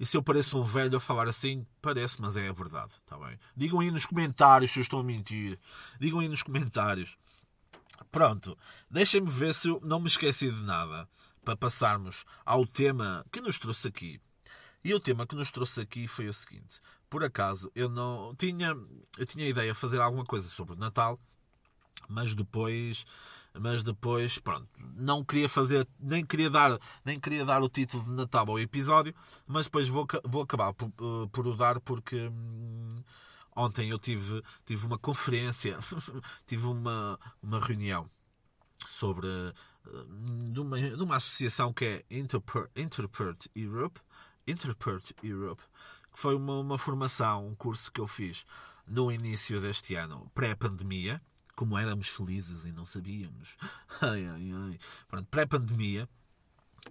E 0.00 0.06
se 0.06 0.16
eu 0.16 0.22
pareço 0.22 0.58
um 0.58 0.64
velho 0.64 0.96
a 0.96 1.00
falar 1.00 1.28
assim, 1.28 1.66
parece, 1.82 2.18
mas 2.22 2.34
é 2.34 2.48
a 2.48 2.52
verdade, 2.54 2.92
está 2.92 3.18
bem? 3.18 3.38
Digam 3.54 3.80
aí 3.80 3.90
nos 3.90 4.06
comentários 4.06 4.70
se 4.70 4.78
eu 4.78 4.82
estou 4.82 5.00
a 5.00 5.04
mentir. 5.04 5.58
Digam 6.00 6.20
aí 6.20 6.28
nos 6.28 6.42
comentários. 6.42 7.18
Pronto, 8.10 8.56
deixem-me 8.90 9.30
ver 9.30 9.54
se 9.54 9.68
eu 9.68 9.78
não 9.84 10.00
me 10.00 10.06
esqueci 10.06 10.50
de 10.50 10.62
nada 10.62 11.06
para 11.44 11.54
passarmos 11.54 12.24
ao 12.46 12.66
tema 12.66 13.26
que 13.30 13.42
nos 13.42 13.58
trouxe 13.58 13.88
aqui. 13.88 14.18
E 14.82 14.94
o 14.94 15.00
tema 15.00 15.26
que 15.26 15.36
nos 15.36 15.52
trouxe 15.52 15.82
aqui 15.82 16.08
foi 16.08 16.28
o 16.28 16.32
seguinte: 16.32 16.80
por 17.10 17.22
acaso 17.22 17.70
eu 17.74 17.90
não 17.90 18.34
tinha, 18.34 18.74
eu 19.18 19.26
tinha 19.26 19.46
ideia 19.46 19.74
de 19.74 19.78
fazer 19.78 20.00
alguma 20.00 20.24
coisa 20.24 20.48
sobre 20.48 20.72
o 20.72 20.78
Natal 20.78 21.20
mas 22.08 22.34
depois 22.34 23.04
mas 23.58 23.82
depois 23.82 24.38
pronto 24.38 24.68
não 24.94 25.24
queria 25.24 25.48
fazer 25.48 25.86
nem 25.98 26.24
queria 26.24 26.50
dar 26.50 26.78
nem 27.04 27.18
queria 27.18 27.44
dar 27.44 27.62
o 27.62 27.68
título 27.68 28.04
de 28.04 28.10
Natal 28.12 28.48
ao 28.48 28.58
episódio 28.58 29.14
mas 29.46 29.66
depois 29.66 29.88
vou, 29.88 30.06
vou 30.24 30.42
acabar 30.42 30.72
por, 30.72 30.88
eh, 30.88 31.28
por 31.32 31.46
o 31.46 31.56
dar 31.56 31.80
porque 31.80 32.16
hum, 32.28 33.02
ontem 33.56 33.90
eu 33.90 33.98
tive 33.98 34.42
tive 34.64 34.86
uma 34.86 34.98
conferência 34.98 35.78
tive 36.46 36.66
uma 36.66 37.18
uma 37.42 37.58
reunião 37.60 38.08
sobre 38.86 39.26
hum, 39.26 40.52
de 40.52 40.60
uma, 40.60 40.80
de 40.80 41.02
uma 41.02 41.16
associação 41.16 41.72
que 41.72 41.84
é 41.84 42.04
Interpret, 42.10 42.68
Interpret 42.76 43.36
Europe 43.54 44.00
Interpret 44.46 45.02
Europe 45.22 45.62
que 46.12 46.18
foi 46.18 46.34
uma, 46.34 46.58
uma 46.60 46.78
formação 46.78 47.48
um 47.48 47.54
curso 47.54 47.90
que 47.90 48.00
eu 48.00 48.06
fiz 48.06 48.44
no 48.86 49.10
início 49.10 49.60
deste 49.60 49.94
ano 49.94 50.30
pré-pandemia 50.34 51.20
como 51.60 51.76
éramos 51.76 52.08
felizes 52.08 52.64
e 52.64 52.72
não 52.72 52.86
sabíamos. 52.86 53.54
Ai, 54.00 54.26
ai, 54.26 54.50
ai. 54.50 54.78
Pronto, 55.06 55.28
pré-pandemia. 55.30 56.08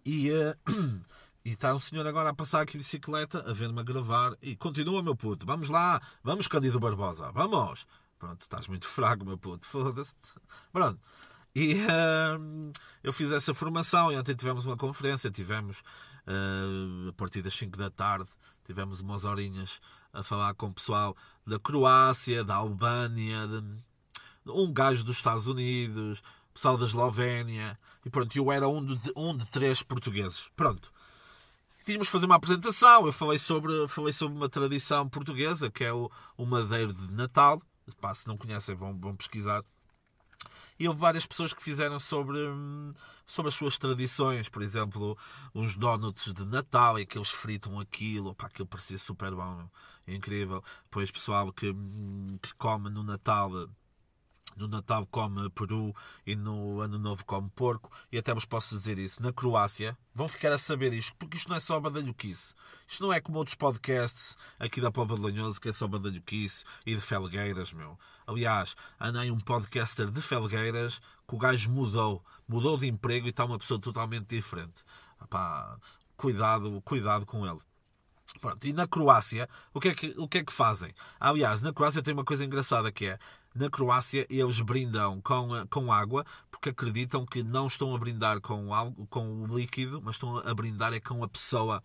E, 0.05 0.29
uh, 0.29 0.55
está 1.43 1.73
um 1.73 1.79
senhor 1.79 2.05
agora 2.05 2.29
a 2.29 2.35
passar 2.35 2.61
aqui 2.61 2.73
de 2.73 2.77
bicicleta, 2.77 3.43
a 3.49 3.51
ver-me 3.51 3.79
a 3.79 3.83
gravar. 3.83 4.37
E 4.43 4.55
continua, 4.55 5.01
meu 5.01 5.15
puto. 5.15 5.43
Vamos 5.43 5.69
lá. 5.69 5.99
Vamos, 6.23 6.45
Cândido 6.45 6.79
Barbosa. 6.79 7.31
Vamos. 7.31 7.87
Pronto, 8.19 8.41
estás 8.41 8.67
muito 8.67 8.85
fraco, 8.87 9.25
meu 9.25 9.39
puto. 9.39 9.65
Foda-se. 9.65 10.13
Pronto. 10.71 11.01
E 11.55 11.73
uh, 11.73 12.71
eu 13.01 13.11
fiz 13.11 13.31
essa 13.31 13.55
formação 13.55 14.11
e 14.11 14.17
ontem 14.17 14.35
tivemos 14.35 14.67
uma 14.67 14.77
conferência. 14.77 15.31
Tivemos, 15.31 15.79
uh, 16.27 17.09
a 17.09 17.13
partir 17.13 17.41
das 17.41 17.55
5 17.55 17.75
da 17.75 17.89
tarde, 17.89 18.29
tivemos 18.67 19.01
umas 19.01 19.23
horinhas 19.23 19.81
a 20.13 20.21
falar 20.21 20.53
com 20.53 20.67
o 20.67 20.73
pessoal 20.75 21.17
da 21.43 21.57
Croácia, 21.57 22.43
da 22.43 22.53
Albânia, 22.53 23.47
de, 23.47 23.88
um 24.49 24.71
gajo 24.71 25.03
dos 25.03 25.17
Estados 25.17 25.47
Unidos, 25.47 26.21
pessoal 26.53 26.77
da 26.77 26.85
Eslovénia, 26.85 27.79
e 28.05 28.09
pronto, 28.09 28.35
eu 28.37 28.51
era 28.51 28.67
um 28.67 28.83
de, 28.83 29.11
um 29.15 29.35
de 29.35 29.45
três 29.47 29.81
portugueses. 29.81 30.49
Pronto. 30.55 30.91
Tínhamos 31.85 32.07
de 32.07 32.11
fazer 32.11 32.25
uma 32.25 32.35
apresentação, 32.35 33.05
eu 33.05 33.13
falei 33.13 33.39
sobre, 33.39 33.87
falei 33.87 34.13
sobre 34.13 34.37
uma 34.37 34.49
tradição 34.49 35.07
portuguesa, 35.09 35.71
que 35.71 35.83
é 35.83 35.93
o, 35.93 36.11
o 36.37 36.45
madeiro 36.45 36.93
de 36.93 37.13
Natal. 37.13 37.61
Pá, 37.99 38.13
se 38.13 38.27
não 38.27 38.37
conhecem, 38.37 38.75
vão, 38.75 38.97
vão 38.99 39.15
pesquisar. 39.15 39.63
E 40.77 40.87
houve 40.87 40.99
várias 40.99 41.25
pessoas 41.25 41.51
que 41.51 41.61
fizeram 41.61 41.99
sobre, 41.99 42.39
sobre 43.25 43.49
as 43.49 43.55
suas 43.55 43.77
tradições, 43.77 44.47
por 44.47 44.61
exemplo, 44.61 45.17
uns 45.53 45.75
donuts 45.75 46.33
de 46.33 46.45
Natal 46.45 46.99
e 46.99 47.05
que 47.05 47.17
eles 47.17 47.29
fritam 47.29 47.79
aquilo, 47.79 48.35
pá, 48.35 48.45
aquilo 48.45 48.67
parecia 48.67 48.97
super 48.97 49.33
bom, 49.33 49.69
incrível. 50.07 50.63
Depois 50.83 51.11
pessoal 51.11 51.51
que, 51.51 51.73
que 52.41 52.53
come 52.57 52.89
no 52.89 53.03
Natal 53.03 53.49
no 54.59 54.67
Natal 54.67 55.07
come 55.07 55.49
peru 55.51 55.95
e 56.27 56.35
no 56.35 56.81
Ano 56.81 56.99
Novo 56.99 57.23
come 57.23 57.49
porco, 57.55 57.89
e 58.11 58.17
até 58.17 58.33
vos 58.33 58.45
posso 58.45 58.77
dizer 58.77 58.99
isso. 58.99 59.21
Na 59.23 59.31
Croácia, 59.31 59.97
vão 60.13 60.27
ficar 60.27 60.51
a 60.51 60.57
saber 60.57 60.93
isto, 60.93 61.15
porque 61.15 61.37
isto 61.37 61.49
não 61.49 61.55
é 61.55 61.59
só 61.61 61.79
badalhoquice. 61.79 62.53
Isto 62.85 63.03
não 63.03 63.13
é 63.13 63.21
como 63.21 63.37
outros 63.37 63.55
podcasts 63.55 64.37
aqui 64.59 64.81
da 64.81 64.91
Popa 64.91 65.15
de 65.15 65.21
Lanhoso, 65.21 65.61
que 65.61 65.69
é 65.69 65.71
só 65.71 65.87
badalhoquice 65.87 66.65
e 66.85 66.93
de 66.93 67.01
felgueiras, 67.01 67.71
meu. 67.71 67.97
Aliás, 68.27 68.75
andei 68.99 69.31
um 69.31 69.39
podcaster 69.39 70.11
de 70.11 70.21
felgueiras 70.21 70.99
que 71.25 71.35
o 71.35 71.37
gajo 71.37 71.69
mudou, 71.69 72.23
mudou 72.47 72.77
de 72.77 72.87
emprego 72.87 73.27
e 73.27 73.29
está 73.29 73.45
uma 73.45 73.57
pessoa 73.57 73.79
totalmente 73.79 74.35
diferente. 74.35 74.83
Epá, 75.23 75.77
cuidado, 76.17 76.81
cuidado 76.81 77.25
com 77.25 77.47
ele. 77.47 77.59
Pronto, 78.39 78.65
e 78.67 78.73
na 78.73 78.87
Croácia, 78.87 79.49
o 79.73 79.79
que, 79.79 79.89
é 79.89 79.95
que, 79.95 80.13
o 80.17 80.27
que 80.27 80.37
é 80.39 80.43
que 80.43 80.53
fazem? 80.53 80.93
Aliás, 81.19 81.61
na 81.61 81.73
Croácia 81.73 82.01
tem 82.01 82.13
uma 82.13 82.23
coisa 82.23 82.45
engraçada 82.45 82.91
que 82.91 83.07
é 83.07 83.19
na 83.55 83.69
Croácia 83.69 84.27
eles 84.29 84.61
brindam 84.61 85.19
com, 85.21 85.49
com 85.69 85.91
água 85.91 86.23
porque 86.51 86.69
acreditam 86.69 87.25
que 87.25 87.41
não 87.41 87.67
estão 87.67 87.95
a 87.95 87.97
brindar 87.97 88.39
com, 88.39 88.73
algo, 88.73 89.07
com 89.07 89.43
o 89.43 89.57
líquido, 89.57 90.01
mas 90.01 90.15
estão 90.15 90.37
a 90.37 90.53
brindar 90.53 90.93
é 90.93 90.99
com 90.99 91.23
a 91.23 91.27
pessoa 91.27 91.83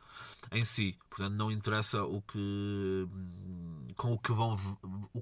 em 0.52 0.64
si. 0.64 0.96
Portanto, 1.08 1.34
não 1.34 1.50
interessa 1.50 2.04
o 2.04 2.20
que 2.22 3.08
com 3.96 4.12
o 4.12 4.18
que 4.18 4.32
vão 4.32 4.56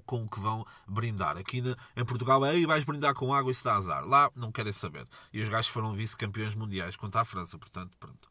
com 0.05 0.23
o 0.23 0.29
que 0.29 0.39
vão 0.39 0.65
brindar. 0.87 1.37
Aqui 1.37 1.61
na, 1.61 1.77
em 1.95 2.03
Portugal, 2.03 2.43
aí 2.43 2.65
vais 2.65 2.83
brindar 2.83 3.13
com 3.13 3.33
água 3.33 3.51
e 3.51 3.55
se 3.55 3.63
dá 3.63 3.75
azar. 3.75 4.05
Lá 4.05 4.29
não 4.35 4.51
querem 4.51 4.73
saber. 4.73 5.07
E 5.31 5.41
os 5.41 5.49
gajos 5.49 5.71
foram 5.71 5.93
vice-campeões 5.93 6.55
mundiais 6.55 6.95
contra 6.95 7.21
a 7.21 7.25
França, 7.25 7.57
portanto, 7.57 7.95
pronto. 7.99 8.27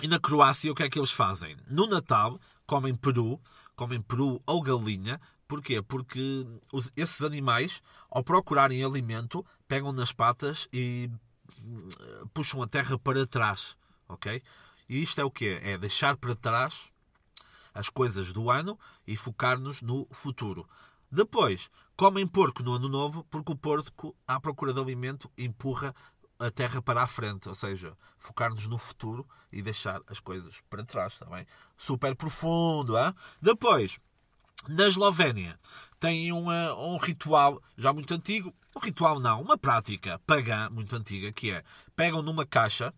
E 0.00 0.08
na 0.08 0.18
Croácia, 0.18 0.72
o 0.72 0.74
que 0.74 0.82
é 0.82 0.88
que 0.88 0.98
eles 0.98 1.10
fazem? 1.10 1.56
No 1.68 1.86
Natal, 1.86 2.40
comem 2.66 2.94
peru, 2.94 3.40
comem 3.76 4.00
peru 4.00 4.42
ou 4.46 4.62
galinha. 4.62 5.20
Porquê? 5.46 5.82
Porque 5.82 6.46
os, 6.72 6.90
esses 6.96 7.22
animais, 7.22 7.82
ao 8.10 8.24
procurarem 8.24 8.82
alimento, 8.82 9.44
pegam 9.68 9.92
nas 9.92 10.12
patas 10.12 10.66
e 10.72 11.10
hum, 11.60 11.88
puxam 12.32 12.62
a 12.62 12.66
terra 12.66 12.98
para 12.98 13.26
trás. 13.26 13.76
Ok? 14.08 14.42
E 14.88 15.02
isto 15.02 15.20
é 15.20 15.24
o 15.24 15.30
quê? 15.30 15.60
É 15.62 15.76
deixar 15.76 16.16
para 16.16 16.34
trás 16.34 16.90
as 17.74 17.88
coisas 17.88 18.32
do 18.32 18.50
ano 18.50 18.78
e 19.06 19.16
focar-nos 19.16 19.82
no 19.82 20.06
futuro. 20.10 20.68
Depois, 21.10 21.70
comem 21.94 22.26
porco 22.26 22.62
no 22.62 22.72
ano 22.72 22.88
novo, 22.88 23.24
porque 23.24 23.52
o 23.52 23.56
porco, 23.56 24.16
à 24.26 24.40
procura 24.40 24.72
de 24.72 24.80
alimento, 24.80 25.30
empurra 25.36 25.94
a 26.42 26.50
terra 26.50 26.82
para 26.82 27.02
a 27.02 27.06
frente, 27.06 27.48
ou 27.48 27.54
seja, 27.54 27.96
focar-nos 28.18 28.66
no 28.66 28.78
futuro 28.78 29.26
e 29.50 29.62
deixar 29.62 30.00
as 30.08 30.20
coisas 30.20 30.60
para 30.68 30.84
trás, 30.84 31.12
está 31.12 31.26
bem? 31.26 31.46
Super 31.76 32.14
profundo, 32.16 32.98
hein? 32.98 33.14
Depois, 33.40 33.98
na 34.68 34.86
Eslovénia, 34.86 35.58
tem 36.00 36.32
uma, 36.32 36.74
um 36.74 36.96
ritual 36.96 37.62
já 37.76 37.92
muito 37.92 38.12
antigo, 38.12 38.52
um 38.76 38.80
ritual 38.80 39.20
não, 39.20 39.40
uma 39.40 39.56
prática 39.56 40.20
pagã 40.26 40.68
muito 40.70 40.94
antiga, 40.96 41.32
que 41.32 41.50
é, 41.50 41.62
pegam 41.94 42.22
numa 42.22 42.44
caixa, 42.44 42.92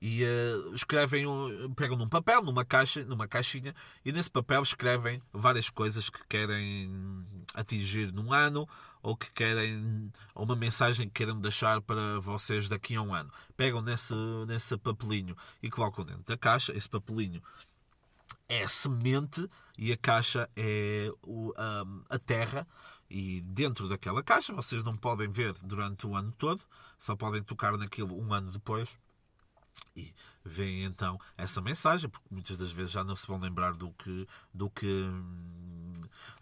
e 0.00 0.22
uh, 0.22 0.74
escrevem, 0.74 1.26
pegam 1.74 1.96
num 1.96 2.08
papel, 2.08 2.42
numa 2.42 2.64
caixa, 2.64 3.04
numa 3.04 3.26
caixinha, 3.26 3.74
e 4.04 4.12
nesse 4.12 4.30
papel 4.30 4.62
escrevem 4.62 5.20
várias 5.32 5.68
coisas 5.68 6.08
que 6.08 6.20
querem 6.28 7.26
atingir 7.54 8.12
num 8.12 8.32
ano 8.32 8.68
ou 9.08 9.16
que 9.16 9.30
querem 9.32 10.12
ou 10.34 10.44
uma 10.44 10.54
mensagem 10.54 11.06
que 11.08 11.14
queiram 11.14 11.40
deixar 11.40 11.80
para 11.80 12.20
vocês 12.20 12.68
daqui 12.68 12.94
a 12.94 13.00
um 13.00 13.14
ano. 13.14 13.32
Pegam 13.56 13.80
nesse, 13.80 14.14
nesse 14.46 14.76
papelinho 14.76 15.34
e 15.62 15.70
colocam 15.70 16.04
dentro 16.04 16.24
da 16.24 16.36
caixa. 16.36 16.76
Esse 16.76 16.90
papelinho 16.90 17.42
é 18.46 18.64
a 18.64 18.68
semente 18.68 19.48
e 19.78 19.90
a 19.92 19.96
caixa 19.96 20.50
é 20.54 21.10
o, 21.22 21.54
a, 22.10 22.18
terra. 22.18 22.68
E 23.08 23.40
dentro 23.40 23.88
daquela 23.88 24.22
caixa 24.22 24.52
vocês 24.52 24.84
não 24.84 24.94
podem 24.94 25.30
ver 25.30 25.54
durante 25.62 26.06
o 26.06 26.14
ano 26.14 26.30
todo, 26.36 26.60
só 26.98 27.16
podem 27.16 27.42
tocar 27.42 27.78
naquilo 27.78 28.14
um 28.14 28.34
ano 28.34 28.52
depois 28.52 28.90
e 29.96 30.12
veem 30.44 30.84
então 30.84 31.18
essa 31.36 31.60
mensagem, 31.60 32.08
porque 32.08 32.28
muitas 32.30 32.56
das 32.56 32.70
vezes 32.70 32.92
já 32.92 33.02
não 33.02 33.16
se 33.16 33.26
vão 33.26 33.38
lembrar 33.38 33.72
do 33.72 33.90
que, 33.92 34.28
do 34.52 34.70
que, 34.70 35.06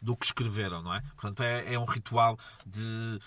do 0.01 0.17
que 0.17 0.27
escreveram, 0.27 0.83
não 0.83 0.95
é? 0.95 1.01
Portanto, 1.01 1.43
é, 1.43 1.75
é 1.75 1.79
um 1.79 1.85
ritual 1.85 2.39
de 2.65 3.19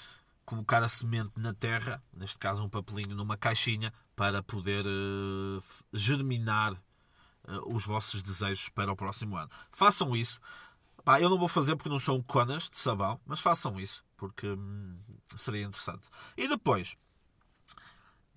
colocar 0.46 0.82
a 0.82 0.90
semente 0.90 1.32
na 1.38 1.54
terra, 1.54 2.02
neste 2.12 2.40
caso 2.40 2.64
um 2.64 2.70
papelinho 2.70 3.16
numa 3.16 3.38
caixinha, 3.38 3.94
para 4.16 4.42
poder 4.42 4.86
uh, 4.86 5.64
germinar 5.94 6.74
uh, 6.74 7.74
os 7.74 7.86
vossos 7.86 8.22
desejos 8.22 8.68
para 8.70 8.92
o 8.92 8.96
próximo 8.96 9.38
ano. 9.38 9.50
Façam 9.72 10.16
isso. 10.16 10.40
Pá, 11.06 11.22
eu 11.22 11.30
não 11.30 11.38
vou 11.38 11.48
fazer 11.48 11.76
porque 11.76 11.90
não 11.90 12.00
sou 12.00 12.18
um 12.18 12.22
conas 12.22 12.70
de 12.70 12.78
sabão, 12.78 13.20
mas 13.26 13.40
façam 13.40 13.80
isso, 13.80 14.04
porque 14.18 14.48
hum, 14.48 14.98
seria 15.26 15.66
interessante. 15.66 16.08
E 16.36 16.48
depois, 16.48 16.98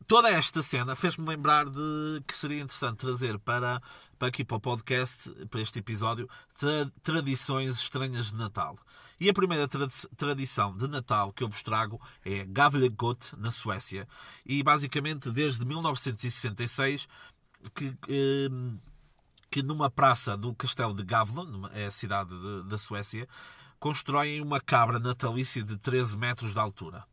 toda 0.07 0.31
esta 0.31 0.63
cena 0.63 0.97
fez-me 0.97 1.27
lembrar 1.27 1.69
de 1.69 2.23
que 2.27 2.35
seria 2.35 2.63
interessante 2.63 2.99
trazer 2.99 3.39
para, 3.39 3.81
para 4.19 4.29
aqui 4.29 4.45
para 4.45 4.57
o 4.57 4.61
podcast, 4.61 5.31
para 5.51 5.61
este 5.61 5.79
episódio, 5.79 6.29
tra 6.59 6.91
tradições 7.03 7.73
estranhas 7.73 8.31
de 8.31 8.37
Natal. 8.37 8.77
E 9.21 9.29
a 9.29 9.33
primeira 9.33 9.69
tra 9.69 9.87
tradição 10.17 10.77
de 10.77 10.89
Natal 10.89 11.33
que 11.33 11.45
eu 11.45 11.49
vos 11.49 11.63
trago 11.63 12.01
é 12.25 12.45
Gavlegot, 12.45 13.37
na 13.39 13.51
Suécia. 13.51 14.09
E 14.45 14.63
basicamente 14.63 15.31
desde 15.31 15.65
1966 15.65 17.07
que. 17.75 17.97
Eh, 18.09 18.49
que 19.53 19.63
numa 19.63 19.91
praça 19.91 20.35
do 20.35 20.55
castelo 20.55 20.95
de 20.95 21.05
Gavlon, 21.05 21.69
é 21.73 21.85
a 21.85 21.91
cidade 21.91 22.31
da 22.65 22.79
Suécia, 22.79 23.29
constroem 23.79 24.41
uma 24.41 24.59
cabra 24.59 24.99
natalícia 24.99 25.63
de 25.63 25.77
13 25.77 26.17
metros 26.17 26.55
de 26.55 26.59
altura. 26.59 27.05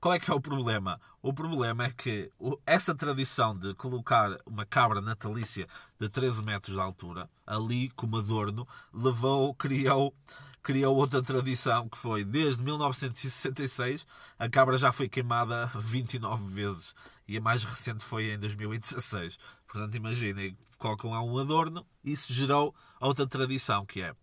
Qual 0.00 0.14
é 0.14 0.18
que 0.18 0.30
é 0.30 0.34
o 0.34 0.40
problema? 0.40 0.98
O 1.20 1.30
problema 1.30 1.84
é 1.84 1.90
que 1.90 2.32
essa 2.64 2.94
tradição 2.94 3.54
de 3.54 3.74
colocar 3.74 4.34
uma 4.46 4.64
cabra 4.64 4.98
natalícia 5.02 5.66
de 5.98 6.08
13 6.08 6.42
metros 6.42 6.74
de 6.74 6.80
altura, 6.80 7.28
ali 7.46 7.90
como 7.90 8.16
adorno, 8.16 8.66
levou, 8.94 9.54
criou, 9.54 10.14
criou 10.62 10.96
outra 10.96 11.22
tradição 11.22 11.86
que 11.86 11.98
foi, 11.98 12.24
desde 12.24 12.62
1966, 12.62 14.06
a 14.38 14.48
cabra 14.48 14.78
já 14.78 14.90
foi 14.90 15.06
queimada 15.06 15.66
29 15.74 16.44
vezes. 16.50 16.94
E 17.28 17.36
a 17.36 17.40
mais 17.42 17.62
recente 17.62 18.02
foi 18.02 18.32
em 18.32 18.38
2016. 18.38 19.36
Portanto, 19.68 19.94
imaginem, 19.96 20.56
colocam 20.78 21.10
lá 21.10 21.22
um 21.22 21.36
adorno 21.36 21.86
e 22.02 22.12
isso 22.12 22.32
gerou 22.32 22.74
outra 22.98 23.26
tradição, 23.26 23.84
que 23.84 24.00
é, 24.00 24.14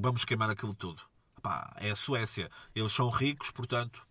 vamos 0.00 0.24
queimar 0.24 0.48
aquilo 0.48 0.72
tudo 0.72 1.02
pá, 1.42 1.74
é 1.76 1.90
a 1.90 1.96
Suécia. 1.96 2.48
Eles 2.74 2.92
são 2.92 3.10
ricos, 3.10 3.50
portanto, 3.50 4.06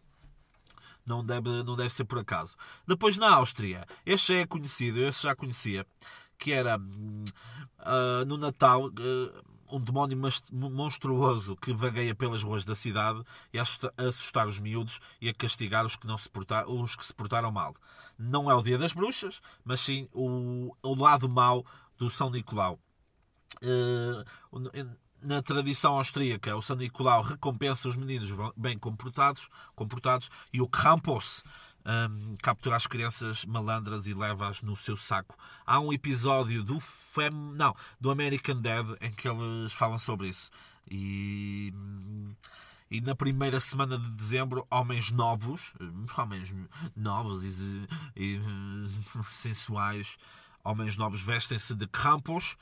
não 1.06 1.26
deve, 1.26 1.64
não 1.64 1.76
deve 1.76 1.90
ser 1.90 2.06
por 2.06 2.20
acaso. 2.20 2.56
Depois 2.88 3.18
na 3.18 3.34
Áustria, 3.34 3.86
este 4.06 4.34
é 4.34 4.46
conhecido, 4.46 5.00
este 5.00 5.24
já 5.24 5.36
conhecia, 5.36 5.86
que 6.38 6.52
era 6.52 6.80
ah, 7.80 8.24
no 8.26 8.38
Natal 8.38 8.90
ah, 8.90 9.42
um 9.72 9.80
demónio 9.80 10.20
monstruoso 10.52 11.56
que 11.56 11.74
vagueia 11.74 12.14
pelas 12.14 12.44
ruas 12.44 12.66
da 12.66 12.76
cidade 12.76 13.24
e 13.54 13.58
a 13.58 13.62
assusta- 13.62 13.94
a 13.98 14.04
assustar 14.04 14.48
os 14.48 14.60
miúdos 14.60 15.00
e 15.22 15.30
a 15.30 15.34
castigar 15.34 15.86
os 15.86 15.96
que, 15.96 16.06
não 16.06 16.18
se, 16.18 16.30
os 16.68 16.96
que 16.96 17.06
se 17.06 17.14
portaram 17.14 17.52
mal. 17.52 17.76
Não 18.20 18.52
é 18.52 18.54
o 18.54 18.62
dia 18.62 18.78
das 18.78 18.92
bruxas, 18.94 19.42
mas 19.64 19.80
sim 19.80 20.10
o, 20.12 20.76
o 20.84 20.96
lado 20.96 21.30
mau 21.30 21.66
do 21.98 22.10
São 22.10 22.30
Nicolau. 22.30 22.80
Eh, 23.62 24.26
na 25.22 25.42
tradição 25.42 25.98
austríaca, 25.98 26.56
o 26.56 26.62
São 26.62 26.76
Nicolau 26.76 27.22
recompensa 27.22 27.88
os 27.88 27.96
meninos 27.96 28.32
bem 28.56 28.78
comportados, 28.78 29.48
comportados 29.76 30.30
e 30.52 30.62
o 30.62 30.68
Krampus 30.68 31.44
hum, 31.86 32.36
captura 32.42 32.76
as 32.76 32.88
crianças 32.88 33.46
malandras 33.46 34.08
e 34.08 34.14
leva-as 34.14 34.62
no 34.62 34.76
seu 34.76 34.98
saco. 34.98 35.38
Há 35.66 35.80
um 35.80 35.94
episódio 35.94 36.64
do 36.64 36.80
Fem... 36.80 37.30
não, 37.30 37.76
do 38.00 38.10
American 38.10 38.62
Dad 38.62 38.88
em 39.02 39.12
que 39.12 39.28
eles 39.28 39.74
falam 39.74 40.00
sobre 40.00 40.30
isso. 40.30 40.50
E 40.90 41.74
e 42.92 43.00
na 43.00 43.16
primeira 43.16 43.58
semana 43.62 43.98
de 43.98 44.10
dezembro, 44.10 44.68
homens 44.70 45.12
novos, 45.12 45.74
homens 46.18 46.54
novos 46.94 47.46
e, 47.46 47.88
e 48.18 48.42
sensuais, 49.32 50.18
homens 50.62 50.98
novos 50.98 51.22
vestem-se 51.22 51.74
de 51.74 51.88
Krampus 51.88 52.58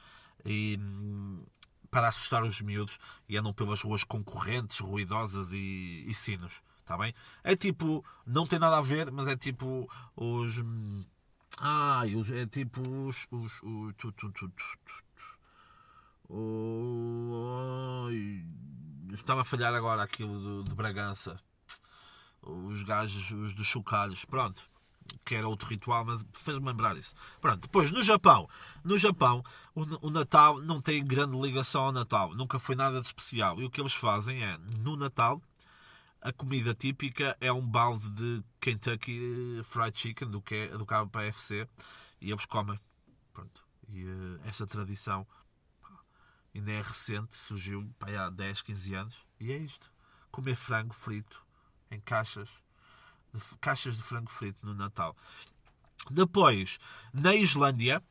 e 0.45 0.79
para 1.89 2.07
assustar 2.07 2.43
os 2.43 2.61
miúdos 2.61 2.99
e 3.27 3.37
andam 3.37 3.53
pelas 3.53 3.81
ruas 3.81 4.03
concorrentes, 4.03 4.79
ruidosas 4.79 5.51
e, 5.51 6.05
e 6.07 6.13
sinos. 6.13 6.61
Está 6.79 6.97
bem? 6.97 7.13
É 7.43 7.55
tipo, 7.55 8.03
não 8.25 8.47
tem 8.47 8.59
nada 8.59 8.77
a 8.77 8.81
ver, 8.81 9.11
mas 9.11 9.27
é 9.27 9.35
tipo 9.35 9.89
os. 10.15 10.55
Ah, 11.59 12.03
é 12.33 12.45
tipo 12.45 12.81
os. 12.81 13.27
os, 13.31 13.51
os 13.61 13.95
tu, 13.97 14.11
tu, 14.11 14.31
tu, 14.31 14.51
o, 16.31 18.05
ai, 18.07 18.45
estava 19.15 19.41
a 19.41 19.45
falhar 19.45 19.73
agora 19.73 20.03
aquilo 20.03 20.39
do, 20.39 20.63
de 20.63 20.75
Bragança. 20.75 21.39
Os 22.41 22.83
gajos, 22.83 23.31
os 23.31 23.53
dos 23.53 23.67
chocalhos. 23.67 24.25
Pronto 24.25 24.68
que 25.25 25.35
era 25.35 25.47
outro 25.47 25.67
ritual, 25.67 26.05
mas 26.05 26.25
fez-me 26.33 26.65
lembrar 26.65 26.97
isso. 26.97 27.13
Pronto, 27.39 27.61
depois 27.61 27.91
no 27.91 28.03
Japão, 28.03 28.47
no 28.83 28.97
Japão 28.97 29.43
o, 29.75 30.07
o, 30.07 30.09
Natal 30.09 30.59
não 30.61 30.81
tem 30.81 31.05
grande 31.05 31.37
ligação 31.37 31.85
ao 31.85 31.91
Natal, 31.91 32.33
nunca 32.35 32.59
foi 32.59 32.75
nada 32.75 32.99
de 32.99 33.07
especial. 33.07 33.59
E 33.59 33.65
o 33.65 33.69
que 33.69 33.81
eles 33.81 33.93
fazem 33.93 34.43
é, 34.43 34.57
no 34.57 34.95
Natal, 34.95 35.41
a 36.21 36.33
comida 36.33 36.73
típica 36.73 37.37
é 37.39 37.51
um 37.51 37.65
balde 37.65 38.09
de 38.09 38.43
Kentucky 38.59 39.61
Fried 39.63 39.97
Chicken, 39.97 40.29
do 40.29 40.41
que 40.41 40.55
é 40.55 40.67
do 40.69 40.85
KFC, 40.85 41.67
e 42.19 42.29
eles 42.31 42.45
comem. 42.45 42.79
Pronto. 43.33 43.63
E 43.87 44.03
uh, 44.03 44.39
esta 44.45 44.67
tradição 44.67 45.25
ainda 46.53 46.71
é 46.71 46.81
recente, 46.81 47.33
surgiu 47.33 47.89
pá, 47.97 48.07
há 48.09 48.29
10, 48.29 48.61
15 48.61 48.93
anos, 48.93 49.15
e 49.39 49.51
é 49.51 49.57
isto. 49.57 49.91
Comer 50.31 50.55
frango 50.55 50.93
frito 50.93 51.41
em 51.89 51.99
caixas 51.99 52.49
caixas 53.61 53.95
de 53.95 54.01
frango 54.01 54.29
frito 54.29 54.65
no 54.65 54.73
Natal. 54.73 55.15
Depois, 56.09 56.79
na 57.13 57.35
Islândia, 57.35 58.01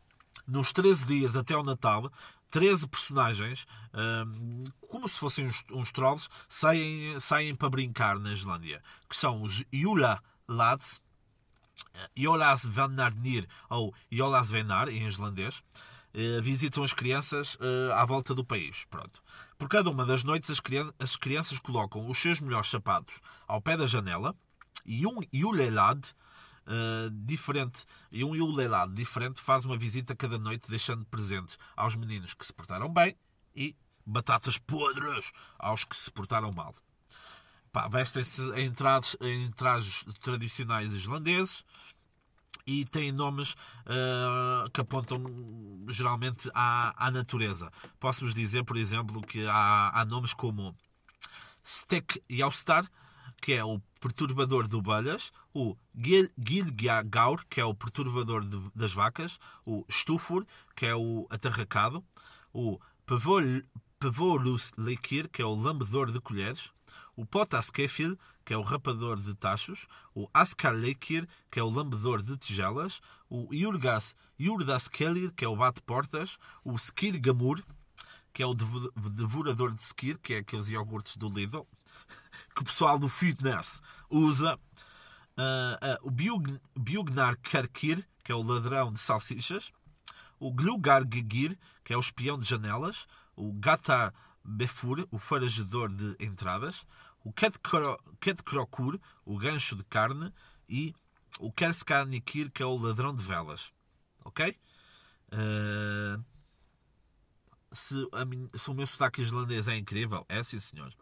nos 0.47 0.73
13 0.73 1.07
dias 1.07 1.37
até 1.37 1.55
ao 1.55 1.65
Natal, 1.65 2.11
13 2.51 2.89
personagens, 2.89 3.67
hum, 3.95 4.61
como 4.89 5.09
se 5.09 5.19
fossem 5.19 5.47
uns, 5.47 5.65
uns 5.71 5.93
trolls, 5.93 6.29
saem, 6.49 7.19
saem 7.21 7.55
para 7.55 7.69
brincar 7.69 8.19
na 8.19 8.33
Islândia, 8.33 8.83
que 9.09 9.17
são 9.17 9.43
os 9.43 9.65
Jula 9.73 10.23
Lads, 10.49 11.01
Jolas 12.17 12.65
Venarnir 12.65 13.47
ou 13.69 13.95
Jolas 14.11 14.51
Venar, 14.51 14.89
em 14.89 15.07
islandês, 15.07 15.63
eh, 16.15 16.41
visitam 16.41 16.83
as 16.83 16.93
crianças 16.93 17.57
eh, 17.61 17.93
à 17.93 18.05
volta 18.05 18.35
do 18.35 18.45
país. 18.45 18.85
Pronto. 18.91 19.23
Por 19.59 19.69
cada 19.69 19.91
uma 19.91 20.05
das 20.05 20.25
noites, 20.25 20.51
as, 20.51 20.61
crianças, 20.61 20.95
as 20.99 21.17
crianças 21.17 21.59
colocam 21.59 22.09
os 22.09 22.19
seus 22.19 22.41
melhores 22.41 22.71
sapatos 22.71 23.21
ao 23.47 23.61
pé 23.61 23.77
da 23.77 23.87
janela, 23.87 24.35
Yulelad 24.87 26.05
uh, 26.67 27.11
diferente 27.11 27.85
e 28.11 28.25
um 28.25 28.35
Yulelad 28.35 28.93
diferente 28.93 29.41
faz 29.41 29.65
uma 29.65 29.77
visita 29.77 30.15
cada 30.15 30.39
noite 30.39 30.71
deixando 30.71 31.05
presentes 31.07 31.59
aos 31.77 31.95
meninos 31.95 32.35
que 32.35 32.47
se 32.47 32.53
portaram 32.53 32.93
bem 32.93 33.17
e 33.55 33.77
batatas 34.05 34.59
podres 34.59 35.33
aos 35.59 35.85
que 35.85 35.97
se 35.97 36.11
portaram 36.11 36.53
mal. 36.53 36.75
Vestem-se 37.91 38.43
em 38.55 38.73
trajes, 38.73 39.17
em 39.21 39.51
trajes 39.51 40.05
tradicionais 40.21 40.93
islandeses 40.93 41.65
e 42.67 42.85
têm 42.85 43.13
nomes 43.13 43.53
uh, 43.53 44.69
que 44.73 44.81
apontam 44.81 45.23
geralmente 45.89 46.51
à, 46.55 47.07
à 47.07 47.11
natureza. 47.11 47.71
Posso-vos 48.01 48.35
dizer, 48.35 48.65
por 48.65 48.77
exemplo, 48.77 49.23
que 49.23 49.47
há, 49.47 49.91
há 49.95 50.05
nomes 50.05 50.35
como 50.35 50.77
Stek 51.65 52.23
Yaustar, 52.31 52.91
que 53.41 53.53
é 53.55 53.65
o 53.65 53.81
perturbador 54.01 54.69
de 54.69 54.77
ovelhas, 54.77 55.33
o 55.55 55.77
Gilgaur, 55.97 57.45
que 57.49 57.61
é 57.61 57.65
o 57.65 57.75
perturbador 57.75 58.45
de, 58.45 58.59
das 58.75 58.93
vacas, 58.93 59.39
o 59.65 59.85
Stufur, 59.91 60.47
que 60.77 60.87
é 60.87 60.95
o 60.95 61.27
atarracado, 61.31 62.05
o 62.53 62.79
Pevolus 63.99 64.73
Lekir, 64.77 65.29
que 65.29 65.43
é 65.43 65.45
o 65.45 65.55
lambedor 65.55 66.13
de 66.13 66.21
colheres, 66.21 66.71
o 67.17 67.27
Potas 67.27 67.71
Kefil, 67.71 68.17
que 68.45 68.55
é 68.55 68.57
o 68.57 68.63
rapador 68.63 69.21
de 69.21 69.35
tachos, 69.35 69.87
o 70.15 70.29
Askar 70.33 70.75
Lekir, 70.75 71.29
que 71.51 71.59
é 71.59 71.63
o 71.63 71.69
lambedor 71.69 72.23
de 72.23 72.37
tigelas, 72.37 73.01
o 73.29 73.53
Yurgas 73.53 74.15
Yurdas 74.39 74.87
Kelir, 74.87 75.33
que 75.33 75.45
é 75.45 75.49
o 75.49 75.57
bate-portas, 75.57 76.39
o 76.65 76.79
Skir 76.79 77.21
Gamur, 77.21 77.61
que 78.33 78.43
é 78.43 78.47
o 78.47 78.55
devorador 78.55 79.73
de 79.73 79.83
Skir, 79.83 80.17
que 80.19 80.35
é 80.35 80.39
aqueles 80.39 80.69
iogurtes 80.69 81.17
do 81.17 81.29
Lidl, 81.29 81.67
que 82.59 82.63
o 82.63 82.67
pessoal 82.67 82.99
do 82.99 83.09
fitness 83.09 83.81
usa. 84.11 84.59
Uh, 85.39 86.05
uh, 86.05 86.09
o 86.09 86.81
Bugnar 86.81 87.39
Karkir, 87.39 88.05
que 88.25 88.33
é 88.33 88.35
o 88.35 88.43
ladrão 88.43 88.93
de 88.93 88.99
salsichas. 88.99 89.71
O 90.41 90.53
Glugar 90.53 91.05
Gigir, 91.09 91.57
que 91.85 91.93
é 91.93 91.97
o 91.97 92.01
espião 92.01 92.37
de 92.37 92.49
janelas. 92.49 93.07
O 93.37 93.53
Gata 93.53 94.13
Befur, 94.45 95.07
o 95.13 95.19
farejador 95.19 95.89
de 95.89 96.17
entradas. 96.19 96.85
O 97.23 97.33
Kedkrokur, 97.33 98.99
o 99.25 99.39
gancho 99.39 99.77
de 99.77 99.85
carne. 99.85 100.33
E 100.69 100.93
o 101.39 101.53
Kerskanikir, 101.53 102.51
que 102.51 102.63
é 102.63 102.67
o 102.67 102.77
ladrão 102.77 103.15
de 103.15 103.23
velas. 103.23 103.73
Ok? 104.25 104.59
Uh, 105.33 106.25
se, 107.73 107.95
minha, 108.27 108.51
se, 108.57 108.69
o 108.69 108.75
meu 108.75 108.87
sotaque 108.87 109.23
islandês 109.23 109.69
é 109.69 109.77
incrível, 109.77 110.27
é 110.29 110.43
sim, 110.43 110.59
senhor. 110.59 110.93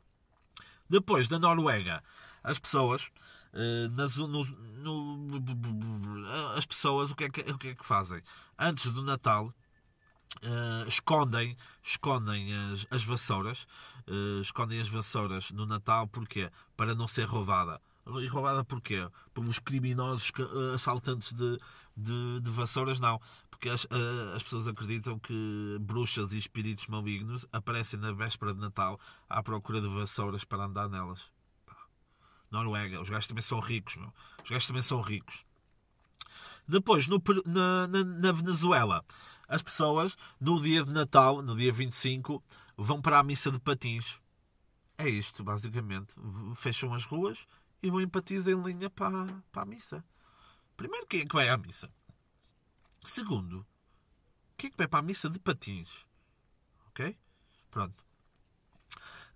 Depois 0.88 1.28
da 1.28 1.38
Noruega, 1.38 2.02
as 2.42 2.58
pessoas. 2.58 3.10
Uh, 3.52 3.88
nas, 3.92 4.16
no, 4.16 4.28
no, 4.28 6.26
as 6.56 6.66
pessoas 6.66 7.10
o 7.10 7.14
que, 7.14 7.24
é 7.24 7.30
que, 7.30 7.40
o 7.40 7.56
que 7.56 7.68
é 7.68 7.74
que 7.74 7.86
fazem? 7.86 8.20
Antes 8.58 8.90
do 8.92 9.02
Natal, 9.02 9.46
uh, 10.42 10.88
escondem, 10.88 11.56
escondem 11.82 12.54
as, 12.72 12.86
as 12.90 13.02
vassouras, 13.02 13.66
uh, 14.06 14.40
escondem 14.42 14.80
as 14.80 14.88
vassouras 14.88 15.50
no 15.52 15.64
Natal, 15.64 16.06
porquê? 16.06 16.50
Para 16.76 16.94
não 16.94 17.08
ser 17.08 17.24
roubada. 17.24 17.80
E 18.06 18.26
roubada 18.26 18.62
porquê? 18.62 19.08
Pelos 19.34 19.58
criminosos 19.58 20.30
assaltantes 20.74 21.32
de, 21.32 21.58
de, 21.96 22.40
de 22.40 22.50
vassouras, 22.50 23.00
não. 23.00 23.20
Porque 23.56 23.70
as, 23.70 23.86
as 24.34 24.42
pessoas 24.42 24.68
acreditam 24.68 25.18
que 25.18 25.78
bruxas 25.80 26.34
e 26.34 26.38
espíritos 26.38 26.86
malignos 26.88 27.46
aparecem 27.50 27.98
na 27.98 28.12
véspera 28.12 28.52
de 28.52 28.60
Natal 28.60 29.00
à 29.30 29.42
procura 29.42 29.80
de 29.80 29.88
vassouras 29.88 30.44
para 30.44 30.64
andar 30.64 30.90
nelas. 30.90 31.22
Pá. 31.64 31.74
Noruega, 32.50 33.00
os 33.00 33.08
gajos 33.08 33.28
também 33.28 33.40
são 33.40 33.58
ricos, 33.58 33.96
meu. 33.96 34.12
Os 34.44 34.50
gajos 34.50 34.66
também 34.66 34.82
são 34.82 35.00
ricos. 35.00 35.46
Depois, 36.68 37.06
no, 37.08 37.22
na, 37.46 37.88
na, 37.88 38.04
na 38.04 38.32
Venezuela, 38.32 39.02
as 39.48 39.62
pessoas, 39.62 40.18
no 40.38 40.60
dia 40.60 40.84
de 40.84 40.92
Natal, 40.92 41.40
no 41.40 41.56
dia 41.56 41.72
25, 41.72 42.42
vão 42.76 43.00
para 43.00 43.18
a 43.18 43.22
missa 43.22 43.50
de 43.50 43.58
patins. 43.58 44.20
É 44.98 45.08
isto, 45.08 45.42
basicamente. 45.42 46.14
Fecham 46.56 46.92
as 46.92 47.04
ruas 47.04 47.46
e 47.82 47.88
vão 47.88 48.02
em 48.02 48.08
patins 48.08 48.46
em 48.46 48.62
linha 48.62 48.90
para, 48.90 49.42
para 49.50 49.62
a 49.62 49.66
missa. 49.66 50.04
Primeiro, 50.76 51.06
quem 51.06 51.22
é 51.22 51.24
que 51.24 51.34
vai 51.34 51.48
à 51.48 51.56
missa? 51.56 51.90
Segundo, 53.06 53.64
quem 54.58 54.66
é 54.66 54.70
que 54.72 54.76
vai 54.76 54.88
para 54.88 54.98
a 54.98 55.02
missa 55.02 55.30
de 55.30 55.38
patins? 55.38 55.88
Ok? 56.88 57.16
Pronto. 57.70 58.04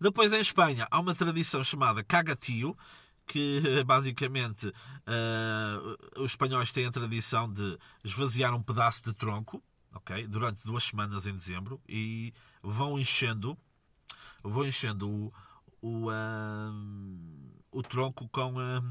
Depois, 0.00 0.32
em 0.32 0.40
Espanha, 0.40 0.88
há 0.90 0.98
uma 0.98 1.14
tradição 1.14 1.62
chamada 1.62 2.02
cagatio, 2.02 2.76
que 3.28 3.60
basicamente 3.86 4.66
uh, 4.66 6.20
os 6.20 6.32
espanhóis 6.32 6.72
têm 6.72 6.86
a 6.86 6.90
tradição 6.90 7.50
de 7.50 7.78
esvaziar 8.02 8.52
um 8.56 8.62
pedaço 8.62 9.04
de 9.04 9.14
tronco, 9.14 9.62
ok? 9.94 10.26
Durante 10.26 10.64
duas 10.64 10.82
semanas 10.82 11.24
em 11.24 11.32
dezembro 11.32 11.80
e 11.88 12.34
vão 12.60 12.98
enchendo, 12.98 13.56
vão 14.42 14.66
enchendo 14.66 15.08
o, 15.08 15.32
o, 15.80 16.10
ah, 16.10 16.72
o 17.70 17.82
tronco 17.84 18.28
com, 18.30 18.58
ah, 18.58 18.82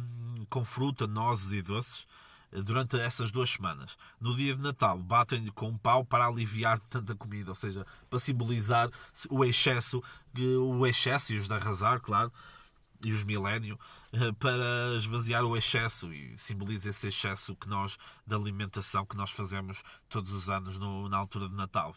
com 0.49 0.63
fruta, 0.63 1.05
nozes 1.05 1.51
e 1.51 1.61
doces 1.61 2.07
eh, 2.07 2.28
durante 2.51 2.99
essas 2.99 3.31
duas 3.31 3.49
semanas. 3.49 3.97
No 4.19 4.35
dia 4.35 4.55
de 4.55 4.61
Natal, 4.61 4.97
batem-lhe 4.97 5.51
com 5.51 5.69
um 5.69 5.77
pau 5.77 6.03
para 6.03 6.25
aliviar 6.25 6.79
tanta 6.79 7.15
comida, 7.15 7.51
ou 7.51 7.55
seja, 7.55 7.85
para 8.09 8.19
simbolizar 8.19 8.89
o 9.29 9.43
excesso, 9.45 10.03
o 10.59 10.85
excesso 10.85 11.33
e 11.33 11.37
os 11.37 11.47
de 11.47 11.53
arrasar, 11.53 11.99
claro, 11.99 12.31
e 13.03 13.13
os 13.13 13.23
milénio, 13.23 13.79
eh, 14.11 14.31
para 14.33 14.95
esvaziar 14.97 15.43
o 15.43 15.55
excesso 15.55 16.13
e 16.13 16.37
simboliza 16.37 16.89
esse 16.89 17.07
excesso 17.07 17.55
que 17.55 17.69
nós, 17.69 17.97
da 18.27 18.35
alimentação 18.35 19.05
que 19.05 19.15
nós 19.15 19.31
fazemos 19.31 19.81
todos 20.09 20.33
os 20.33 20.49
anos 20.49 20.77
no, 20.77 21.07
na 21.07 21.17
altura 21.17 21.47
de 21.47 21.55
Natal. 21.55 21.95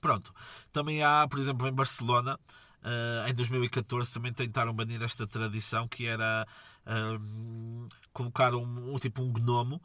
Pronto. 0.00 0.34
Também 0.72 1.02
há, 1.02 1.26
por 1.28 1.38
exemplo, 1.38 1.66
em 1.66 1.72
Barcelona, 1.72 2.38
Uh, 2.86 3.28
em 3.28 3.34
2014 3.34 4.12
também 4.12 4.32
tentaram 4.32 4.72
banir 4.72 5.02
esta 5.02 5.26
tradição 5.26 5.88
que 5.88 6.06
era 6.06 6.46
uh, 6.86 7.88
colocar 8.12 8.54
um, 8.54 8.94
um, 8.94 8.96
tipo 8.96 9.22
um 9.22 9.32
gnomo 9.32 9.82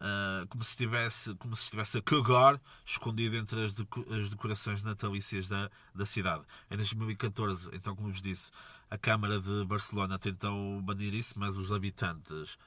uh, 0.00 0.46
como 0.48 0.64
se 0.64 0.70
estivesse 0.70 1.32
como 1.36 1.54
se 1.54 1.64
estivesse 1.64 1.98
a 1.98 2.02
cagar 2.02 2.60
escondido 2.84 3.36
entre 3.36 3.64
as, 3.64 3.72
as 4.10 4.30
decorações 4.30 4.82
natalícias 4.82 5.48
da, 5.48 5.70
da 5.94 6.04
cidade. 6.04 6.42
Em 6.68 6.76
2014, 6.76 7.68
então 7.72 7.94
como 7.94 8.10
vos 8.10 8.20
disse, 8.20 8.50
a 8.90 8.98
Câmara 8.98 9.40
de 9.40 9.64
Barcelona 9.64 10.18
tentou 10.18 10.82
banir 10.82 11.14
isso, 11.14 11.34
mas 11.36 11.56
os 11.56 11.70
habitantes 11.70 12.58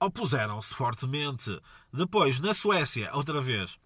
opuseram-se 0.00 0.74
fortemente. 0.74 1.60
Depois, 1.92 2.40
na 2.40 2.54
Suécia, 2.54 3.10
outra 3.12 3.42
vez, 3.42 3.78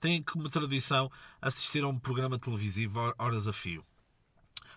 têm 0.00 0.22
como 0.22 0.48
tradição 0.48 1.10
assistir 1.40 1.82
a 1.84 1.88
um 1.88 1.98
programa 1.98 2.38
televisivo 2.38 3.14
horas 3.18 3.48
a 3.48 3.52
fio. 3.52 3.84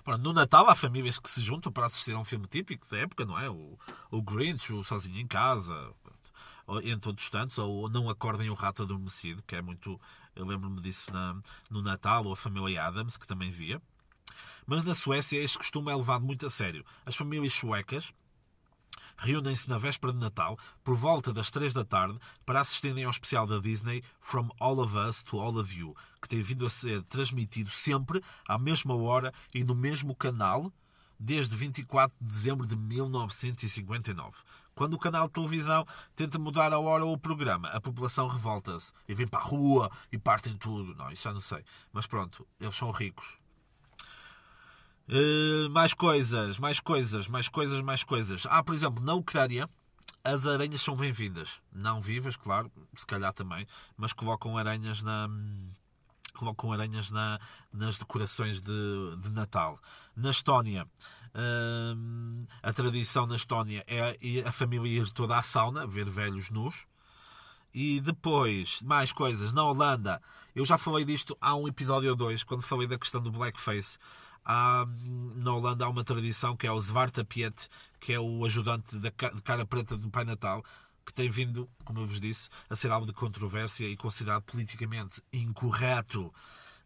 Pronto, 0.04 0.24
no 0.24 0.34
Natal 0.34 0.68
há 0.70 0.76
famílias 0.76 1.20
que 1.20 1.30
se 1.30 1.42
juntam 1.42 1.72
para 1.72 1.86
assistir 1.86 2.14
a 2.14 2.20
um 2.20 2.26
filme 2.26 2.48
típico 2.48 2.90
da 2.90 2.98
época, 2.98 3.26
não 3.26 3.40
é? 3.40 3.50
O, 3.50 3.78
o 4.10 4.22
Grinch, 4.22 4.74
o 4.74 4.84
Sozinho 4.84 5.20
em 5.20 5.28
Casa, 5.28 5.94
entre 6.84 7.10
outros 7.10 7.30
tantos, 7.30 7.58
ou 7.58 7.90
Não 7.90 8.10
Acordem 8.10 8.50
o 8.50 8.54
Rato 8.54 8.84
Adormecido, 8.84 9.44
que 9.44 9.56
é 9.56 9.62
muito. 9.62 10.00
Eu 10.36 10.46
lembro-me 10.46 10.82
disso 10.82 11.12
na, 11.12 11.38
no 11.70 11.82
Natal, 11.82 12.26
ou 12.26 12.34
a 12.34 12.38
família 12.38 12.84
Adams, 12.84 13.18
que 13.18 13.28
também 13.28 13.52
via. 13.52 13.82
Mas 14.66 14.84
na 14.84 14.94
Suécia 14.94 15.40
este 15.40 15.58
costume 15.58 15.92
é 15.92 15.96
levado 15.96 16.26
muito 16.26 16.46
a 16.46 16.50
sério. 16.50 16.86
As 17.06 17.16
famílias 17.16 17.54
suecas 17.54 18.14
reúnem-se 19.18 19.70
na 19.70 19.78
véspera 19.78 20.14
de 20.14 20.20
Natal, 20.20 20.58
por 20.84 20.96
volta 20.96 21.34
das 21.34 21.50
3 21.50 21.74
da 21.74 21.84
tarde, 21.86 22.20
para 22.46 22.62
assistirem 22.62 23.04
ao 23.04 23.12
especial 23.12 23.48
da 23.48 23.60
Disney 23.60 24.04
From 24.20 24.50
All 24.60 24.80
of 24.80 24.98
Us 24.98 25.24
to 25.24 25.40
All 25.40 25.58
of 25.58 25.74
You, 25.74 25.96
que 26.22 26.30
tem 26.30 26.42
vindo 26.42 26.66
a 26.66 26.70
ser 26.70 27.04
transmitido 27.04 27.70
sempre 27.70 28.24
à 28.48 28.58
mesma 28.58 28.96
hora 28.96 29.34
e 29.54 29.64
no 29.64 29.76
mesmo 29.76 30.16
canal 30.16 30.72
desde 31.20 31.56
24 31.56 32.16
de 32.20 32.28
dezembro 32.28 32.66
de 32.66 32.76
1959. 32.76 34.38
Quando 34.74 34.96
o 34.96 35.00
canal 35.00 35.28
de 35.28 35.34
televisão 35.34 35.86
tenta 36.16 36.40
mudar 36.40 36.74
a 36.74 36.80
hora 36.80 37.06
ou 37.06 37.14
o 37.14 37.18
programa, 37.18 37.68
a 37.70 37.80
população 37.80 38.28
revolta-se 38.28 38.92
e 39.08 39.14
vem 39.14 39.28
para 39.28 39.40
a 39.40 39.44
rua 39.44 39.92
e 40.12 40.18
partem 40.18 40.56
tudo. 40.58 40.96
Não, 40.96 41.12
isso 41.12 41.24
já 41.24 41.34
não 41.34 41.42
sei. 41.42 41.64
Mas 41.94 42.08
pronto, 42.08 42.48
eles 42.60 42.76
são 42.76 42.90
ricos. 42.90 43.41
Uh, 45.10 45.70
mais 45.70 45.94
coisas, 45.94 46.58
mais 46.58 46.80
coisas, 46.80 47.28
mais 47.28 47.48
coisas, 47.50 47.82
mais 47.82 48.04
coisas. 48.04 48.48
Ah, 48.50 48.64
por 48.64 48.74
exemplo, 48.74 49.04
na 49.04 49.14
Ucrânia, 49.14 49.70
as 50.24 50.46
aranhas 50.46 50.82
são 50.82 50.96
bem-vindas. 50.96 51.62
Não 51.74 52.02
vivas, 52.02 52.36
claro, 52.36 52.72
se 52.96 53.06
calhar 53.06 53.34
também, 53.34 53.66
mas 53.98 54.14
colocam 54.14 54.58
aranhas 54.58 55.02
na. 55.02 55.28
Colocam 56.34 56.72
aranhas 56.72 57.12
na, 57.12 57.40
nas 57.72 57.98
decorações 57.98 58.62
de, 58.62 59.16
de 59.18 59.30
Natal. 59.32 59.78
Na 60.16 60.32
Estónia, 60.32 60.88
uh, 61.36 62.48
a 62.64 62.74
tradição 62.74 63.28
na 63.28 63.36
Estónia 63.36 63.84
é 63.86 64.48
a 64.48 64.52
família 64.52 65.02
ir 65.02 65.10
toda 65.12 65.38
à 65.38 65.44
sauna, 65.44 65.86
ver 65.86 66.10
velhos 66.10 66.50
nus. 66.50 66.76
E 67.74 68.00
depois, 68.02 68.82
mais 68.82 69.14
coisas, 69.14 69.54
na 69.54 69.64
Holanda, 69.64 70.22
eu 70.56 70.66
já 70.66 70.78
falei 70.78 71.06
disto 71.06 71.38
há 71.40 71.56
um 71.56 71.68
episódio 71.68 72.10
ou 72.10 72.16
dois, 72.16 72.44
quando 72.44 72.62
falei 72.62 72.88
da 72.88 72.98
questão 72.98 73.22
do 73.22 73.32
blackface 73.32 73.98
há, 74.46 74.86
na 75.36 75.54
Holanda 75.54 75.86
há 75.86 75.90
uma 75.90 76.04
tradição 76.04 76.56
que 76.56 76.68
é 76.68 76.72
o 76.72 76.80
Zwarte 76.80 77.24
Piet, 77.24 77.68
que 78.00 78.14
é 78.14 78.20
o 78.20 78.46
ajudante 78.46 78.98
de 78.98 79.12
cara 79.12 79.66
preta 79.66 79.98
do 79.98 80.10
Pai 80.10 80.24
Natal, 80.24 80.64
que 81.06 81.14
tem 81.14 81.30
vindo, 81.30 81.70
como 81.84 82.00
eu 82.00 82.08
vos 82.08 82.20
disse, 82.20 82.50
a 82.70 82.76
ser 82.76 82.92
alvo 82.92 83.06
de 83.06 83.14
controvérsia 83.14 83.86
e 83.88 83.98
considerado 83.98 84.44
politicamente 84.44 85.22
incorreto. 85.32 86.34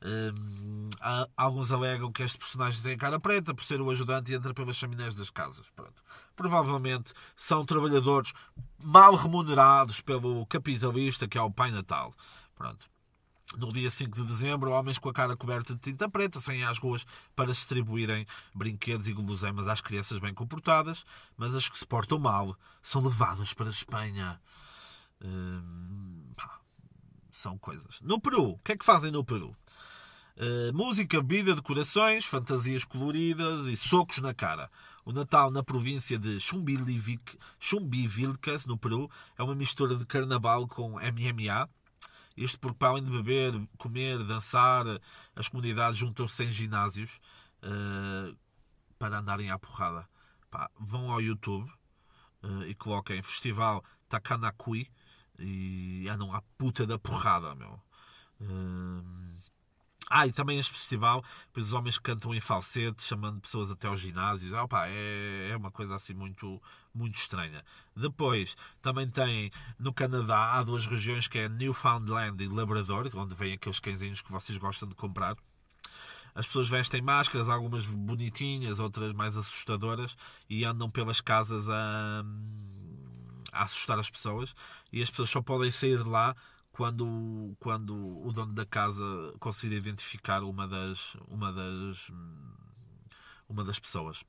Um, 0.01 0.89
alguns 1.35 1.71
alegam 1.71 2.11
que 2.11 2.21
este 2.21 2.37
personagem 2.37 2.81
tem 2.81 2.97
cara 2.97 3.19
preta 3.19 3.55
por 3.55 3.63
ser 3.63 3.81
o 3.81 3.89
ajudante 3.89 4.31
e 4.31 4.35
entra 4.35 4.53
pelas 4.53 4.75
chaminés 4.75 5.15
das 5.15 5.29
casas. 5.29 5.65
Pronto. 5.75 6.03
Provavelmente 6.35 7.13
são 7.35 7.65
trabalhadores 7.65 8.33
mal 8.77 9.15
remunerados 9.15 10.01
pelo 10.01 10.45
capitalista 10.45 11.27
que 11.27 11.37
é 11.37 11.41
o 11.41 11.51
Pai 11.51 11.71
Natal. 11.71 12.13
Pronto. 12.55 12.94
No 13.57 13.71
dia 13.71 13.89
5 13.89 14.17
de 14.17 14.23
dezembro, 14.23 14.71
homens 14.71 14.97
com 14.97 15.07
a 15.07 15.13
cara 15.13 15.37
coberta 15.37 15.75
de 15.75 15.79
tinta 15.79 16.09
preta 16.09 16.41
saem 16.41 16.63
às 16.63 16.77
ruas 16.77 17.05
para 17.35 17.51
distribuírem 17.51 18.25
brinquedos 18.53 19.07
e 19.07 19.13
guloseimas 19.13 19.67
às 19.67 19.79
crianças 19.79 20.17
bem 20.17 20.33
comportadas, 20.33 21.05
mas 21.37 21.55
as 21.55 21.69
que 21.69 21.77
se 21.77 21.85
portam 21.85 22.17
mal 22.19 22.57
são 22.81 23.03
levadas 23.03 23.53
para 23.53 23.67
a 23.67 23.69
Espanha. 23.69 24.41
Hum, 25.23 26.25
são 27.31 27.57
coisas. 27.57 27.99
No 28.01 28.19
Peru, 28.19 28.51
o 28.51 28.57
que 28.59 28.71
é 28.71 28.77
que 28.77 28.85
fazem 28.85 29.11
no 29.11 29.23
Peru? 29.23 29.55
Uh, 30.37 30.73
música, 30.73 31.21
bebida, 31.21 31.55
decorações, 31.55 32.25
fantasias 32.25 32.83
coloridas 32.83 33.67
e 33.67 33.77
socos 33.77 34.17
na 34.19 34.33
cara. 34.33 34.69
O 35.05 35.13
Natal 35.13 35.51
na 35.51 35.63
província 35.63 36.17
de 36.17 36.39
Chumbivilcas, 37.59 38.65
no 38.65 38.77
Peru, 38.77 39.09
é 39.37 39.43
uma 39.43 39.55
mistura 39.55 39.95
de 39.95 40.05
carnaval 40.05 40.67
com 40.67 40.99
MMA, 40.99 41.69
isto 42.35 42.59
porque, 42.59 42.77
para 42.77 42.89
além 42.89 43.03
de 43.03 43.11
beber, 43.11 43.53
comer, 43.77 44.23
dançar, 44.23 44.85
as 45.35 45.47
comunidades 45.47 45.97
juntam-se 45.97 46.43
em 46.43 46.51
ginásios 46.51 47.19
uh, 47.63 48.37
para 48.99 49.19
andarem 49.19 49.51
à 49.51 49.57
porrada. 49.57 50.07
Pá, 50.49 50.69
vão 50.79 51.11
ao 51.11 51.21
YouTube 51.21 51.69
uh, 52.43 52.63
e 52.63 52.75
coloquem 52.75 53.21
Festival 53.21 53.83
Takanakui 54.09 54.89
e 55.39 56.07
andam 56.09 56.33
à 56.33 56.41
puta 56.57 56.85
da 56.85 56.97
porrada, 56.97 57.55
meu. 57.55 57.81
Uh, 58.39 59.34
ah, 60.09 60.27
e 60.27 60.31
também 60.31 60.59
este 60.59 60.71
festival, 60.71 61.23
os 61.55 61.73
homens 61.73 61.97
cantam 61.97 62.33
em 62.33 62.39
falsete, 62.39 63.01
chamando 63.01 63.41
pessoas 63.41 63.71
até 63.71 63.87
aos 63.87 63.99
ginásios. 63.99 64.53
Ah, 64.53 64.63
opa, 64.63 64.87
é, 64.87 65.49
é 65.51 65.57
uma 65.57 65.71
coisa 65.71 65.95
assim 65.95 66.13
muito, 66.13 66.61
muito 66.93 67.15
estranha. 67.15 67.63
Depois, 67.95 68.55
também 68.81 69.09
tem 69.09 69.51
no 69.79 69.91
Canadá, 69.91 70.53
há 70.53 70.63
duas 70.63 70.85
regiões 70.85 71.27
que 71.27 71.39
é 71.39 71.49
Newfoundland 71.49 72.43
e 72.43 72.47
Labrador, 72.47 73.09
onde 73.15 73.33
vêm 73.33 73.53
aqueles 73.53 73.79
cãezinhos 73.79 74.21
que 74.21 74.31
vocês 74.31 74.57
gostam 74.59 74.87
de 74.87 74.93
comprar. 74.93 75.35
As 76.35 76.45
pessoas 76.45 76.67
vestem 76.67 77.01
máscaras, 77.01 77.49
algumas 77.49 77.85
bonitinhas, 77.85 78.77
outras 78.77 79.13
mais 79.13 79.37
assustadoras, 79.37 80.15
e 80.49 80.65
andam 80.65 80.89
pelas 80.91 81.19
casas 81.19 81.67
a, 81.69 82.23
a 83.53 83.63
assustar 83.63 83.97
as 83.97 84.09
pessoas. 84.09 84.53
E 84.91 85.01
as 85.01 85.09
pessoas 85.09 85.29
só 85.29 85.41
podem 85.41 85.71
sair 85.71 86.03
de 86.03 86.09
lá 86.09 86.35
quando, 86.75 87.55
quando 87.57 87.95
o 87.95 88.33
dono 88.33 88.51
da 88.51 88.65
casa 88.65 89.01
conseguir 89.39 89.77
identificar 89.77 90.43
uma 90.43 90.67
das, 90.67 91.15
uma 91.29 91.53
das, 91.53 92.11
uma 93.47 93.63
das 93.63 93.79
pessoas. 93.79 94.25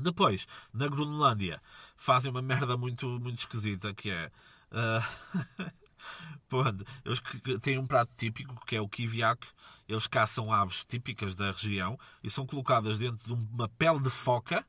Depois, 0.00 0.46
na 0.72 0.88
Groenlândia, 0.88 1.60
fazem 1.94 2.30
uma 2.30 2.40
merda 2.40 2.74
muito, 2.74 3.06
muito 3.20 3.38
esquisita 3.38 3.92
que 3.92 4.10
é. 4.10 4.32
Uh, 4.72 5.70
Pronto, 6.48 6.86
eles 7.04 7.20
têm 7.60 7.76
um 7.76 7.86
prato 7.86 8.12
típico 8.16 8.64
que 8.64 8.76
é 8.76 8.80
o 8.80 8.88
kiviak. 8.88 9.46
Eles 9.86 10.06
caçam 10.06 10.50
aves 10.50 10.86
típicas 10.86 11.34
da 11.34 11.52
região 11.52 11.98
e 12.22 12.30
são 12.30 12.46
colocadas 12.46 12.98
dentro 12.98 13.26
de 13.26 13.32
uma 13.34 13.68
pele 13.68 14.00
de 14.00 14.10
foca. 14.10 14.66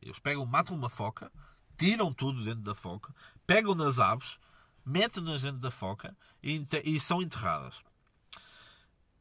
Eles 0.00 0.20
pegam, 0.20 0.46
matam 0.46 0.76
uma 0.76 0.88
foca, 0.88 1.28
tiram 1.76 2.12
tudo 2.12 2.44
dentro 2.44 2.62
da 2.62 2.74
foca, 2.74 3.12
pegam 3.44 3.74
nas 3.74 3.98
aves, 3.98 4.38
metem-nas 4.86 5.42
dentro 5.42 5.58
da 5.58 5.70
foca 5.70 6.16
e, 6.40 6.64
e, 6.84 7.00
são 7.00 7.20
enterradas. 7.20 7.82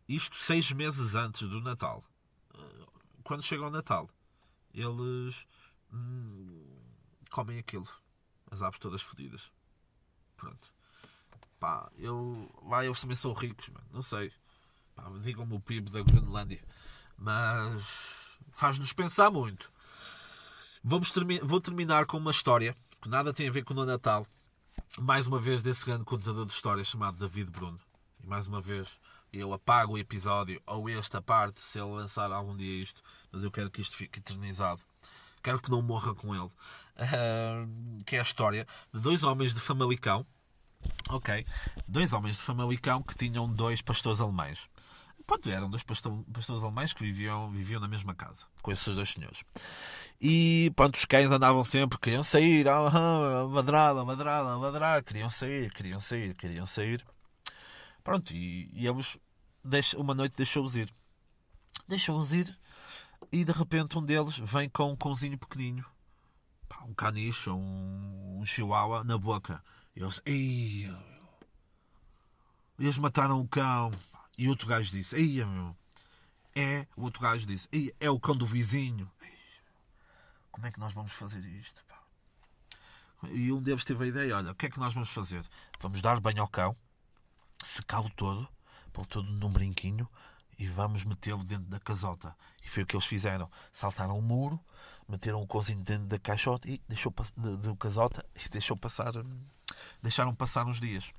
Isto 0.07 0.37
seis 0.37 0.71
meses 0.71 1.15
antes 1.15 1.49
do 1.49 1.59
Natal. 1.59 2.03
Quando 3.23 3.41
chega 3.41 3.65
o 3.65 3.71
Natal, 3.71 4.07
eles 4.71 5.47
hum, 5.91 6.77
comem 7.31 7.57
aquilo. 7.57 7.87
As 8.51 8.61
aves 8.61 8.77
todas 8.77 9.01
fodidas. 9.01 9.51
Pronto. 10.37 10.71
Pá, 11.59 11.89
eu. 11.97 12.47
Lá 12.63 12.85
eles 12.85 13.01
também 13.01 13.15
são 13.15 13.33
ricos, 13.33 13.69
mano. 13.69 13.87
Não 13.91 14.03
sei. 14.03 14.31
Digam-me 15.23 15.55
o 15.55 15.59
PIB 15.59 15.89
da 15.89 16.03
Groenlândia. 16.03 16.63
Mas 17.17 18.37
faz-nos 18.51 18.93
pensar 18.93 19.31
muito. 19.31 19.73
Vamos 20.83 21.09
termi 21.09 21.39
vou 21.39 21.59
terminar 21.59 22.05
com 22.05 22.17
uma 22.17 22.29
história 22.29 22.77
que 23.01 23.09
nada 23.09 23.33
tem 23.33 23.47
a 23.47 23.51
ver 23.51 23.63
com 23.63 23.73
o 23.73 23.85
Natal 23.85 24.27
mais 24.99 25.27
uma 25.27 25.39
vez 25.39 25.61
desse 25.61 25.85
grande 25.85 26.05
contador 26.05 26.45
de 26.45 26.51
histórias 26.51 26.87
chamado 26.87 27.17
David 27.17 27.51
Bruno. 27.51 27.79
E 28.23 28.27
mais 28.27 28.47
uma 28.47 28.61
vez 28.61 28.99
eu 29.31 29.51
apago 29.53 29.93
o 29.93 29.97
episódio 29.97 30.61
ou 30.65 30.89
esta 30.89 31.21
parte 31.21 31.59
se 31.59 31.77
ele 31.77 31.91
lançar 31.91 32.31
algum 32.31 32.55
dia 32.55 32.81
isto 32.81 33.01
mas 33.31 33.43
eu 33.43 33.51
quero 33.51 33.69
que 33.69 33.81
isto 33.81 33.95
fique 33.95 34.19
eternizado. 34.19 34.81
Quero 35.43 35.59
que 35.59 35.69
não 35.69 35.81
morra 35.81 36.15
com 36.15 36.33
ele. 36.33 36.49
Ah, 36.97 37.67
que 38.05 38.15
é 38.15 38.19
a 38.19 38.23
história 38.23 38.65
de 38.93 39.01
dois 39.01 39.23
homens 39.23 39.53
de 39.53 39.59
Famalicão. 39.59 40.25
Ok. 41.09 41.45
Dois 41.85 42.13
homens 42.13 42.37
de 42.37 42.43
Famalicão 42.43 43.03
que 43.03 43.13
tinham 43.13 43.51
dois 43.51 43.81
pastores 43.81 44.21
alemães. 44.21 44.69
Pronto, 45.25 45.49
eram 45.49 45.69
dois 45.69 45.83
pastor- 45.83 46.23
pastores 46.31 46.61
alemães 46.61 46.93
que 46.93 47.03
viviam, 47.03 47.49
viviam 47.49 47.81
na 47.81 47.87
mesma 47.87 48.13
casa, 48.13 48.45
com 48.61 48.71
esses 48.71 48.93
dois 48.93 49.09
senhores. 49.09 49.43
E 50.21 50.71
pronto, 50.75 50.95
os 50.95 51.05
cães 51.05 51.31
andavam 51.31 51.65
sempre, 51.65 51.97
queriam 51.97 52.23
sair, 52.23 52.67
ah, 52.67 52.87
ah, 52.87 53.43
ladrar, 53.43 53.95
ladrar, 53.95 54.43
ladrar, 54.59 55.03
queriam 55.03 55.29
sair, 55.29 55.73
queriam 55.73 55.99
sair, 55.99 56.35
queriam 56.35 56.67
sair. 56.67 57.03
Pronto, 58.03 58.33
e, 58.33 58.69
e 58.73 58.87
eles, 58.87 59.17
uma 59.95 60.13
noite 60.13 60.37
deixou-os 60.37 60.75
ir. 60.75 60.93
Deixou-os 61.87 62.31
ir 62.33 62.55
e 63.31 63.43
de 63.43 63.51
repente 63.51 63.97
um 63.97 64.03
deles 64.03 64.37
vem 64.37 64.69
com 64.69 64.91
um 64.91 64.95
cãozinho 64.95 65.37
pequenino, 65.37 65.85
um 66.87 66.93
caniche, 66.93 67.49
um, 67.49 68.37
um 68.39 68.45
chihuahua 68.45 69.03
na 69.03 69.17
boca. 69.17 69.63
E 69.95 70.01
eles, 70.01 70.21
eles 72.79 72.97
mataram 72.97 73.41
o 73.41 73.47
cão. 73.47 73.91
E 74.37 74.47
outro 74.49 74.67
gajo 74.67 74.91
disse, 74.91 75.15
ei, 75.15 75.43
meu, 75.45 75.75
é, 76.55 76.87
o 76.95 77.03
outro 77.03 77.21
gajo 77.21 77.45
disse, 77.45 77.67
ei, 77.71 77.93
é 77.99 78.09
o 78.09 78.19
cão 78.19 78.35
do 78.35 78.45
vizinho. 78.45 79.09
Como 80.51 80.65
é 80.67 80.71
que 80.71 80.79
nós 80.79 80.93
vamos 80.93 81.11
fazer 81.11 81.39
isto? 81.39 81.83
pá? 81.85 82.01
E 83.31 83.51
um 83.51 83.61
deles 83.61 83.83
teve 83.85 84.03
a 84.03 84.07
ideia, 84.07 84.37
olha, 84.37 84.51
o 84.51 84.55
que 84.55 84.65
é 84.67 84.69
que 84.69 84.79
nós 84.79 84.93
vamos 84.93 85.09
fazer? 85.09 85.43
Vamos 85.79 86.01
dar 86.01 86.19
banho 86.19 86.41
ao 86.41 86.47
cão, 86.47 86.75
secá-lo 87.63 88.09
todo, 88.11 88.47
pô-lo 88.93 89.07
todo 89.07 89.29
num 89.31 89.49
brinquinho 89.51 90.07
e 90.57 90.67
vamos 90.67 91.03
metê-lo 91.03 91.43
dentro 91.43 91.65
da 91.65 91.79
casota. 91.79 92.35
E 92.63 92.69
foi 92.69 92.83
o 92.83 92.85
que 92.85 92.95
eles 92.95 93.05
fizeram. 93.05 93.49
Saltaram 93.71 94.17
o 94.17 94.21
muro, 94.21 94.59
meteram 95.07 95.41
o 95.41 95.47
cãozinho 95.47 95.81
dentro 95.81 96.05
da 96.07 96.19
caixota 96.19 96.69
e 96.69 96.81
deixou 96.87 97.11
pass- 97.11 97.33
de- 97.35 97.57
do 97.57 97.75
casota 97.75 98.25
e 98.45 98.47
deixou 98.49 98.77
passar, 98.77 99.15
hum, 99.17 99.41
deixaram 100.01 100.33
passar 100.35 100.65
uns 100.65 100.79
dias. 100.79 101.11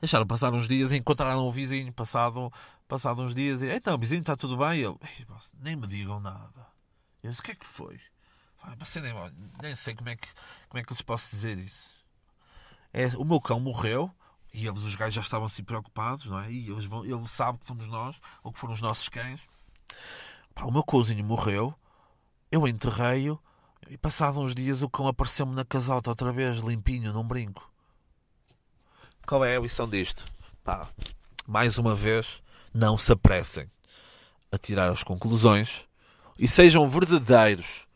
Deixaram 0.00 0.26
passar 0.26 0.52
uns 0.54 0.68
dias 0.68 0.92
e 0.92 0.96
encontraram 0.96 1.46
o 1.46 1.52
vizinho. 1.52 1.92
Passado, 1.92 2.52
passado 2.86 3.22
uns 3.22 3.34
dias, 3.34 3.62
e 3.62 3.70
então, 3.70 3.98
vizinho, 3.98 4.20
está 4.20 4.36
tudo 4.36 4.56
bem? 4.56 4.80
Eu, 4.80 4.98
"Ei, 5.18 5.24
boss, 5.24 5.52
nem 5.60 5.76
me 5.76 5.86
digam 5.86 6.20
nada. 6.20 6.66
Eu 7.22 7.30
disse, 7.30 7.40
o 7.40 7.44
que 7.44 7.52
é 7.52 7.54
que 7.54 7.66
foi? 7.66 8.00
Você 8.78 9.00
nem, 9.00 9.12
nem 9.62 9.74
sei 9.76 9.94
como 9.94 10.08
é, 10.08 10.16
que, 10.16 10.28
como 10.68 10.80
é 10.80 10.84
que 10.84 10.92
lhes 10.92 11.02
posso 11.02 11.30
dizer 11.30 11.56
isso. 11.58 11.90
É, 12.92 13.06
o 13.16 13.24
meu 13.24 13.40
cão 13.40 13.60
morreu 13.60 14.10
e 14.52 14.66
eles, 14.66 14.82
os 14.82 14.94
gajos 14.94 15.14
já 15.14 15.20
estavam 15.20 15.46
assim 15.46 15.62
preocupados, 15.62 16.26
não 16.26 16.38
é? 16.40 16.50
E 16.50 16.70
eles 16.70 16.84
vão, 16.84 17.04
ele 17.04 17.28
sabe 17.28 17.58
que 17.58 17.66
fomos 17.66 17.86
nós, 17.88 18.20
ou 18.42 18.52
que 18.52 18.58
foram 18.58 18.74
os 18.74 18.80
nossos 18.80 19.08
cães. 19.08 19.40
Pá, 20.54 20.64
o 20.64 20.72
meu 20.72 20.82
cãozinho 20.82 21.24
morreu, 21.24 21.74
eu 22.50 22.66
enterrei-o 22.66 23.38
e 23.88 23.96
passado 23.96 24.40
uns 24.40 24.54
dias 24.54 24.82
o 24.82 24.88
cão 24.88 25.06
apareceu-me 25.06 25.54
na 25.54 25.64
casota 25.64 26.10
outra 26.10 26.32
vez, 26.32 26.58
limpinho, 26.58 27.12
num 27.12 27.24
brinco. 27.24 27.67
Qual 29.28 29.44
é 29.44 29.58
a 29.58 29.60
lição 29.60 29.86
disto? 29.86 30.24
Pá, 30.64 30.88
mais 31.46 31.76
uma 31.76 31.94
vez, 31.94 32.42
não 32.72 32.96
se 32.96 33.12
apressem 33.12 33.70
a 34.50 34.56
tirar 34.56 34.88
as 34.88 35.02
conclusões 35.02 35.86
e 36.38 36.48
sejam 36.48 36.88
verdadeiros 36.88 37.86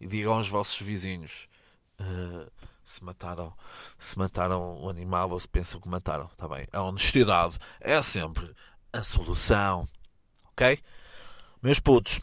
e 0.00 0.06
digam 0.06 0.34
aos 0.34 0.46
vossos 0.48 0.80
vizinhos 0.80 1.48
eh, 1.98 2.46
se 2.84 3.02
mataram 3.02 3.52
se 3.98 4.16
mataram 4.16 4.80
o 4.80 4.88
animal 4.88 5.28
ou 5.28 5.40
se 5.40 5.48
pensam 5.48 5.80
que 5.80 5.88
mataram, 5.88 6.26
está 6.26 6.46
bem? 6.46 6.68
A 6.72 6.82
honestidade 6.82 7.58
é 7.80 8.00
sempre 8.00 8.54
a 8.92 9.02
solução, 9.02 9.88
ok? 10.52 10.78
Meus 11.60 11.80
putos, 11.80 12.20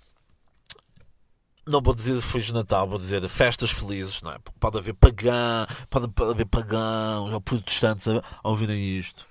não 1.66 1.82
vou 1.82 1.94
dizer 1.94 2.20
Feliz 2.22 2.52
Natal, 2.52 2.88
vou 2.88 3.00
dizer 3.00 3.28
festas 3.30 3.72
felizes, 3.72 4.22
não 4.22 4.32
é? 4.32 4.40
Porque 4.40 4.60
pode 4.60 4.78
haver 4.78 4.94
pagã, 4.94 5.66
pode, 5.90 6.08
pode 6.10 6.32
haver 6.32 6.46
pagãos 6.46 7.34
ou 7.34 7.42
protestantes 7.42 8.08
a, 8.08 8.22
a 8.44 8.50
ouvirem 8.50 8.98
isto. 8.98 9.28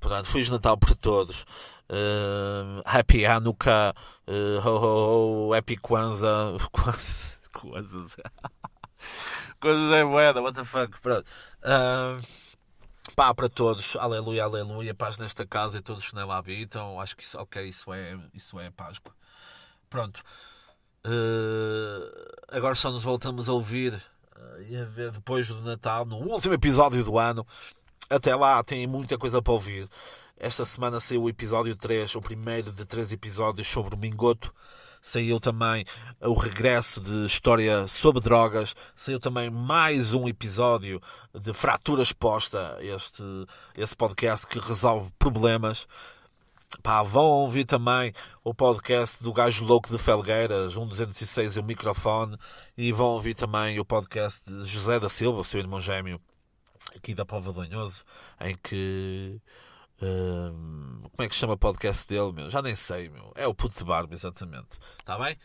Portanto, 0.00 0.26
Feliz 0.26 0.48
Natal 0.48 0.76
para 0.76 0.94
todos. 0.94 1.44
Eh, 1.88 2.82
happy 2.84 3.26
Hanukkah, 3.26 3.94
eh, 4.26 4.58
ho, 4.64 4.70
ho, 4.78 5.48
ho, 5.48 5.54
Happy 5.54 5.76
Kwanzaa. 5.76 6.56
Kwanzaa. 6.72 8.30
Kwanzaa. 9.60 9.96
É 9.98 10.04
moeda, 10.04 10.40
what 10.42 10.54
the 10.54 10.64
fuck. 10.64 11.00
Pronto. 11.00 11.24
Ah, 11.62 12.18
pá, 13.14 13.34
para 13.34 13.48
todos, 13.48 13.96
aleluia, 13.96 14.44
aleluia, 14.44 14.94
paz 14.94 15.18
nesta 15.18 15.46
casa 15.46 15.78
e 15.78 15.82
todos 15.82 16.08
que 16.08 16.14
nela 16.14 16.36
habitam. 16.38 17.00
Acho 17.00 17.16
que 17.16 17.22
isso, 17.22 17.38
ok, 17.38 17.62
isso 17.64 17.92
é, 17.92 18.18
isso 18.32 18.58
é 18.58 18.70
Páscoa. 18.70 19.14
Pronto. 19.90 20.22
Eh, 21.06 22.34
agora 22.48 22.74
só 22.74 22.90
nos 22.90 23.02
voltamos 23.02 23.48
a 23.48 23.52
ouvir 23.52 23.94
eh, 24.36 24.66
e 24.70 24.76
a 24.76 24.84
ver 24.84 25.10
depois 25.10 25.46
do 25.46 25.60
Natal, 25.60 26.06
no 26.06 26.16
último 26.16 26.54
episódio 26.54 27.04
do 27.04 27.18
ano. 27.18 27.46
Até 28.08 28.34
lá 28.34 28.62
tem 28.62 28.86
muita 28.86 29.18
coisa 29.18 29.42
para 29.42 29.52
ouvir. 29.52 29.88
Esta 30.36 30.64
semana 30.64 30.98
saiu 31.00 31.22
o 31.22 31.28
episódio 31.28 31.76
3, 31.76 32.14
o 32.16 32.20
primeiro 32.20 32.72
de 32.72 32.84
três 32.84 33.12
episódios 33.12 33.68
sobre 33.68 33.94
o 33.94 33.98
Mingoto. 33.98 34.52
Saiu 35.00 35.38
também 35.38 35.84
o 36.20 36.32
regresso 36.32 37.00
de 37.00 37.26
história 37.26 37.86
sobre 37.86 38.22
drogas. 38.22 38.74
Saiu 38.96 39.20
também 39.20 39.50
mais 39.50 40.14
um 40.14 40.26
episódio 40.26 41.00
de 41.34 41.52
Fratura 41.52 42.02
Exposta, 42.02 42.78
este, 42.80 43.22
esse 43.76 43.94
podcast 43.94 44.46
que 44.46 44.58
resolve 44.58 45.10
problemas. 45.18 45.86
Pá, 46.82 47.02
vão 47.02 47.24
ouvir 47.24 47.64
também 47.64 48.12
o 48.42 48.54
podcast 48.54 49.22
do 49.22 49.32
Gajo 49.32 49.64
Louco 49.64 49.88
de 49.88 49.98
Felgueiras, 49.98 50.74
1206 50.76 51.56
e 51.56 51.60
o 51.60 51.64
microfone. 51.64 52.36
E 52.76 52.92
vão 52.92 53.08
ouvir 53.08 53.34
também 53.34 53.78
o 53.78 53.84
podcast 53.84 54.42
de 54.44 54.66
José 54.66 54.98
da 55.00 55.08
Silva, 55.08 55.40
o 55.40 55.44
seu 55.44 55.60
irmão 55.60 55.80
gêmeo, 55.80 56.20
aqui 56.96 57.14
da 57.14 57.24
Pova 57.24 57.52
de 57.52 57.58
Lanhoso, 57.58 58.04
em 58.40 58.56
que. 58.56 59.40
hum, 60.02 61.02
como 61.02 61.26
é 61.26 61.28
que 61.28 61.34
chama 61.34 61.54
o 61.54 61.58
podcast 61.58 62.06
dele, 62.08 62.32
meu? 62.32 62.50
Já 62.50 62.60
nem 62.60 62.74
sei, 62.74 63.08
meu. 63.08 63.32
É 63.34 63.46
o 63.46 63.54
Puto 63.54 63.78
de 63.78 63.84
Barba, 63.84 64.14
exatamente. 64.14 64.78
Está 64.98 65.18
bem? 65.18 65.36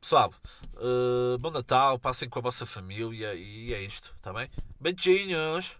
Pessoal, 0.00 0.32
eh, 0.76 1.38
bom 1.38 1.50
Natal, 1.50 1.98
passem 1.98 2.28
com 2.28 2.38
a 2.38 2.42
vossa 2.42 2.64
família 2.64 3.34
e 3.34 3.74
é 3.74 3.82
isto, 3.82 4.14
está 4.16 4.32
bem? 4.32 4.48
Beijinhos! 4.80 5.76